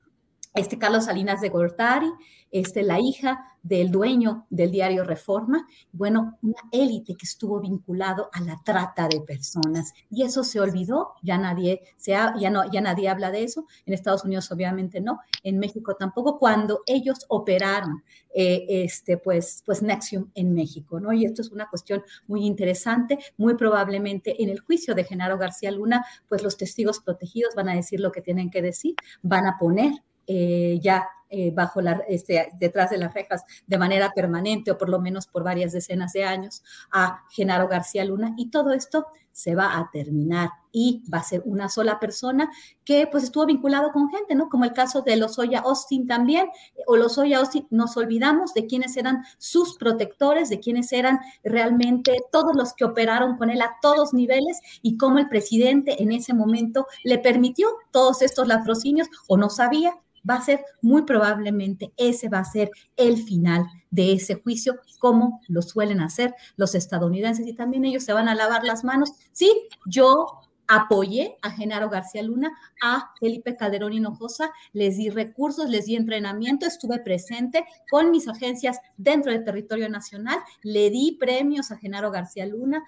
este 0.55 0.79
Carlos 0.79 1.07
Salinas 1.07 1.41
de 1.41 1.49
Gortari, 1.49 2.11
este, 2.51 2.83
la 2.83 3.01
hija 3.01 3.47
del 3.63 3.91
dueño 3.91 4.47
del 4.51 4.71
diario 4.71 5.05
Reforma, 5.05 5.67
bueno, 5.93 6.39
una 6.43 6.59
élite 6.73 7.15
que 7.15 7.25
estuvo 7.25 7.61
vinculado 7.61 8.29
a 8.33 8.41
la 8.41 8.61
trata 8.65 9.09
de 9.09 9.21
personas. 9.21 9.93
Y 10.11 10.25
eso 10.25 10.45
se 10.45 10.61
olvidó, 10.61 11.15
ya 11.23 11.39
nadie, 11.39 11.83
se 11.97 12.11
ya, 12.11 12.51
no, 12.51 12.71
ya 12.71 12.81
nadie 12.81 13.09
habla 13.09 13.31
de 13.31 13.45
eso, 13.45 13.67
en 13.87 13.95
Estados 13.95 14.25
Unidos 14.25 14.51
obviamente 14.51 15.01
no, 15.01 15.21
en 15.43 15.59
México 15.59 15.95
tampoco, 15.95 16.39
cuando 16.39 16.83
ellos 16.87 17.25
operaron, 17.29 18.03
eh, 18.35 18.67
este, 18.69 19.17
pues, 19.17 19.63
pues 19.65 19.81
Nexium 19.83 20.31
en 20.35 20.53
México, 20.53 20.99
¿no? 21.01 21.13
Y 21.13 21.25
esto 21.25 21.41
es 21.41 21.51
una 21.51 21.69
cuestión 21.69 22.03
muy 22.27 22.45
interesante, 22.45 23.19
muy 23.37 23.55
probablemente 23.55 24.43
en 24.43 24.51
el 24.51 24.61
juicio 24.61 24.95
de 24.95 25.05
Genaro 25.05 25.39
García 25.39 25.71
Luna, 25.71 26.05
pues 26.29 26.43
los 26.43 26.57
testigos 26.57 27.01
protegidos 27.01 27.55
van 27.55 27.69
a 27.69 27.75
decir 27.75 28.01
lo 28.01 28.13
que 28.13 28.23
tienen 28.23 28.51
que 28.51 28.61
decir, 28.61 28.95
van 29.23 29.47
a 29.47 29.57
poner 29.59 30.03
eh, 30.35 30.79
ya 30.81 31.07
eh, 31.29 31.51
bajo 31.51 31.83
la, 31.83 32.03
este, 32.09 32.51
detrás 32.59 32.91
de 32.91 32.97
las 32.97 33.13
rejas 33.13 33.45
de 33.67 33.79
manera 33.79 34.13
permanente 34.15 34.71
o 34.71 34.79
por 34.79 34.89
lo 34.89 34.99
menos 34.99 35.27
por 35.27 35.43
varias 35.43 35.73
decenas 35.73 36.13
de 36.13 36.25
años 36.25 36.63
a 36.91 37.25
Genaro 37.31 37.69
García 37.69 38.05
Luna 38.05 38.35
y 38.37 38.51
todo 38.51 38.73
esto 38.73 39.07
se 39.31 39.55
va 39.55 39.79
a 39.79 39.91
terminar 39.91 40.51
y 40.73 41.03
va 41.13 41.19
a 41.19 41.23
ser 41.23 41.43
una 41.45 41.69
sola 41.69 41.99
persona 42.01 42.51
que 42.85 43.07
pues 43.11 43.25
estuvo 43.25 43.47
vinculado 43.47 43.93
con 43.93 44.11
gente, 44.11 44.35
¿no? 44.35 44.49
Como 44.49 44.65
el 44.65 44.75
caso 44.75 45.01
de 45.01 45.17
Lozoya 45.17 45.61
Austin 45.61 46.07
también, 46.07 46.49
o 46.87 46.97
Lozoya 46.97 47.39
Austin, 47.39 47.67
nos 47.71 47.97
olvidamos 47.97 48.53
de 48.55 48.67
quiénes 48.67 48.97
eran 48.97 49.25
sus 49.39 49.77
protectores, 49.77 50.51
de 50.51 50.61
quiénes 50.61 50.93
eran 50.93 51.19
realmente 51.43 52.15
todos 52.31 52.55
los 52.55 52.75
que 52.75 52.85
operaron 52.85 53.39
con 53.39 53.49
él 53.49 53.63
a 53.63 53.77
todos 53.81 54.13
niveles 54.13 54.61
y 54.83 54.99
cómo 54.99 55.19
el 55.19 55.29
presidente 55.29 56.03
en 56.03 56.13
ese 56.13 56.35
momento 56.35 56.87
le 57.05 57.19
permitió 57.19 57.69
todos 57.91 58.21
estos 58.21 58.49
latrocinios 58.49 59.09
o 59.29 59.39
no 59.39 59.49
sabía 59.49 59.95
va 60.29 60.37
a 60.37 60.43
ser 60.43 60.65
muy 60.81 61.03
probablemente 61.03 61.93
ese 61.97 62.29
va 62.29 62.39
a 62.39 62.45
ser 62.45 62.71
el 62.97 63.23
final 63.23 63.67
de 63.91 64.13
ese 64.13 64.37
juicio, 64.37 64.77
como 64.99 65.41
lo 65.49 65.63
suelen 65.63 66.01
hacer 66.01 66.35
los 66.57 66.75
estadounidenses 66.75 67.47
y 67.47 67.55
también 67.55 67.85
ellos 67.85 68.05
se 68.05 68.13
van 68.13 68.29
a 68.29 68.35
lavar 68.35 68.65
las 68.65 68.85
manos. 68.85 69.13
Sí, 69.33 69.69
yo 69.87 70.41
apoyé 70.73 71.37
a 71.43 71.51
Genaro 71.51 71.91
García 71.91 72.23
Luna, 72.23 72.51
a 72.83 73.13
Felipe 73.21 73.57
Calderón 73.57 73.93
Hinojosa, 73.93 74.51
les 74.73 74.97
di 74.97 75.11
recursos, 75.11 75.69
les 75.69 75.85
di 75.85 75.97
entrenamiento, 75.97 76.65
estuve 76.65 76.99
presente 77.01 77.67
con 77.91 78.11
mis 78.11 78.27
agencias 78.27 78.81
dentro 78.97 79.33
del 79.33 79.45
territorio 79.45 79.91
nacional, 79.91 80.39
le 80.63 80.89
di 80.89 81.19
premios 81.21 81.71
a 81.71 81.77
Genaro 81.77 82.11
García 82.11 82.47
Luna, 82.47 82.83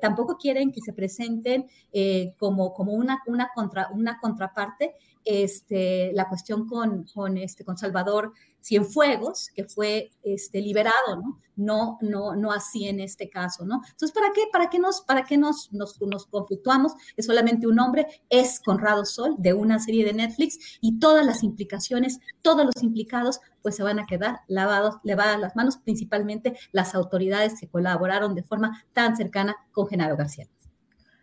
tampoco 0.00 0.36
quieren 0.36 0.72
que 0.72 0.80
se 0.80 0.92
presenten 0.92 1.68
eh, 1.92 2.34
como, 2.38 2.74
como 2.74 2.92
una, 2.92 3.22
una, 3.26 3.50
contra, 3.54 3.88
una 3.90 4.18
contraparte 4.18 4.96
este, 5.24 6.12
la 6.12 6.28
cuestión 6.28 6.66
con, 6.66 7.04
con, 7.04 7.36
este, 7.38 7.64
con 7.64 7.78
Salvador 7.78 8.32
Cienfuegos, 8.62 9.50
que 9.54 9.64
fue 9.64 10.10
este, 10.22 10.60
liberado, 10.60 11.16
¿no? 11.16 11.40
No, 11.56 11.98
no, 12.00 12.34
no 12.34 12.52
así 12.52 12.88
en 12.88 13.00
este 13.00 13.28
caso, 13.28 13.66
¿no? 13.66 13.82
Entonces, 13.84 14.12
¿para 14.12 14.32
qué, 14.32 14.42
para 14.50 14.70
qué, 14.70 14.78
nos, 14.78 15.02
para 15.02 15.24
qué 15.24 15.36
nos, 15.36 15.70
nos, 15.72 16.26
conflictuamos? 16.26 16.92
Es 17.16 17.26
solamente 17.26 17.66
un 17.66 17.78
hombre, 17.78 18.06
es 18.30 18.60
Conrado 18.60 19.04
Sol, 19.04 19.34
de 19.38 19.52
una 19.52 19.78
serie 19.78 20.04
de 20.04 20.14
Netflix, 20.14 20.78
y 20.80 20.98
todas 20.98 21.24
las 21.26 21.42
implicaciones, 21.42 22.18
todos 22.40 22.64
los 22.64 22.82
implicados, 22.82 23.40
pues 23.62 23.76
se 23.76 23.82
van 23.82 23.98
a 23.98 24.06
quedar 24.06 24.40
lavados, 24.48 24.96
levadas 25.04 25.38
las 25.38 25.54
manos, 25.54 25.76
principalmente 25.76 26.56
las 26.72 26.94
autoridades 26.94 27.60
que 27.60 27.68
colaboraron 27.68 28.34
de 28.34 28.42
forma 28.42 28.84
tan 28.94 29.16
cercana 29.16 29.54
con 29.72 29.86
Genaro 29.86 30.16
García. 30.16 30.48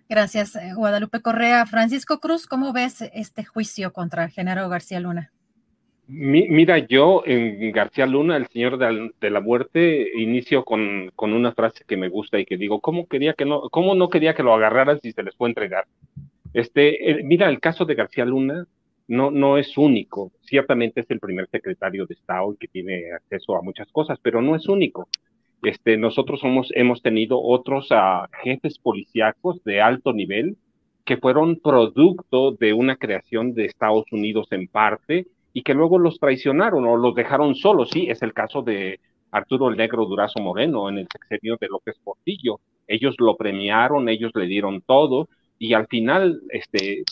Gracias, 0.10 0.56
eh, 0.56 0.74
Guadalupe 0.74 1.22
Correa. 1.22 1.66
Francisco 1.66 2.20
Cruz, 2.20 2.48
¿cómo 2.48 2.72
ves 2.72 3.02
este 3.14 3.44
juicio 3.44 3.92
contra 3.92 4.30
Genaro 4.30 4.70
García 4.70 5.02
Luna? 5.02 5.34
Mira, 6.08 6.78
yo 6.80 7.24
en 7.26 7.72
García 7.72 8.06
Luna, 8.06 8.38
el 8.38 8.48
señor 8.48 8.78
de, 8.78 9.30
la 9.30 9.42
muerte, 9.42 10.10
inicio 10.16 10.64
con, 10.64 11.12
una 11.18 11.52
frase 11.54 11.84
que 11.86 11.98
me 11.98 12.10
gusta 12.10 12.40
y 12.40 12.46
que 12.46 12.58
digo, 12.58 12.80
¿cómo, 12.80 13.08
quería 13.08 13.34
que 13.34 13.46
no, 13.46 13.70
¿cómo 13.70 13.96
no 13.96 14.10
quería 14.10 14.34
que 14.34 14.44
lo 14.44 14.54
agarraran 14.54 15.00
si 15.02 15.12
se 15.12 15.24
les 15.24 15.36
puede 15.36 15.52
entregar? 15.52 15.86
Este, 16.54 17.22
mira, 17.24 17.50
el 17.50 17.60
caso 17.60 17.86
de 17.86 17.96
García 17.96 18.26
Luna 18.26 18.66
no, 19.08 19.32
no 19.32 19.58
es 19.58 19.78
único. 19.78 20.32
Ciertamente 20.42 21.02
es 21.02 21.12
el 21.12 21.20
primer 21.20 21.48
secretario 21.50 22.06
de 22.06 22.14
Estado 22.14 22.56
que 22.60 22.68
tiene 22.68 23.12
acceso 23.14 23.56
a 23.56 23.62
muchas 23.62 23.92
cosas, 23.92 24.20
pero 24.22 24.42
no 24.42 24.56
es 24.56 24.68
único. 24.68 25.08
Este, 25.64 25.98
nosotros 25.98 26.40
somos, 26.40 26.70
hemos 26.76 27.02
tenido 27.02 27.42
otros 27.42 27.90
uh, 27.92 28.28
jefes 28.44 28.78
policíacos 28.80 29.64
de 29.64 29.82
alto 29.82 30.14
nivel 30.14 30.58
que 31.04 31.18
fueron 31.18 31.60
producto 31.60 32.52
de 32.52 32.74
una 32.74 32.98
creación 32.98 33.54
de 33.54 33.66
Estados 33.66 34.06
Unidos 34.12 34.48
en 34.52 34.68
parte 34.68 35.26
y 35.58 35.64
que 35.64 35.74
luego 35.74 35.98
los 35.98 36.20
traicionaron 36.20 36.86
o 36.86 36.98
los 36.98 37.16
dejaron 37.16 37.56
solos. 37.56 37.90
Sí, 37.90 38.06
es 38.12 38.22
el 38.22 38.32
caso 38.32 38.62
de 38.62 39.00
Arturo 39.32 39.70
el 39.70 39.76
Negro 39.76 40.06
Durazo 40.06 40.40
Moreno 40.40 40.88
en 40.88 41.00
el 41.00 41.08
sexenio 41.12 41.58
de 41.60 41.68
López 41.68 41.96
Portillo. 42.04 42.60
Ellos 42.88 43.16
lo 43.18 43.36
premiaron, 43.36 44.08
ellos 44.08 44.32
le 44.36 44.46
dieron 44.46 44.84
todo 44.84 45.30
y 45.58 45.74
al 45.74 45.88
final 45.88 46.44
este, 46.52 47.04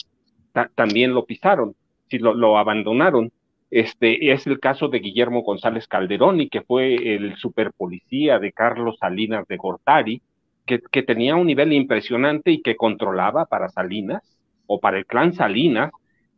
también 0.75 1.15
lo 1.15 1.25
pisaron, 1.25 1.75
sí, 2.07 2.19
lo, 2.19 2.59
abandonaron. 2.59 3.31
Este 3.71 4.31
es 4.31 4.45
el 4.45 4.59
caso 4.59 4.89
de 4.89 4.99
Guillermo 4.99 5.41
González 5.41 5.87
Calderón, 5.87 6.39
y 6.39 6.47
que 6.47 6.61
fue 6.61 7.15
el 7.15 7.35
superpolicía 7.37 8.37
de 8.37 8.51
Carlos 8.51 8.97
Salinas 8.99 9.47
de 9.47 9.57
Gortari, 9.57 10.21
que, 10.67 11.01
tenía 11.01 11.35
un 11.35 11.47
nivel 11.47 11.73
impresionante 11.73 12.51
y 12.51 12.61
que 12.61 12.75
controlaba 12.75 13.45
para 13.45 13.69
Salinas 13.69 14.21
o 14.67 14.79
para 14.79 14.99
el 14.99 15.07
clan 15.07 15.33
Salinas 15.33 15.89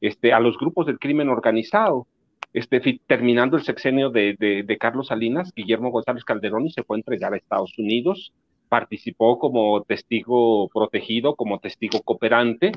este, 0.01 0.33
a 0.33 0.39
los 0.39 0.57
grupos 0.57 0.85
del 0.85 0.99
crimen 0.99 1.29
organizado. 1.29 2.07
Este, 2.53 2.81
terminando 3.05 3.57
el 3.57 3.63
sexenio 3.63 4.09
de, 4.09 4.77
Carlos 4.79 5.07
Salinas, 5.07 5.51
Guillermo 5.55 5.91
González 5.91 6.23
Calderón 6.23 6.69
se 6.69 6.83
fue 6.83 6.97
a 6.97 6.99
entregar 6.99 7.33
a 7.33 7.37
Estados 7.37 7.77
Unidos, 7.77 8.33
participó 8.69 9.37
como 9.37 9.83
testigo 9.83 10.67
protegido, 10.69 11.35
como 11.35 11.59
testigo 11.59 12.01
cooperante, 12.01 12.71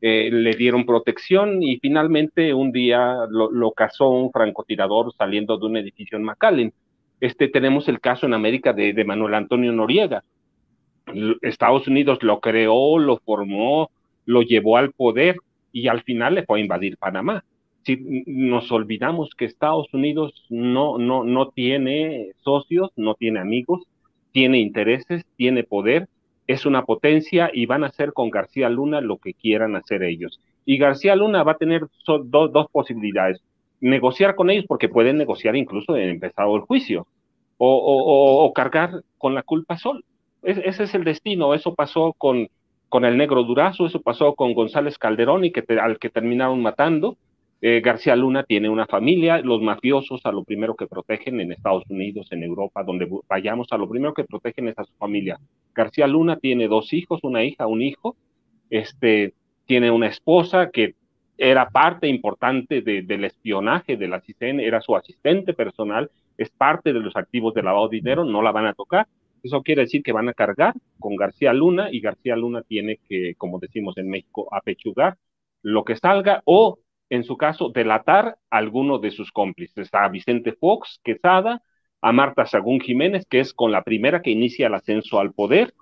eh, 0.00 0.30
le 0.30 0.54
dieron 0.54 0.84
protección 0.84 1.62
y 1.62 1.78
finalmente 1.78 2.52
un 2.52 2.70
día 2.70 3.26
lo, 3.30 3.50
lo, 3.50 3.72
cazó 3.72 4.10
un 4.10 4.30
francotirador 4.30 5.14
saliendo 5.16 5.56
de 5.56 5.66
un 5.66 5.78
edificio 5.78 6.18
en 6.18 6.24
McAllen. 6.24 6.72
Este, 7.20 7.48
tenemos 7.48 7.88
el 7.88 8.00
caso 8.00 8.26
en 8.26 8.34
América 8.34 8.72
de, 8.72 8.92
de 8.92 9.04
Manuel 9.04 9.34
Antonio 9.34 9.72
Noriega. 9.72 10.22
Estados 11.42 11.88
Unidos 11.88 12.22
lo 12.22 12.40
creó, 12.40 12.98
lo 12.98 13.16
formó, 13.18 13.90
lo 14.26 14.42
llevó 14.42 14.76
al 14.76 14.92
poder 14.92 15.36
y 15.74 15.88
al 15.88 16.02
final 16.04 16.36
le 16.36 16.44
a 16.48 16.58
invadir 16.58 16.96
Panamá. 16.96 17.44
Si 17.82 18.24
nos 18.26 18.72
olvidamos 18.72 19.34
que 19.36 19.44
Estados 19.44 19.92
Unidos 19.92 20.46
no, 20.48 20.96
no, 20.96 21.24
no 21.24 21.48
tiene 21.48 22.30
socios, 22.42 22.90
no 22.96 23.14
tiene 23.14 23.40
amigos, 23.40 23.82
tiene 24.32 24.58
intereses, 24.60 25.26
tiene 25.36 25.64
poder 25.64 26.08
es 26.46 26.66
una 26.66 26.84
potencia 26.84 27.50
y 27.52 27.66
van 27.66 27.84
a 27.84 27.88
hacer 27.88 28.12
con 28.12 28.30
García 28.30 28.68
Luna 28.68 29.00
lo 29.00 29.18
que 29.18 29.34
quieran 29.34 29.76
hacer 29.76 30.02
ellos. 30.02 30.40
Y 30.64 30.78
García 30.78 31.16
Luna 31.16 31.42
va 31.42 31.52
a 31.52 31.58
tener 31.58 31.86
dos 32.06 32.70
posibilidades. 32.70 33.40
Negociar 33.80 34.34
con 34.34 34.50
ellos 34.50 34.66
porque 34.68 34.88
pueden 34.88 35.18
negociar 35.18 35.56
incluso 35.56 35.96
en 35.96 36.10
empezado 36.10 36.56
el 36.56 36.62
juicio 36.62 37.06
o, 37.58 38.52
cargar 38.54 39.02
con 39.18 39.34
la 39.34 39.42
culpa 39.42 39.78
sol. 39.78 40.04
ese 40.42 40.84
es 40.84 40.94
el 40.94 41.04
destino. 41.04 41.54
Eso 41.54 41.74
pasó 41.74 42.14
con, 42.16 42.48
con 42.94 43.04
el 43.04 43.16
negro 43.16 43.42
Durazo, 43.42 43.86
eso 43.86 44.00
pasó 44.00 44.36
con 44.36 44.54
González 44.54 44.98
Calderón 44.98 45.44
y 45.44 45.50
que 45.50 45.64
al 45.80 45.98
que 45.98 46.10
terminaron 46.10 46.62
matando. 46.62 47.16
Eh, 47.60 47.80
García 47.84 48.14
Luna 48.14 48.44
tiene 48.44 48.68
una 48.68 48.86
familia, 48.86 49.40
los 49.40 49.60
mafiosos 49.60 50.20
a 50.22 50.30
lo 50.30 50.44
primero 50.44 50.76
que 50.76 50.86
protegen 50.86 51.40
en 51.40 51.50
Estados 51.50 51.82
Unidos, 51.88 52.28
en 52.30 52.44
Europa, 52.44 52.84
donde 52.84 53.08
vayamos, 53.28 53.66
a 53.72 53.78
lo 53.78 53.88
primero 53.88 54.14
que 54.14 54.22
protegen 54.22 54.68
es 54.68 54.78
a 54.78 54.84
su 54.84 54.92
familia. 54.92 55.40
García 55.74 56.06
Luna 56.06 56.36
tiene 56.36 56.68
dos 56.68 56.92
hijos, 56.92 57.18
una 57.24 57.42
hija, 57.42 57.66
un 57.66 57.82
hijo, 57.82 58.14
este, 58.70 59.34
tiene 59.66 59.90
una 59.90 60.06
esposa 60.06 60.70
que 60.70 60.94
era 61.36 61.70
parte 61.70 62.06
importante 62.06 62.80
del 62.80 63.24
espionaje 63.24 63.96
de 63.96 64.06
la 64.06 64.20
CICEN, 64.20 64.60
era 64.60 64.80
su 64.80 64.94
asistente 64.94 65.52
personal, 65.52 66.12
es 66.38 66.48
parte 66.50 66.92
de 66.92 67.00
los 67.00 67.16
activos 67.16 67.54
de 67.54 67.64
lavado 67.64 67.88
de 67.88 67.96
dinero, 67.96 68.24
no 68.24 68.40
la 68.40 68.52
van 68.52 68.66
a 68.66 68.72
tocar. 68.72 69.08
Eso 69.44 69.62
quiere 69.62 69.82
decir 69.82 70.02
que 70.02 70.12
van 70.12 70.28
a 70.28 70.32
cargar 70.34 70.74
con 70.98 71.16
García 71.16 71.52
Luna 71.52 71.88
y 71.92 72.00
García 72.00 72.34
Luna 72.34 72.62
tiene 72.62 72.98
que, 73.08 73.34
como 73.36 73.58
decimos 73.58 73.96
en 73.98 74.08
México, 74.08 74.48
apechugar 74.50 75.18
lo 75.62 75.84
que 75.84 75.96
salga 75.96 76.42
o 76.46 76.78
en 77.10 77.24
su 77.24 77.36
caso, 77.36 77.68
delatar 77.68 78.38
a 78.50 78.56
alguno 78.56 78.98
de 78.98 79.10
sus 79.10 79.30
cómplices, 79.30 79.90
a 79.92 80.08
Vicente 80.08 80.52
Fox, 80.52 80.98
Quesada, 81.04 81.62
a 82.00 82.12
Marta 82.12 82.46
Sagún 82.46 82.80
Jiménez, 82.80 83.26
que 83.26 83.40
es 83.40 83.52
con 83.52 83.70
la 83.70 83.84
primera 83.84 84.22
que 84.22 84.30
inicia 84.30 84.68
el 84.68 84.74
ascenso 84.74 85.20
al 85.20 85.32
poder, 85.34 85.74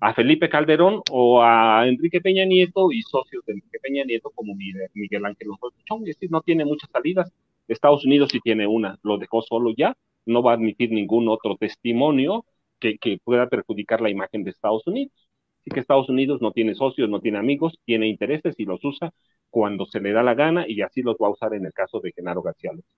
a 0.00 0.14
Felipe 0.14 0.48
Calderón 0.48 1.02
o 1.10 1.42
a 1.42 1.86
Enrique 1.88 2.20
Peña 2.20 2.44
Nieto 2.44 2.92
y 2.92 3.02
socios 3.02 3.44
de 3.44 3.54
Enrique 3.54 3.78
Peña 3.82 4.04
Nieto 4.04 4.30
como 4.30 4.54
Miguel 4.54 5.26
Ángel 5.26 5.48
Chong. 5.84 6.02
Es 6.02 6.14
decir, 6.16 6.30
no 6.30 6.40
tiene 6.42 6.64
muchas 6.64 6.88
salidas. 6.90 7.30
Estados 7.66 8.04
Unidos 8.04 8.30
sí 8.32 8.38
tiene 8.40 8.66
una, 8.68 8.98
lo 9.02 9.18
dejó 9.18 9.42
solo 9.42 9.74
ya, 9.76 9.96
no 10.26 10.42
va 10.42 10.52
a 10.52 10.54
admitir 10.54 10.92
ningún 10.92 11.28
otro 11.28 11.56
testimonio 11.56 12.44
que, 12.80 12.98
que 12.98 13.18
pueda 13.22 13.48
perjudicar 13.48 14.00
la 14.00 14.10
imagen 14.10 14.44
de 14.44 14.50
Estados 14.50 14.86
Unidos. 14.86 15.12
Así 15.60 15.70
que 15.70 15.80
Estados 15.80 16.08
Unidos 16.08 16.40
no 16.40 16.52
tiene 16.52 16.74
socios, 16.74 17.08
no 17.08 17.20
tiene 17.20 17.38
amigos, 17.38 17.78
tiene 17.84 18.08
intereses 18.08 18.54
y 18.56 18.64
los 18.64 18.82
usa 18.84 19.12
cuando 19.50 19.84
se 19.86 20.00
le 20.00 20.12
da 20.12 20.22
la 20.22 20.34
gana 20.34 20.64
y 20.66 20.80
así 20.80 21.02
los 21.02 21.16
va 21.16 21.26
a 21.26 21.30
usar 21.30 21.54
en 21.54 21.66
el 21.66 21.72
caso 21.72 22.00
de 22.00 22.12
Genaro 22.12 22.42
García 22.42 22.72
López. 22.72 22.90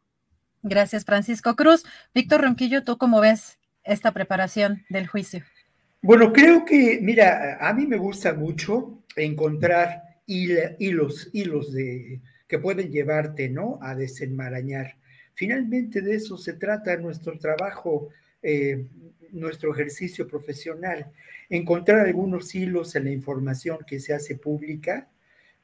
Gracias, 0.63 1.05
Francisco 1.05 1.57
Cruz. 1.57 1.85
Víctor 2.15 2.43
Ronquillo, 2.43 2.85
¿tú 2.85 2.97
cómo 2.97 3.21
ves 3.21 3.59
esta 3.83 4.13
preparación 4.13 4.85
del 4.89 5.09
juicio? 5.09 5.43
Bueno, 6.03 6.33
creo 6.33 6.65
que, 6.65 7.01
mira, 7.03 7.59
a 7.61 7.73
mí 7.73 7.87
me 7.87 7.97
gusta 7.97 8.35
mucho 8.35 9.03
encontrar 9.17 10.03
hilos, 10.27 11.31
hilos 11.33 11.73
de, 11.73 12.21
que 12.47 12.59
pueden 12.59 12.91
llevarte, 12.91 13.49
¿no? 13.49 13.79
A 13.83 13.95
desenmarañar. 13.95 14.97
Finalmente 15.35 16.01
de 16.01 16.17
eso 16.17 16.37
se 16.37 16.55
trata 16.55 16.97
nuestro 16.97 17.39
trabajo, 17.39 18.09
eh, 18.43 18.87
nuestro 19.33 19.73
ejercicio 19.73 20.29
profesional, 20.29 21.11
encontrar 21.49 22.01
algunos 22.01 22.55
hilos 22.55 22.95
en 22.95 23.05
la 23.05 23.11
información 23.11 23.79
que 23.87 24.01
se 24.01 24.15
hace 24.15 24.37
pública 24.37 25.09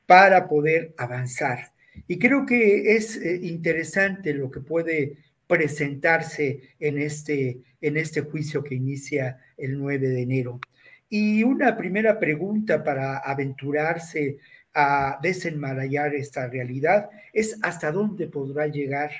para 0.06 0.48
poder 0.48 0.94
avanzar. 0.96 1.72
Y 2.06 2.18
creo 2.18 2.46
que 2.46 2.96
es 2.96 3.16
eh, 3.16 3.40
interesante 3.42 4.32
lo 4.34 4.50
que 4.50 4.60
puede 4.60 5.16
presentarse 5.46 6.60
en 6.78 6.98
este, 6.98 7.60
en 7.80 7.96
este 7.96 8.22
juicio 8.22 8.62
que 8.62 8.74
inicia 8.74 9.38
el 9.56 9.78
9 9.78 10.08
de 10.08 10.22
enero. 10.22 10.60
Y 11.08 11.42
una 11.42 11.76
primera 11.76 12.18
pregunta 12.18 12.84
para 12.84 13.18
aventurarse 13.18 14.38
a 14.74 15.18
desenmarañar 15.22 16.14
esta 16.14 16.46
realidad 16.48 17.08
es 17.32 17.58
hasta 17.62 17.90
dónde 17.90 18.28
podrá 18.28 18.66
llegar 18.66 19.10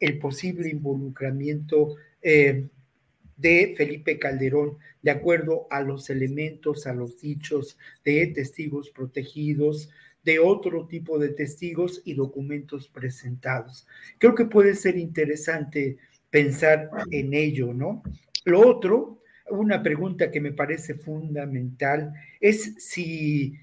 el 0.00 0.18
posible 0.18 0.68
involucramiento 0.68 1.96
eh, 2.22 2.66
de 3.36 3.74
Felipe 3.76 4.18
Calderón, 4.18 4.78
de 5.02 5.10
acuerdo 5.10 5.66
a 5.70 5.80
los 5.80 6.10
elementos, 6.10 6.86
a 6.86 6.94
los 6.94 7.20
dichos 7.20 7.78
de 8.04 8.26
testigos 8.28 8.90
protegidos, 8.90 9.90
de 10.24 10.38
otro 10.38 10.86
tipo 10.86 11.18
de 11.18 11.28
testigos 11.28 12.00
y 12.04 12.14
documentos 12.14 12.88
presentados. 12.88 13.86
Creo 14.18 14.34
que 14.34 14.46
puede 14.46 14.74
ser 14.74 14.96
interesante 14.96 15.98
pensar 16.30 16.90
en 17.10 17.34
ello, 17.34 17.74
¿no? 17.74 18.02
Lo 18.44 18.66
otro, 18.66 19.20
una 19.50 19.82
pregunta 19.82 20.30
que 20.30 20.40
me 20.40 20.52
parece 20.52 20.94
fundamental 20.94 22.14
es 22.40 22.74
si, 22.78 23.58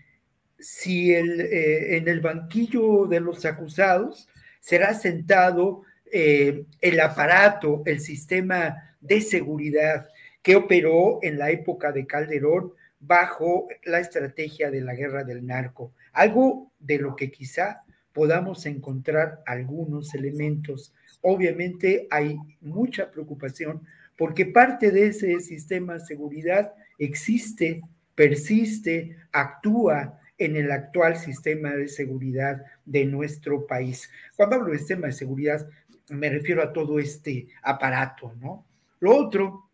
si 0.59 1.13
el, 1.13 1.41
eh, 1.41 1.97
en 1.97 2.07
el 2.07 2.21
banquillo 2.21 3.07
de 3.07 3.19
los 3.19 3.45
acusados 3.45 4.27
será 4.59 4.93
sentado 4.93 5.81
eh, 6.11 6.65
el 6.81 6.99
aparato, 6.99 7.81
el 7.85 7.99
sistema 7.99 8.90
de 9.01 9.21
seguridad 9.21 10.07
que 10.41 10.55
operó 10.55 11.19
en 11.21 11.37
la 11.37 11.51
época 11.51 11.91
de 11.91 12.07
Calderón 12.07 12.73
bajo 12.99 13.67
la 13.83 13.99
estrategia 13.99 14.71
de 14.71 14.81
la 14.81 14.95
guerra 14.95 15.23
del 15.23 15.45
narco 15.45 15.93
algo 16.13 16.71
de 16.79 16.99
lo 16.99 17.15
que 17.15 17.31
quizá 17.31 17.83
podamos 18.13 18.65
encontrar 18.65 19.41
algunos 19.45 20.13
elementos. 20.13 20.93
Obviamente 21.21 22.07
hay 22.09 22.37
mucha 22.59 23.11
preocupación 23.11 23.81
porque 24.17 24.45
parte 24.45 24.91
de 24.91 25.07
ese 25.07 25.39
sistema 25.39 25.93
de 25.93 26.01
seguridad 26.01 26.73
existe, 26.99 27.81
persiste, 28.15 29.17
actúa 29.31 30.19
en 30.37 30.55
el 30.55 30.71
actual 30.71 31.17
sistema 31.17 31.71
de 31.71 31.87
seguridad 31.87 32.63
de 32.85 33.05
nuestro 33.05 33.65
país. 33.65 34.09
Cuando 34.35 34.57
hablo 34.57 34.71
de 34.71 34.79
sistema 34.79 35.07
de 35.07 35.13
seguridad, 35.13 35.67
me 36.09 36.29
refiero 36.29 36.61
a 36.61 36.73
todo 36.73 36.99
este 36.99 37.47
aparato, 37.61 38.33
¿no? 38.39 38.65
Lo 39.01 39.17
otro, 39.17 39.69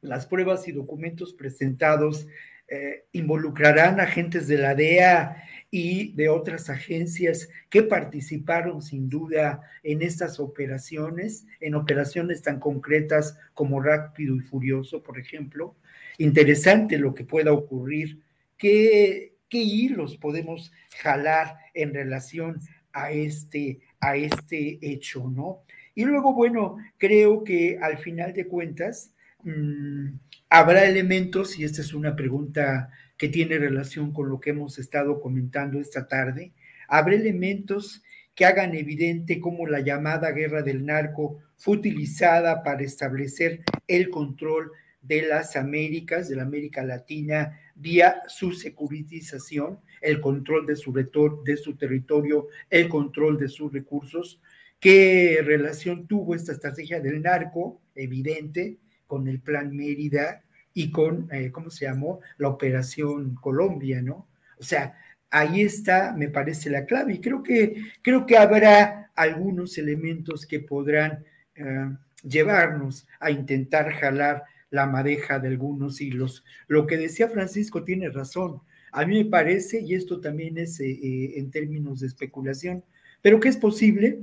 las 0.00 0.26
pruebas 0.26 0.66
y 0.68 0.72
documentos 0.72 1.34
presentados 1.34 2.26
eh, 2.68 3.06
involucrarán 3.12 3.98
agentes 3.98 4.46
de 4.46 4.58
la 4.58 4.74
DEA 4.74 5.42
y 5.70 6.12
de 6.12 6.28
otras 6.28 6.70
agencias 6.70 7.48
que 7.68 7.82
participaron 7.82 8.80
sin 8.80 9.08
duda 9.08 9.60
en 9.82 10.00
estas 10.02 10.38
operaciones, 10.38 11.46
en 11.60 11.74
operaciones 11.74 12.40
tan 12.40 12.60
concretas 12.60 13.36
como 13.52 13.82
Rápido 13.82 14.36
y 14.36 14.40
Furioso, 14.40 15.02
por 15.02 15.18
ejemplo. 15.18 15.76
Interesante 16.16 16.98
lo 16.98 17.14
que 17.14 17.24
pueda 17.24 17.52
ocurrir, 17.52 18.20
qué, 18.56 19.34
hilos 19.50 20.16
podemos 20.16 20.70
jalar 21.00 21.56
en 21.74 21.94
relación 21.94 22.60
a 22.92 23.10
este, 23.10 23.80
a 23.98 24.16
este 24.16 24.78
hecho, 24.82 25.28
¿no? 25.28 25.62
Y 25.98 26.04
luego, 26.04 26.32
bueno, 26.32 26.76
creo 26.96 27.42
que 27.42 27.76
al 27.82 27.98
final 27.98 28.32
de 28.32 28.46
cuentas, 28.46 29.16
mm, 29.42 30.10
habrá 30.48 30.84
elementos, 30.84 31.58
y 31.58 31.64
esta 31.64 31.80
es 31.80 31.92
una 31.92 32.14
pregunta 32.14 32.90
que 33.16 33.28
tiene 33.28 33.58
relación 33.58 34.12
con 34.12 34.28
lo 34.28 34.38
que 34.38 34.50
hemos 34.50 34.78
estado 34.78 35.20
comentando 35.20 35.80
esta 35.80 36.06
tarde, 36.06 36.52
habrá 36.86 37.16
elementos 37.16 38.04
que 38.36 38.44
hagan 38.44 38.76
evidente 38.76 39.40
cómo 39.40 39.66
la 39.66 39.80
llamada 39.80 40.30
guerra 40.30 40.62
del 40.62 40.86
narco 40.86 41.38
fue 41.56 41.78
utilizada 41.78 42.62
para 42.62 42.84
establecer 42.84 43.64
el 43.88 44.08
control 44.10 44.70
de 45.02 45.22
las 45.22 45.56
Américas, 45.56 46.28
de 46.28 46.36
la 46.36 46.42
América 46.44 46.84
Latina, 46.84 47.58
vía 47.74 48.22
su 48.28 48.52
securitización, 48.52 49.80
el 50.00 50.20
control 50.20 50.64
de 50.64 50.76
su, 50.76 50.92
de 50.92 51.56
su 51.56 51.76
territorio, 51.76 52.46
el 52.70 52.88
control 52.88 53.36
de 53.36 53.48
sus 53.48 53.72
recursos. 53.72 54.40
¿Qué 54.80 55.40
relación 55.44 56.06
tuvo 56.06 56.34
esta 56.34 56.52
estrategia 56.52 57.00
del 57.00 57.22
narco? 57.22 57.80
Evidente, 57.94 58.78
con 59.06 59.26
el 59.26 59.40
Plan 59.40 59.74
Mérida, 59.76 60.44
y 60.78 60.92
con, 60.92 61.28
eh, 61.32 61.50
¿cómo 61.50 61.70
se 61.70 61.86
llamó? 61.86 62.20
La 62.36 62.48
Operación 62.48 63.34
Colombia, 63.34 64.00
¿no? 64.00 64.28
O 64.58 64.62
sea, 64.62 64.94
ahí 65.28 65.62
está, 65.62 66.14
me 66.16 66.28
parece, 66.28 66.70
la 66.70 66.86
clave. 66.86 67.14
Y 67.14 67.20
creo 67.20 67.42
que, 67.42 67.82
creo 68.00 68.26
que 68.26 68.36
habrá 68.36 69.10
algunos 69.16 69.76
elementos 69.76 70.46
que 70.46 70.60
podrán 70.60 71.24
eh, 71.56 71.90
llevarnos 72.22 73.08
a 73.18 73.32
intentar 73.32 73.90
jalar 73.92 74.44
la 74.70 74.86
madeja 74.86 75.40
de 75.40 75.48
algunos 75.48 76.00
hilos. 76.00 76.44
Lo 76.68 76.86
que 76.86 76.96
decía 76.96 77.28
Francisco 77.28 77.82
tiene 77.82 78.10
razón. 78.10 78.60
A 78.92 79.04
mí 79.04 79.24
me 79.24 79.30
parece, 79.30 79.80
y 79.80 79.94
esto 79.94 80.20
también 80.20 80.58
es 80.58 80.78
eh, 80.78 81.38
en 81.38 81.50
términos 81.50 82.00
de 82.00 82.06
especulación, 82.06 82.84
pero 83.20 83.40
que 83.40 83.48
es 83.48 83.56
posible 83.56 84.20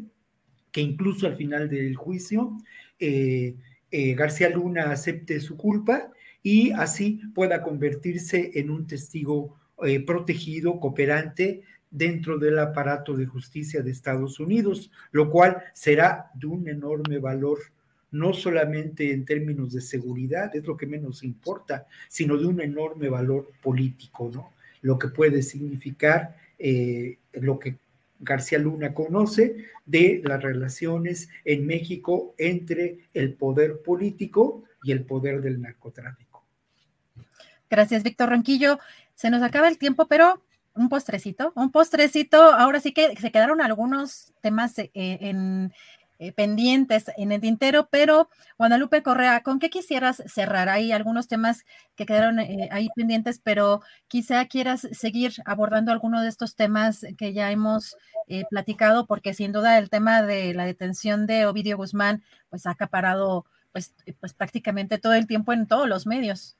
que 0.76 0.82
incluso 0.82 1.26
al 1.26 1.38
final 1.38 1.70
del 1.70 1.96
juicio 1.96 2.58
García 3.90 4.50
Luna 4.50 4.92
acepte 4.92 5.40
su 5.40 5.56
culpa 5.56 6.12
y 6.46 6.70
así 6.74 7.22
pueda 7.34 7.64
convertirse 7.64 8.52
en 8.56 8.70
un 8.70 8.86
testigo 8.86 9.58
eh, 9.84 10.00
protegido, 10.00 10.80
cooperante 10.80 11.64
dentro 11.90 12.38
del 12.38 12.60
aparato 12.60 13.16
de 13.18 13.26
justicia 13.26 13.82
de 13.82 13.90
Estados 13.90 14.40
Unidos, 14.40 14.92
lo 15.12 15.32
cual 15.32 15.64
será 15.74 16.30
de 16.36 16.46
un 16.46 16.68
enorme 16.68 17.18
valor, 17.18 17.58
no 18.12 18.34
solamente 18.34 19.12
en 19.12 19.26
términos 19.26 19.74
de 19.74 19.82
seguridad, 19.82 20.56
es 20.56 20.66
lo 20.66 20.78
que 20.78 20.86
menos 20.86 21.24
importa, 21.24 21.88
sino 22.10 22.38
de 22.38 22.46
un 22.46 22.62
enorme 22.62 23.10
valor 23.10 23.50
político, 23.64 24.30
¿no? 24.32 24.52
Lo 24.82 25.00
que 25.00 25.08
puede 25.08 25.42
significar 25.42 26.36
eh, 26.60 27.18
lo 27.34 27.58
que 27.58 27.78
García 28.20 28.60
Luna 28.60 28.94
conoce 28.94 29.66
de 29.86 30.22
las 30.24 30.42
relaciones 30.42 31.30
en 31.44 31.66
México 31.68 32.34
entre 32.38 33.10
el 33.14 33.34
poder 33.34 33.82
político 33.82 34.64
y 34.84 34.92
el 34.92 35.04
poder 35.04 35.42
del 35.42 35.62
narcotráfico. 35.62 36.44
Gracias, 37.70 38.04
Víctor 38.04 38.30
Ronquillo. 38.30 38.80
Se 39.16 39.30
nos 39.30 39.42
acaba 39.42 39.68
el 39.68 39.78
tiempo, 39.78 40.08
pero 40.08 40.42
un 40.76 40.90
postrecito, 40.90 41.54
un 41.56 41.72
postrecito. 41.72 42.38
Ahora 42.38 42.80
sí 42.80 42.94
que 42.94 43.16
se 43.16 43.32
quedaron 43.32 43.62
algunos 43.62 44.34
temas 44.42 44.78
eh, 44.78 44.92
en, 44.94 45.74
eh, 46.20 46.32
pendientes 46.32 47.06
en 47.18 47.32
el 47.32 47.42
tintero, 47.42 47.88
pero 47.92 48.30
Guadalupe 48.58 49.04
Correa, 49.04 49.42
¿con 49.44 49.60
qué 49.60 49.70
quisieras 49.70 50.24
cerrar? 50.28 50.70
Hay 50.70 50.92
algunos 50.92 51.28
temas 51.28 51.66
que 51.96 52.06
quedaron 52.06 52.40
eh, 52.40 52.70
ahí 52.72 52.90
pendientes, 52.96 53.40
pero 53.44 53.82
quizá 54.08 54.46
quieras 54.46 54.88
seguir 54.92 55.34
abordando 55.46 55.92
alguno 55.92 56.22
de 56.22 56.30
estos 56.30 56.56
temas 56.56 57.06
que 57.18 57.34
ya 57.34 57.52
hemos 57.52 57.96
platicado, 58.50 59.06
porque 59.06 59.36
sin 59.36 59.52
duda 59.52 59.78
el 59.78 59.92
tema 59.92 60.24
de 60.24 60.56
la 60.56 60.66
detención 60.66 61.28
de 61.28 61.46
Ovidio 61.46 61.78
Guzmán, 61.78 62.24
pues 62.50 62.66
ha 62.66 62.72
acaparado 62.72 63.46
pues, 63.72 63.94
pues 64.20 64.34
prácticamente 64.34 64.98
todo 64.98 65.14
el 65.14 65.28
tiempo 65.28 65.54
en 65.54 65.68
todos 65.68 65.88
los 65.88 66.08
medios. 66.08 66.58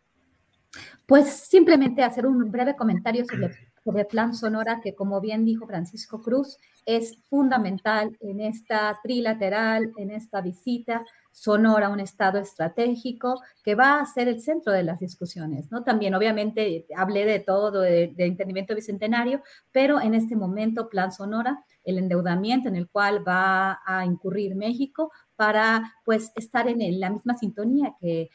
Pues 1.06 1.32
simplemente 1.32 2.04
hacer 2.04 2.26
un 2.26 2.52
breve 2.52 2.76
comentario 2.76 3.26
sobre, 3.26 3.65
el 3.94 4.08
Plan 4.08 4.34
Sonora, 4.34 4.82
que 4.82 4.96
como 4.96 5.22
bien 5.22 5.46
dijo 5.46 5.68
Francisco 5.68 6.22
Cruz, 6.22 6.58
es 6.86 7.18
fundamental 7.30 8.18
en 8.20 8.42
esta 8.42 9.00
trilateral, 9.04 9.92
en 9.98 10.12
esta 10.12 10.42
visita, 10.42 11.06
Sonora 11.32 11.90
un 11.90 12.00
estado 12.00 12.40
estratégico 12.40 13.42
que 13.64 13.76
va 13.76 14.00
a 14.00 14.06
ser 14.06 14.28
el 14.30 14.42
centro 14.42 14.72
de 14.72 14.84
las 14.84 15.00
discusiones, 15.00 15.70
¿no? 15.70 15.84
También, 15.84 16.16
obviamente, 16.16 16.86
hablé 16.96 17.26
de 17.26 17.40
todo, 17.40 17.82
de, 17.82 18.14
de 18.16 18.26
entendimiento 18.26 18.74
bicentenario, 18.74 19.42
pero 19.72 20.00
en 20.00 20.14
este 20.14 20.36
momento, 20.36 20.90
Plan 20.90 21.12
Sonora, 21.12 21.64
el 21.86 21.98
endeudamiento 21.98 22.68
en 22.68 22.76
el 22.76 22.90
cual 22.90 23.26
va 23.28 23.80
a 23.86 24.06
incurrir 24.06 24.56
México 24.56 25.12
para 25.36 25.96
pues 26.06 26.32
estar 26.36 26.68
en, 26.68 27.00
la 27.00 27.10
misma 27.10 27.36
sintonía 27.38 27.96
que, 28.00 28.30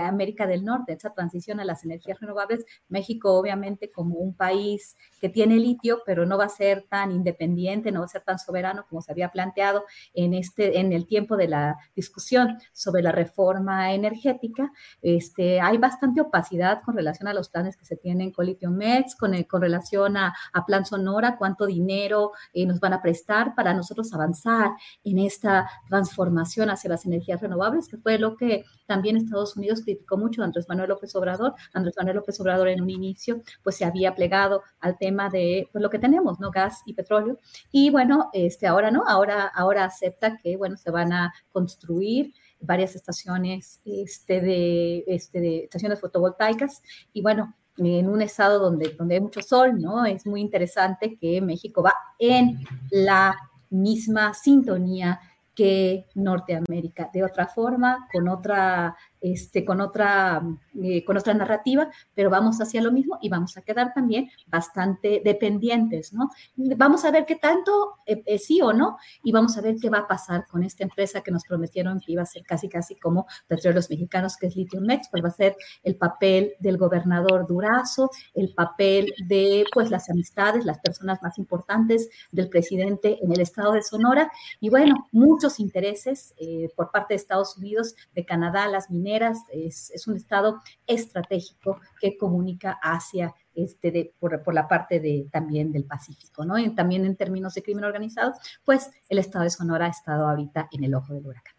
América 0.00 0.48
del 0.48 0.64
Norte, 0.64 0.94
esa 0.94 1.14
transición 1.14 1.60
a 1.60 1.64
las 1.64 1.84
energías 1.84 2.18
renovables. 2.18 2.64
México 2.88 3.38
obviamente 3.38 3.92
como 3.92 4.16
un 4.16 4.34
país 4.34 4.96
que 5.20 5.28
tiene 5.28 5.58
litio, 5.58 6.02
pero 6.04 6.26
no 6.26 6.36
va 6.36 6.46
a 6.46 6.48
ser 6.48 6.86
tan 6.88 7.12
independiente, 7.12 7.92
no 7.92 8.00
va 8.00 8.06
a 8.06 8.08
ser 8.08 8.22
tan 8.22 8.40
soberano 8.40 8.84
como 8.88 9.00
se 9.00 9.12
había 9.12 9.30
planteado 9.30 9.84
en, 10.12 10.34
este, 10.34 10.80
en 10.80 10.92
el 10.92 11.06
tiempo 11.06 11.36
de 11.36 11.46
la 11.46 11.76
discusión 11.94 12.58
sobre 12.72 13.00
la 13.00 13.12
reforma 13.12 13.94
energética. 13.94 14.72
Este, 15.02 15.60
hay 15.60 15.78
bastante 15.78 16.20
opacidad 16.20 16.82
con 16.84 16.96
relación 16.96 17.28
a 17.28 17.34
los 17.34 17.48
planes 17.48 17.76
que 17.76 17.84
se 17.84 17.94
tienen 17.94 18.32
con 18.32 18.46
Litio 18.46 18.72
Mex, 18.72 19.14
con, 19.14 19.40
con 19.44 19.62
relación 19.62 20.16
a, 20.16 20.34
Plan 20.66 20.84
Sonora, 20.84 21.36
cuánto 21.38 21.66
dinero 21.66 22.32
eh, 22.52 22.66
nos 22.66 22.80
van 22.80 22.89
a 22.92 23.02
prestar 23.02 23.54
para 23.54 23.74
nosotros 23.74 24.12
avanzar 24.12 24.70
en 25.04 25.18
esta 25.18 25.68
transformación 25.88 26.70
hacia 26.70 26.90
las 26.90 27.06
energías 27.06 27.40
renovables, 27.40 27.88
que 27.88 27.96
fue 27.96 28.18
lo 28.18 28.36
que 28.36 28.64
también 28.86 29.16
Estados 29.16 29.56
Unidos 29.56 29.82
criticó 29.84 30.16
mucho 30.16 30.42
a 30.42 30.44
Andrés 30.44 30.68
Manuel 30.68 30.90
López 30.90 31.14
Obrador. 31.14 31.54
Andrés 31.72 31.94
Manuel 31.96 32.16
López 32.16 32.40
Obrador 32.40 32.68
en 32.68 32.82
un 32.82 32.90
inicio 32.90 33.42
pues 33.62 33.76
se 33.76 33.84
había 33.84 34.14
plegado 34.14 34.62
al 34.80 34.98
tema 34.98 35.28
de 35.28 35.68
pues, 35.72 35.82
lo 35.82 35.90
que 35.90 35.98
tenemos, 35.98 36.40
¿no? 36.40 36.50
Gas 36.50 36.82
y 36.86 36.94
petróleo. 36.94 37.38
Y 37.70 37.90
bueno, 37.90 38.30
este, 38.32 38.66
ahora 38.66 38.90
no, 38.90 39.04
ahora, 39.06 39.46
ahora 39.46 39.84
acepta 39.84 40.36
que, 40.38 40.56
bueno, 40.56 40.76
se 40.76 40.90
van 40.90 41.12
a 41.12 41.32
construir 41.52 42.32
varias 42.60 42.94
estaciones 42.94 43.80
este, 43.84 44.40
de, 44.40 45.04
este, 45.06 45.40
de 45.40 45.64
estaciones 45.64 46.00
fotovoltaicas 46.00 46.82
y 47.12 47.22
bueno, 47.22 47.54
en 47.76 48.08
un 48.08 48.22
estado 48.22 48.58
donde, 48.58 48.94
donde 48.98 49.14
hay 49.14 49.20
mucho 49.20 49.42
sol, 49.42 49.80
¿no? 49.80 50.04
Es 50.04 50.26
muy 50.26 50.40
interesante 50.40 51.16
que 51.18 51.40
México 51.40 51.82
va 51.82 51.94
en 52.18 52.58
la 52.90 53.36
misma 53.70 54.34
sintonía 54.34 55.20
que 55.54 56.06
Norteamérica. 56.14 57.10
De 57.12 57.24
otra 57.24 57.46
forma, 57.46 58.06
con 58.12 58.28
otra 58.28 58.96
este, 59.20 59.64
con, 59.64 59.80
otra, 59.80 60.42
eh, 60.82 61.04
con 61.04 61.16
otra 61.16 61.34
narrativa, 61.34 61.90
pero 62.14 62.30
vamos 62.30 62.60
hacia 62.60 62.80
lo 62.80 62.90
mismo 62.90 63.18
y 63.20 63.28
vamos 63.28 63.56
a 63.56 63.62
quedar 63.62 63.92
también 63.92 64.30
bastante 64.46 65.20
dependientes, 65.24 66.12
¿no? 66.12 66.30
Vamos 66.56 67.04
a 67.04 67.10
ver 67.10 67.26
qué 67.26 67.36
tanto 67.36 67.98
eh, 68.06 68.22
eh, 68.24 68.38
sí 68.38 68.60
o 68.62 68.72
no 68.72 68.96
y 69.22 69.32
vamos 69.32 69.56
a 69.58 69.60
ver 69.60 69.76
qué 69.80 69.90
va 69.90 69.98
a 69.98 70.08
pasar 70.08 70.46
con 70.46 70.62
esta 70.62 70.84
empresa 70.84 71.20
que 71.20 71.30
nos 71.30 71.44
prometieron 71.44 72.00
que 72.00 72.12
iba 72.12 72.22
a 72.22 72.26
ser 72.26 72.44
casi, 72.44 72.68
casi 72.68 72.96
como 72.96 73.26
Petróleos 73.46 73.90
Mexicanos, 73.90 74.36
que 74.36 74.46
es 74.46 74.56
Lithium 74.56 74.84
Mex, 74.84 75.08
pues 75.10 75.22
va 75.22 75.28
a 75.28 75.32
ser 75.32 75.56
el 75.82 75.96
papel 75.96 76.54
del 76.58 76.78
gobernador 76.78 77.46
Durazo, 77.46 78.10
el 78.34 78.54
papel 78.54 79.12
de, 79.26 79.64
pues, 79.72 79.90
las 79.90 80.08
amistades, 80.08 80.64
las 80.64 80.78
personas 80.78 81.22
más 81.22 81.38
importantes 81.38 82.08
del 82.32 82.48
presidente 82.48 83.18
en 83.22 83.32
el 83.32 83.40
estado 83.40 83.72
de 83.72 83.82
Sonora 83.82 84.30
y, 84.60 84.70
bueno, 84.70 85.08
muchos 85.12 85.60
intereses 85.60 86.34
por 86.76 86.90
parte 86.90 87.14
de 87.14 87.16
Estados 87.16 87.56
Unidos, 87.56 87.94
de 88.14 88.24
Canadá, 88.24 88.66
las 88.68 88.90
mineras, 88.90 89.09
es, 89.16 90.06
un 90.06 90.16
estado 90.16 90.60
estratégico 90.86 91.80
que 92.00 92.16
comunica 92.16 92.78
hacia 92.82 93.34
este 93.54 93.90
de, 93.90 94.14
por, 94.18 94.54
la 94.54 94.68
parte 94.68 95.00
de, 95.00 95.26
también 95.30 95.72
del 95.72 95.84
Pacífico, 95.84 96.44
¿no? 96.44 96.58
Y 96.58 96.70
también 96.74 97.04
en 97.04 97.16
términos 97.16 97.54
de 97.54 97.62
crimen 97.62 97.84
organizado, 97.84 98.32
pues 98.64 98.90
el 99.08 99.18
estado 99.18 99.44
de 99.44 99.50
Sonora 99.50 99.86
ha 99.86 99.90
estado 99.90 100.28
ahorita 100.28 100.68
en 100.72 100.84
el 100.84 100.94
ojo 100.94 101.14
del 101.14 101.26
huracán. 101.26 101.54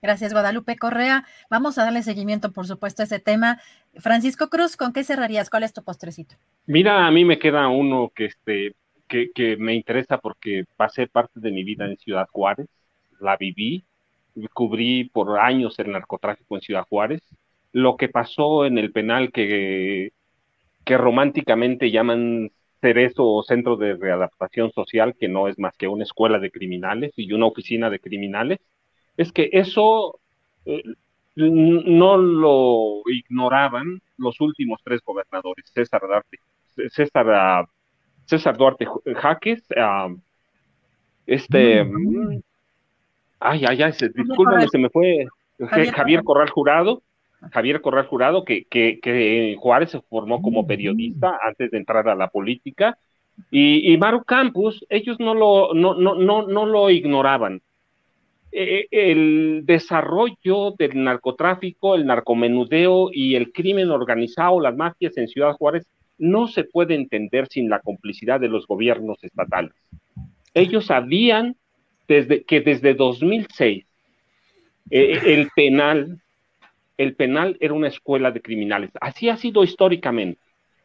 Gracias, 0.00 0.32
Guadalupe 0.32 0.76
Correa. 0.76 1.24
Vamos 1.50 1.76
a 1.76 1.84
darle 1.84 2.02
seguimiento, 2.02 2.52
por 2.52 2.66
supuesto, 2.66 3.02
a 3.02 3.04
ese 3.04 3.18
tema. 3.18 3.60
Francisco 3.96 4.48
Cruz, 4.48 4.76
¿con 4.76 4.92
qué 4.92 5.02
cerrarías? 5.02 5.50
¿Cuál 5.50 5.64
es 5.64 5.72
tu 5.72 5.82
postrecito? 5.82 6.36
Mira, 6.66 7.06
a 7.06 7.10
mí 7.10 7.24
me 7.24 7.38
queda 7.38 7.68
uno 7.68 8.12
que, 8.14 8.26
este, 8.26 8.76
que, 9.08 9.30
que 9.34 9.56
me 9.56 9.74
interesa 9.74 10.18
porque 10.18 10.64
pasé 10.76 11.08
parte 11.08 11.40
de 11.40 11.50
mi 11.50 11.64
vida 11.64 11.84
en 11.84 11.96
Ciudad 11.96 12.28
Juárez, 12.30 12.68
la 13.18 13.36
viví, 13.36 13.84
cubrí 14.52 15.04
por 15.04 15.38
años 15.38 15.78
el 15.78 15.92
narcotráfico 15.92 16.56
en 16.56 16.62
Ciudad 16.62 16.86
Juárez, 16.88 17.22
lo 17.72 17.96
que 17.96 18.08
pasó 18.08 18.64
en 18.66 18.78
el 18.78 18.92
penal 18.92 19.32
que, 19.32 20.12
que 20.84 20.96
románticamente 20.96 21.90
llaman 21.90 22.50
Cerezo 22.80 23.26
o 23.26 23.42
Centro 23.42 23.76
de 23.76 23.94
Readaptación 23.94 24.72
Social, 24.72 25.14
que 25.18 25.28
no 25.28 25.48
es 25.48 25.58
más 25.58 25.76
que 25.76 25.88
una 25.88 26.04
escuela 26.04 26.38
de 26.38 26.50
criminales 26.50 27.12
y 27.16 27.32
una 27.32 27.46
oficina 27.46 27.90
de 27.90 27.98
criminales, 27.98 28.60
es 29.16 29.32
que 29.32 29.50
eso 29.52 30.20
eh, 30.64 30.82
no 31.34 32.16
lo 32.16 33.02
ignoraban 33.10 34.00
los 34.16 34.40
últimos 34.40 34.80
tres 34.84 35.00
gobernadores, 35.04 35.70
César 35.72 36.00
Duarte, 36.00 36.38
César, 36.90 37.66
César 38.24 38.56
Duarte 38.56 38.86
Jaques, 39.14 39.64
ah, 39.76 40.08
este, 41.26 41.84
Ay, 43.40 43.64
ay, 43.66 43.82
ay, 43.82 43.92
discúlpame, 44.14 44.68
se 44.68 44.78
me 44.78 44.90
fue 44.90 45.26
Javier, 45.94 46.22
Corral 46.24 46.50
Jurado. 46.50 47.02
Javier 47.52 47.80
Corral 47.80 48.06
Jurado, 48.06 48.44
que, 48.44 48.64
que, 48.64 49.56
Juárez 49.60 49.90
se 49.90 50.00
formó 50.00 50.42
como 50.42 50.66
periodista 50.66 51.38
antes 51.42 51.70
de 51.70 51.78
entrar 51.78 52.08
a 52.08 52.16
la 52.16 52.28
política, 52.28 52.98
y, 53.52 53.92
y 53.92 53.96
Maru 53.96 54.24
Campus, 54.24 54.84
ellos 54.88 55.20
no 55.20 55.34
lo, 55.34 55.72
no, 55.72 55.94
no, 55.94 56.16
no, 56.16 56.46
no 56.48 56.66
lo 56.66 56.90
ignoraban. 56.90 57.62
E, 58.50 58.88
e, 58.90 59.12
el 59.12 59.62
desarrollo 59.64 60.72
del 60.76 61.04
narcotráfico, 61.04 61.94
el 61.94 62.06
narcomenudeo 62.06 63.10
y 63.12 63.36
el 63.36 63.52
crimen 63.52 63.90
organizado, 63.90 64.58
las 64.60 64.76
mafias 64.76 65.16
en 65.16 65.28
Ciudad 65.28 65.52
Juárez, 65.52 65.86
no 66.18 66.48
se 66.48 66.64
puede 66.64 66.94
entender 66.94 67.46
sin 67.48 67.68
la 67.68 67.80
complicidad 67.80 68.40
de 68.40 68.48
los 68.48 68.66
gobiernos 68.66 69.22
estatales. 69.22 69.72
Ellos 70.54 70.86
sabían 70.86 71.56
desde, 72.08 72.42
que 72.44 72.60
desde 72.60 72.94
2006 72.94 73.84
eh, 74.90 75.20
el 75.24 75.50
penal, 75.54 76.20
el 76.96 77.14
penal 77.14 77.56
era 77.60 77.74
una 77.74 77.88
escuela 77.88 78.30
de 78.30 78.40
criminales. 78.40 78.90
Así 79.00 79.28
ha 79.28 79.36
sido 79.36 79.62
históricamente. 79.62 80.40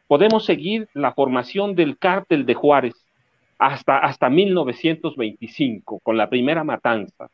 Podemos 0.06 0.44
seguir 0.44 0.88
la 0.92 1.14
formación 1.14 1.74
del 1.74 1.96
cártel 1.98 2.44
de 2.44 2.54
Juárez 2.54 2.94
hasta, 3.58 3.98
hasta 3.98 4.28
1925, 4.28 6.00
con 6.00 6.16
la 6.16 6.28
primera 6.28 6.62
matanza. 6.62 7.28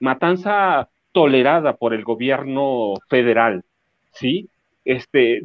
Matanza 0.00 0.88
tolerada 1.12 1.76
por 1.76 1.94
el 1.94 2.04
gobierno 2.04 2.94
federal, 3.08 3.62
¿sí? 4.12 4.48
Este, 4.84 5.42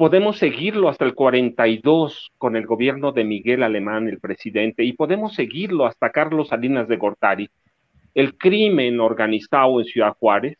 podemos 0.00 0.38
seguirlo 0.38 0.88
hasta 0.88 1.04
el 1.04 1.14
42 1.14 2.30
con 2.38 2.56
el 2.56 2.64
gobierno 2.64 3.12
de 3.12 3.22
Miguel 3.22 3.62
Alemán, 3.62 4.08
el 4.08 4.18
presidente, 4.18 4.82
y 4.82 4.94
podemos 4.94 5.34
seguirlo 5.34 5.84
hasta 5.84 6.08
Carlos 6.08 6.48
Salinas 6.48 6.88
de 6.88 6.96
Gortari. 6.96 7.50
El 8.14 8.38
crimen 8.38 8.98
organizado 8.98 9.78
en 9.78 9.84
Ciudad 9.84 10.16
Juárez, 10.18 10.56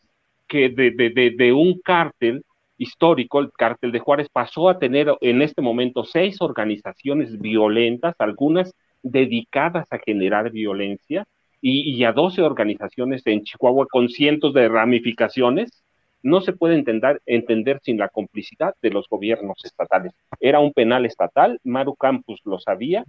que 0.47 0.69
de, 0.69 1.53
un 1.53 1.81
cártel 1.81 2.43
histórico, 2.77 3.39
el 3.39 3.51
cártel 3.51 3.91
de 3.91 3.97
Juárez, 3.97 4.27
pasó 4.31 4.69
a 4.69 4.77
tener 4.77 5.11
en 5.21 5.41
este 5.41 5.63
momento 5.63 6.03
seis 6.03 6.39
organizaciones 6.39 7.39
violentas, 7.39 8.13
algunas 8.19 8.75
dedicadas 9.01 9.91
a 9.91 9.97
generar 9.97 10.51
violencia, 10.51 11.25
y, 11.59 11.95
y 11.95 12.03
a 12.03 12.11
12 12.11 12.43
organizaciones 12.43 13.25
en 13.25 13.41
Chihuahua 13.41 13.87
con 13.89 14.07
cientos 14.07 14.53
de 14.53 14.69
ramificaciones 14.69 15.83
no 16.23 16.41
se 16.41 16.53
puede 16.53 16.75
entender, 16.75 17.21
entender 17.25 17.79
sin 17.83 17.97
la 17.97 18.09
complicidad 18.09 18.75
de 18.81 18.91
los 18.91 19.07
gobiernos 19.09 19.63
estatales. 19.63 20.13
Era 20.39 20.59
un 20.59 20.73
penal 20.73 21.05
estatal, 21.05 21.59
Maru 21.63 21.95
Campus 21.95 22.41
lo 22.45 22.59
sabía 22.59 23.05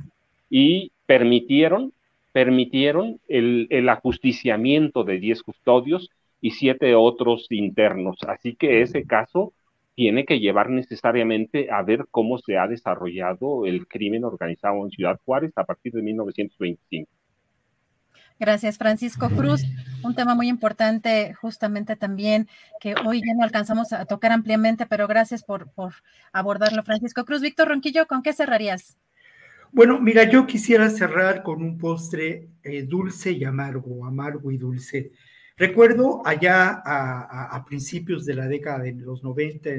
y 0.48 0.92
permitieron, 1.06 1.92
permitieron 2.32 3.20
el, 3.28 3.66
el 3.70 3.88
ajusticiamiento 3.88 5.04
de 5.04 5.18
10 5.18 5.42
custodios 5.42 6.10
y 6.40 6.50
siete 6.50 6.94
otros 6.94 7.46
internos. 7.50 8.18
Así 8.26 8.54
que 8.54 8.82
ese 8.82 9.04
caso 9.04 9.52
tiene 9.94 10.24
que 10.24 10.40
llevar 10.40 10.70
necesariamente 10.70 11.70
a 11.70 11.82
ver 11.82 12.06
cómo 12.10 12.38
se 12.38 12.58
ha 12.58 12.66
desarrollado 12.66 13.66
el 13.66 13.86
crimen 13.86 14.24
organizado 14.24 14.84
en 14.84 14.90
Ciudad 14.90 15.20
Juárez 15.24 15.52
a 15.56 15.64
partir 15.64 15.92
de 15.92 16.02
1925. 16.02 17.10
Gracias, 18.42 18.76
Francisco 18.76 19.30
Cruz. 19.30 19.62
Un 20.02 20.16
tema 20.16 20.34
muy 20.34 20.48
importante 20.48 21.32
justamente 21.34 21.94
también 21.94 22.48
que 22.80 22.96
hoy 23.06 23.20
ya 23.24 23.34
no 23.36 23.44
alcanzamos 23.44 23.92
a 23.92 24.04
tocar 24.04 24.32
ampliamente, 24.32 24.84
pero 24.84 25.06
gracias 25.06 25.44
por, 25.44 25.70
por 25.70 25.94
abordarlo, 26.32 26.82
Francisco 26.82 27.24
Cruz. 27.24 27.40
Víctor 27.40 27.68
Ronquillo, 27.68 28.08
¿con 28.08 28.20
qué 28.20 28.32
cerrarías? 28.32 28.98
Bueno, 29.70 30.00
mira, 30.00 30.24
yo 30.24 30.44
quisiera 30.44 30.90
cerrar 30.90 31.44
con 31.44 31.62
un 31.62 31.78
postre 31.78 32.48
eh, 32.64 32.82
dulce 32.82 33.30
y 33.30 33.44
amargo, 33.44 34.04
amargo 34.04 34.50
y 34.50 34.58
dulce. 34.58 35.12
Recuerdo 35.56 36.26
allá 36.26 36.82
a, 36.84 37.64
principios 37.64 38.26
de 38.26 38.34
la 38.34 38.48
década 38.48 38.80
de 38.80 38.94
los 38.94 39.22
90 39.22 39.70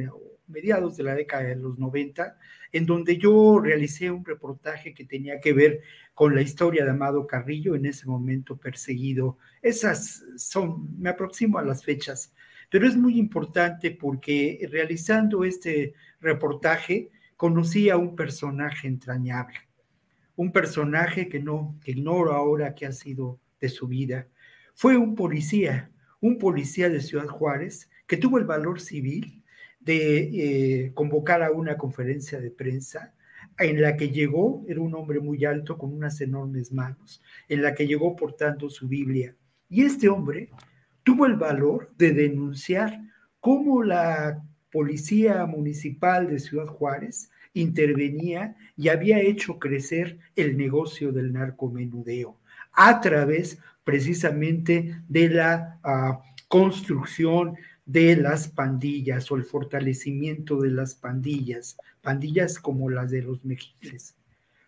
mediados 0.48 0.96
de 0.96 1.04
la 1.04 1.16
década 1.16 1.44
de 1.44 1.56
los 1.58 1.78
90, 1.78 2.38
en 2.72 2.86
donde 2.86 3.18
yo 3.18 3.60
realicé 3.60 4.10
un 4.10 4.24
reportaje 4.24 4.94
que 4.94 5.06
tenía 5.06 5.40
que 5.40 5.52
ver 5.52 5.82
con 6.14 6.36
la 6.36 6.42
historia 6.42 6.86
de 6.86 6.92
Amado 6.92 7.26
Carrillo, 7.26 7.76
en 7.76 7.86
ese 7.86 8.08
momento 8.08 8.58
perseguido. 8.58 9.38
Esas 9.62 10.24
son, 10.38 11.00
me 11.00 11.10
aproximo 11.10 11.58
a 11.58 11.64
las 11.64 11.84
fechas, 11.84 12.34
pero 12.70 12.88
es 12.88 12.96
muy 12.96 13.18
importante 13.18 13.92
porque 13.92 14.68
realizando 14.72 15.44
este 15.44 15.94
reportaje 16.20 17.10
conocí 17.36 17.90
a 17.90 17.98
un 17.98 18.16
personaje 18.16 18.88
entrañable, 18.88 19.58
un 20.36 20.52
personaje 20.52 21.28
que 21.30 21.40
no, 21.40 21.78
que 21.84 21.92
ignoro 21.92 22.34
ahora 22.34 22.76
qué 22.76 22.86
ha 22.86 22.92
sido 22.92 23.40
de 23.60 23.70
su 23.70 23.88
vida. 23.88 24.28
Fue 24.76 24.98
un 24.98 25.16
policía, 25.16 25.92
un 26.22 26.38
policía 26.38 26.90
de 26.90 27.02
Ciudad 27.02 27.28
Juárez 27.28 27.90
que 28.08 28.18
tuvo 28.18 28.38
el 28.38 28.46
valor 28.46 28.80
civil 28.80 29.44
de 29.80 30.86
eh, 30.86 30.92
convocar 30.94 31.44
a 31.44 31.52
una 31.52 31.78
conferencia 31.78 32.40
de 32.40 32.52
prensa 32.52 33.14
en 33.60 33.82
la 33.82 33.96
que 33.98 34.10
llegó, 34.10 34.64
era 34.68 34.82
un 34.82 34.96
hombre 34.96 35.20
muy 35.20 35.46
alto 35.46 35.78
con 35.78 35.94
unas 35.94 36.20
enormes 36.22 36.72
manos, 36.72 37.22
en 37.48 37.62
la 37.62 37.74
que 37.74 37.88
llegó 37.88 38.16
portando 38.16 38.70
su 38.70 38.88
Biblia. 38.88 39.36
Y 39.70 39.84
este 39.84 40.10
hombre 40.10 40.50
tuvo 41.04 41.26
el 41.26 41.36
valor 41.36 41.92
de 41.98 42.14
denunciar 42.14 43.00
cómo 43.40 43.84
la 43.84 44.44
policía 44.72 45.46
municipal 45.46 46.28
de 46.28 46.40
Ciudad 46.40 46.68
Juárez 46.68 47.30
intervenía 47.54 48.56
y 48.76 48.90
había 48.90 49.20
hecho 49.20 49.60
crecer 49.60 50.18
el 50.36 50.58
negocio 50.58 51.12
del 51.12 51.32
narcomenudeo 51.34 52.40
a 52.72 53.00
través 53.02 53.60
precisamente 53.84 54.96
de 55.08 55.30
la 55.30 55.80
ah, 55.84 56.22
construcción 56.48 57.56
de 57.86 58.16
las 58.16 58.48
pandillas 58.48 59.30
o 59.32 59.36
el 59.36 59.44
fortalecimiento 59.44 60.62
de 60.62 60.72
las 60.72 60.96
pandillas, 60.96 61.78
pandillas 62.02 62.60
como 62.60 62.90
las 62.90 63.12
de 63.12 63.22
los 63.22 63.44
mejilles, 63.44 64.16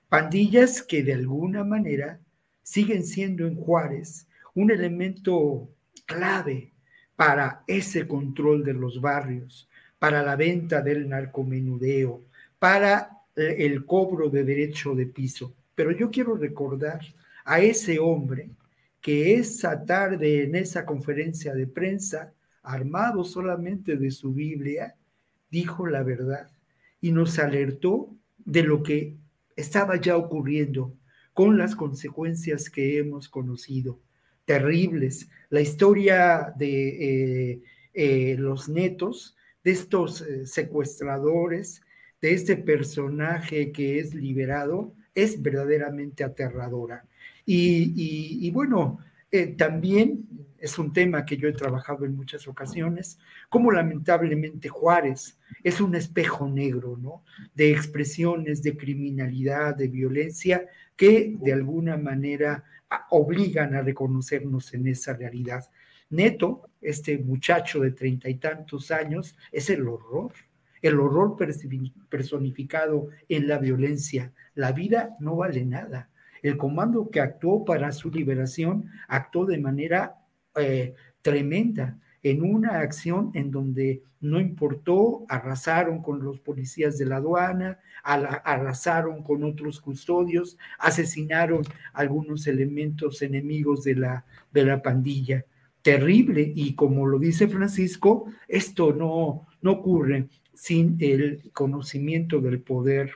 pandillas 0.09 0.83
que 0.83 1.03
de 1.03 1.13
alguna 1.13 1.63
manera 1.63 2.19
siguen 2.61 3.03
siendo 3.03 3.47
en 3.47 3.55
Juárez 3.55 4.27
un 4.53 4.71
elemento 4.71 5.69
clave 6.05 6.71
para 7.15 7.63
ese 7.67 8.07
control 8.07 8.63
de 8.63 8.73
los 8.73 8.99
barrios, 8.99 9.69
para 9.99 10.21
la 10.21 10.35
venta 10.35 10.81
del 10.81 11.07
narcomenudeo, 11.07 12.23
para 12.59 13.11
el 13.35 13.85
cobro 13.85 14.29
de 14.29 14.43
derecho 14.43 14.95
de 14.95 15.05
piso. 15.05 15.53
Pero 15.73 15.91
yo 15.91 16.09
quiero 16.09 16.35
recordar 16.35 17.01
a 17.43 17.59
ese 17.59 17.99
hombre 17.99 18.49
que 19.01 19.35
esa 19.35 19.85
tarde 19.85 20.43
en 20.43 20.55
esa 20.55 20.85
conferencia 20.85 21.53
de 21.53 21.67
prensa 21.67 22.33
armado 22.65 23.23
solamente 23.23 23.97
de 23.97 24.11
su 24.11 24.33
Biblia, 24.33 24.95
dijo 25.49 25.87
la 25.87 26.03
verdad 26.03 26.49
y 27.01 27.11
nos 27.11 27.37
alertó 27.39 28.15
de 28.43 28.63
lo 28.63 28.83
que 28.83 29.15
estaba 29.55 29.99
ya 29.99 30.17
ocurriendo 30.17 30.93
con 31.33 31.57
las 31.57 31.75
consecuencias 31.75 32.69
que 32.69 32.97
hemos 32.97 33.29
conocido, 33.29 33.99
terribles. 34.45 35.29
La 35.49 35.61
historia 35.61 36.53
de 36.57 37.51
eh, 37.51 37.61
eh, 37.93 38.35
los 38.39 38.69
netos, 38.69 39.35
de 39.63 39.71
estos 39.71 40.21
eh, 40.21 40.45
secuestradores, 40.45 41.81
de 42.21 42.33
este 42.33 42.55
personaje 42.55 43.71
que 43.71 43.99
es 43.99 44.15
liberado, 44.15 44.93
es 45.13 45.41
verdaderamente 45.41 46.23
aterradora. 46.23 47.05
y 47.45 48.49
bueno, 48.51 48.99
también 49.57 50.25
es 50.65 50.79
un 50.79 50.91
tema 50.91 51.25
que 51.25 51.37
yo 51.37 51.47
he 51.47 51.53
trabajado 51.53 52.05
en 52.05 52.15
muchas 52.15 52.47
ocasiones, 52.47 53.19
como 53.49 53.71
lamentablemente 53.71 54.67
Juárez 54.67 55.37
es 55.63 55.79
un 55.79 55.93
espejo 55.93 56.49
negro, 56.49 56.97
¿no? 56.97 57.23
De 57.53 57.69
expresiones 57.71 58.63
de 58.63 58.75
criminalidad, 58.75 59.75
de 59.75 59.89
violencia, 59.89 60.65
que 60.95 61.35
de 61.39 61.53
alguna 61.53 61.97
manera 61.97 62.63
obligan 63.11 63.75
a 63.75 63.83
reconocernos 63.83 64.73
en 64.73 64.87
esa 64.87 65.13
realidad. 65.13 65.69
Neto, 66.09 66.63
este 66.81 67.19
muchacho 67.19 67.81
de 67.81 67.91
treinta 67.91 68.27
y 68.27 68.35
tantos 68.35 68.89
años, 68.89 69.37
es 69.51 69.69
el 69.69 69.87
horror, 69.87 70.33
el 70.81 70.99
horror 70.99 71.37
personificado 72.09 73.09
en 73.29 73.47
la 73.47 73.59
violencia. 73.59 74.33
La 74.55 74.71
vida 74.71 75.15
no 75.19 75.35
vale 75.35 75.63
nada. 75.63 76.09
El 76.41 76.57
comando 76.57 77.11
que 77.11 77.21
actuó 77.21 77.63
para 77.65 77.91
su 77.91 78.09
liberación 78.09 78.89
actuó 79.07 79.45
de 79.45 79.59
manera 79.59 80.15
eh, 80.55 80.93
tremenda 81.21 81.97
en 82.23 82.41
una 82.41 82.79
acción 82.79 83.31
en 83.35 83.51
donde 83.51 84.01
no 84.19 84.39
importó, 84.39 85.25
arrasaron 85.29 86.01
con 86.01 86.23
los 86.23 86.39
policías 86.39 86.97
de 86.97 87.05
la 87.05 87.17
aduana, 87.17 87.79
arrasaron 88.03 89.21
con 89.21 89.43
otros 89.43 89.79
custodios, 89.79 90.57
asesinaron 90.79 91.61
algunos 91.93 92.47
elementos 92.47 93.21
enemigos 93.21 93.83
de 93.83 93.95
la, 93.95 94.25
de 94.51 94.65
la 94.65 94.81
pandilla. 94.81 95.45
Terrible, 95.83 96.51
y 96.55 96.73
como 96.73 97.05
lo 97.05 97.19
dice 97.19 97.47
Francisco, 97.47 98.25
esto 98.47 98.91
no, 98.91 99.45
no 99.61 99.71
ocurre 99.73 100.27
sin 100.55 100.97
el 100.99 101.51
conocimiento 101.53 102.41
del 102.41 102.59
poder 102.59 103.11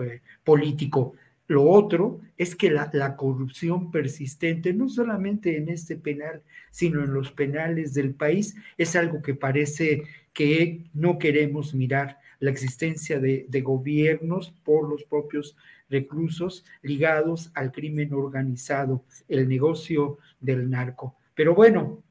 eh, 0.00 0.20
político. 0.44 1.14
Lo 1.52 1.64
otro 1.64 2.18
es 2.38 2.56
que 2.56 2.70
la, 2.70 3.16
corrupción 3.16 3.90
persistente, 3.90 4.72
no 4.72 4.88
solamente 4.88 5.58
en 5.58 5.68
este 5.68 5.96
penal, 5.96 6.40
sino 6.70 7.04
en 7.04 7.12
los 7.12 7.30
penales 7.30 7.92
del 7.92 8.14
país, 8.14 8.56
es 8.78 8.96
algo 8.96 9.20
que 9.20 9.34
parece 9.34 10.04
que 10.32 10.86
no 10.94 11.18
queremos 11.18 11.74
mirar. 11.74 12.18
La 12.40 12.50
existencia 12.50 13.20
de, 13.20 13.44
de 13.50 13.60
gobiernos 13.60 14.54
por 14.64 14.88
los 14.88 15.04
propios 15.04 15.54
reclusos 15.90 16.64
ligados 16.80 17.50
al 17.52 17.70
crimen 17.70 18.14
organizado, 18.14 19.04
el 19.28 19.46
negocio 19.46 20.16
del 20.40 20.70
narco. 20.70 21.16
Pero 21.34 21.54
bueno, 21.54 22.02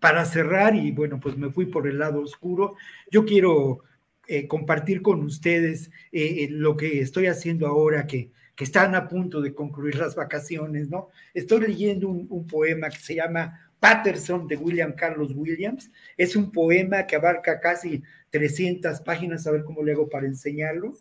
para 0.00 0.24
cerrar, 0.24 0.74
y 0.74 0.92
bueno, 0.92 1.20
pues 1.20 1.36
me 1.36 1.50
fui 1.50 1.66
por 1.66 1.86
el 1.86 1.98
lado 1.98 2.22
oscuro, 2.22 2.76
yo 3.10 3.26
quiero 3.26 3.82
eh, 4.30 4.46
compartir 4.46 5.00
con 5.00 5.22
ustedes 5.22 5.90
eh, 6.12 6.44
eh, 6.44 6.48
lo 6.50 6.76
que 6.76 7.00
estoy 7.00 7.28
haciendo 7.28 7.66
ahora 7.66 8.06
que 8.06 8.30
que 8.58 8.64
están 8.64 8.96
a 8.96 9.06
punto 9.06 9.40
de 9.40 9.54
concluir 9.54 9.94
las 9.94 10.16
vacaciones, 10.16 10.90
¿no? 10.90 11.10
Estoy 11.32 11.60
leyendo 11.60 12.08
un, 12.08 12.44
poema 12.48 12.90
que 12.90 12.98
se 12.98 13.14
llama 13.14 13.70
Patterson 13.78 14.48
de 14.48 14.56
William 14.56 14.94
Carlos 14.94 15.30
Williams. 15.32 15.92
Es 16.16 16.34
un 16.34 16.50
poema 16.50 17.06
que 17.06 17.14
abarca 17.14 17.60
casi 17.60 18.02
300 18.30 19.00
páginas, 19.02 19.46
a 19.46 19.52
ver 19.52 19.62
cómo 19.62 19.84
le 19.84 19.92
hago 19.92 20.08
para 20.08 20.26
enseñarlo. 20.26 20.92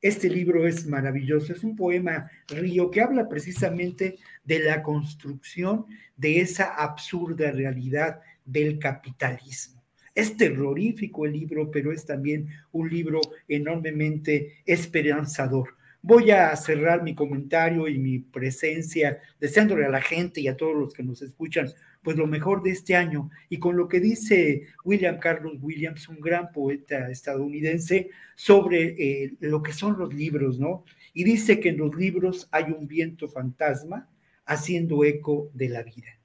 Este 0.00 0.30
libro 0.30 0.66
es 0.66 0.86
maravilloso, 0.86 1.52
es 1.52 1.62
un 1.62 1.76
poema 1.76 2.30
río 2.48 2.90
que 2.90 3.02
habla 3.02 3.28
precisamente 3.28 4.16
de 4.42 4.60
la 4.60 4.82
construcción 4.82 5.84
de 6.16 6.40
esa 6.40 6.74
absurda 6.74 7.52
realidad 7.52 8.22
del 8.46 8.78
capitalismo. 8.78 9.82
Es 10.14 10.38
terrorífico 10.38 11.26
el 11.26 11.32
libro, 11.32 11.70
pero 11.70 11.92
es 11.92 12.06
también 12.06 12.48
un 12.72 12.88
libro 12.88 13.20
enormemente 13.46 14.62
esperanzador 14.64 15.73
Voy 16.06 16.32
a 16.32 16.54
cerrar 16.54 17.02
mi 17.02 17.14
comentario 17.14 17.88
y 17.88 17.98
mi 17.98 18.18
presencia 18.18 19.22
deseándole 19.40 19.86
a 19.86 19.88
la 19.88 20.02
gente 20.02 20.42
y 20.42 20.48
a 20.48 20.54
todos 20.54 20.76
los 20.76 20.92
que 20.92 21.02
nos 21.02 21.22
escuchan 21.22 21.70
pues 22.02 22.18
lo 22.18 22.26
mejor 22.26 22.62
de 22.62 22.72
este 22.72 22.94
año 22.94 23.30
y 23.48 23.58
con 23.58 23.78
lo 23.78 23.88
que 23.88 24.00
dice 24.00 24.66
William 24.84 25.18
Carlos 25.18 25.54
Williams, 25.62 26.06
un 26.10 26.20
gran 26.20 26.52
poeta 26.52 27.10
estadounidense, 27.10 28.10
sobre 28.36 28.88
eh, 28.98 29.36
lo 29.40 29.62
que 29.62 29.72
son 29.72 29.98
los 29.98 30.12
libros, 30.12 30.60
¿no? 30.60 30.84
Y 31.14 31.24
dice 31.24 31.58
que 31.58 31.70
en 31.70 31.78
los 31.78 31.96
libros 31.96 32.48
hay 32.52 32.64
un 32.64 32.86
viento 32.86 33.26
fantasma 33.26 34.06
haciendo 34.44 35.04
eco 35.04 35.50
de 35.54 35.70
la 35.70 35.84
vida. 35.84 36.20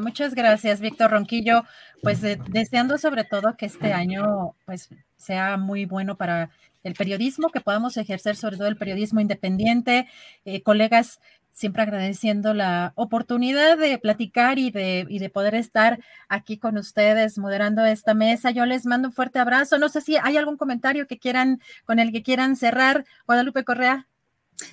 Muchas 0.00 0.34
gracias, 0.34 0.80
Víctor 0.80 1.10
Ronquillo. 1.10 1.64
Pues 2.02 2.20
deseando 2.20 2.98
sobre 2.98 3.24
todo 3.24 3.56
que 3.56 3.66
este 3.66 3.92
año 3.92 4.54
pues 4.66 4.88
sea 5.16 5.56
muy 5.56 5.84
bueno 5.84 6.16
para 6.16 6.50
el 6.82 6.94
periodismo, 6.94 7.48
que 7.48 7.60
podamos 7.60 7.96
ejercer 7.96 8.36
sobre 8.36 8.56
todo 8.56 8.68
el 8.68 8.76
periodismo 8.76 9.20
independiente. 9.20 10.08
Eh, 10.44 10.62
colegas, 10.62 11.20
siempre 11.52 11.82
agradeciendo 11.82 12.54
la 12.54 12.92
oportunidad 12.96 13.78
de 13.78 13.98
platicar 13.98 14.58
y 14.58 14.70
de, 14.70 15.06
y 15.08 15.18
de 15.18 15.30
poder 15.30 15.54
estar 15.54 16.00
aquí 16.28 16.58
con 16.58 16.76
ustedes 16.78 17.38
moderando 17.38 17.84
esta 17.84 18.14
mesa. 18.14 18.50
Yo 18.50 18.66
les 18.66 18.86
mando 18.86 19.08
un 19.08 19.14
fuerte 19.14 19.38
abrazo. 19.38 19.78
No 19.78 19.88
sé 19.88 20.00
si 20.00 20.16
hay 20.16 20.36
algún 20.36 20.56
comentario 20.56 21.06
que 21.06 21.18
quieran, 21.18 21.60
con 21.84 21.98
el 21.98 22.12
que 22.12 22.22
quieran 22.22 22.56
cerrar. 22.56 23.04
Guadalupe 23.26 23.64
Correa. 23.64 24.08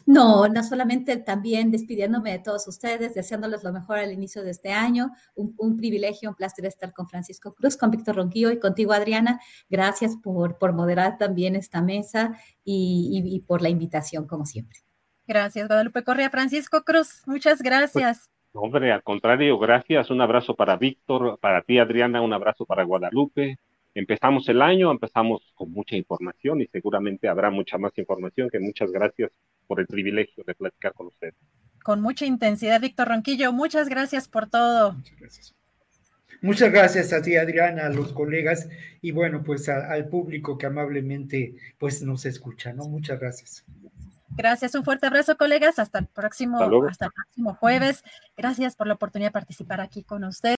No, 0.06 0.48
no 0.48 0.64
solamente 0.64 1.18
también 1.18 1.72
despidiéndome 1.72 2.32
de 2.32 2.40
todos 2.40 2.68
ustedes, 2.68 3.14
deseándoles 3.14 3.64
lo 3.64 3.72
mejor 3.72 3.98
al 3.98 4.12
inicio 4.12 4.44
de 4.44 4.52
este 4.52 4.72
año. 4.72 5.12
Un, 5.36 5.78
privilegio, 5.78 6.30
un 6.30 6.36
placer 6.36 6.66
estar 6.66 6.94
con 6.94 7.08
Francisco 7.08 7.54
Cruz, 7.54 7.78
con 7.78 7.92
Víctor 7.92 8.16
Ronquillo 8.16 8.52
y 8.52 8.60
contigo, 8.60 8.94
Adriana. 8.94 9.40
Gracias 9.70 10.18
por, 10.18 10.58
por 10.58 10.74
moderar 10.74 11.18
también 11.18 11.56
esta 11.56 11.82
mesa 11.82 12.38
y, 12.64 13.44
por 13.48 13.62
la 13.62 13.70
invitación, 13.70 14.28
como 14.28 14.46
siempre. 14.46 14.80
Gracias, 15.28 15.68
Guadalupe 15.68 16.04
Correa. 16.04 16.30
Francisco 16.30 16.84
Cruz, 16.84 17.22
muchas 17.28 17.62
gracias. 17.62 18.30
Pues, 18.52 18.64
hombre, 18.64 18.92
al 18.92 19.04
contrario, 19.04 19.60
gracias. 19.60 20.10
Un 20.10 20.22
abrazo 20.22 20.56
para 20.56 20.76
Víctor, 20.76 21.38
para 21.40 21.62
ti, 21.62 21.78
Adriana, 21.78 22.22
un 22.22 22.34
abrazo 22.34 22.66
para 22.66 22.84
Guadalupe, 22.84 23.60
empezamos 23.94 24.48
el 24.50 24.62
año, 24.62 24.92
empezamos 24.92 25.42
con 25.56 25.72
mucha 25.72 25.96
información 25.96 26.62
y 26.62 26.68
seguramente 26.68 27.28
habrá 27.28 27.50
mucha 27.50 27.78
más 27.78 27.98
información 27.98 28.50
que 28.50 28.60
muchas 28.60 28.92
gracias 28.92 29.32
por 29.68 29.80
el 29.80 29.88
privilegio 29.88 30.44
de 30.46 30.56
platicar 30.56 30.94
con 30.94 31.08
ustedes. 31.08 31.36
Con 31.84 32.02
mucha 32.02 32.26
intensidad, 32.26 32.82
Víctor 32.82 33.08
Ronquillo, 33.08 33.52
muchas 33.54 33.90
gracias 33.90 34.28
por 34.28 34.50
todo. 34.50 34.94
Muchas 34.94 35.20
gracias. 35.20 35.56
Muchas 36.42 36.72
gracias 36.72 37.12
a 37.12 37.22
ti, 37.22 37.36
Adriana, 37.36 37.88
a 37.88 37.90
los 37.90 38.14
colegas 38.14 38.70
y 39.02 39.12
bueno, 39.12 39.44
pues 39.44 39.68
al 39.68 40.08
público 40.08 40.58
que 40.58 40.68
amablemente 40.68 41.56
pues 41.78 42.02
nos 42.02 42.26
escucha, 42.26 42.72
¿no? 42.72 42.86
Muchas 42.86 43.20
gracias. 43.20 43.66
Gracias, 44.38 44.74
un 44.76 44.86
fuerte 44.86 45.08
abrazo, 45.08 45.36
colegas. 45.36 45.80
Hasta 45.80 46.00
el 46.00 46.06
próximo, 46.08 46.60
hasta 46.88 47.08
el 47.08 47.12
próximo 47.12 47.56
jueves. 47.56 48.04
Gracias 48.38 48.76
por 48.76 48.88
la 48.88 48.94
oportunidad 48.94 49.30
de 49.30 49.34
participar 49.34 49.82
aquí 49.82 50.04
con 50.04 50.24
usted. 50.24 50.59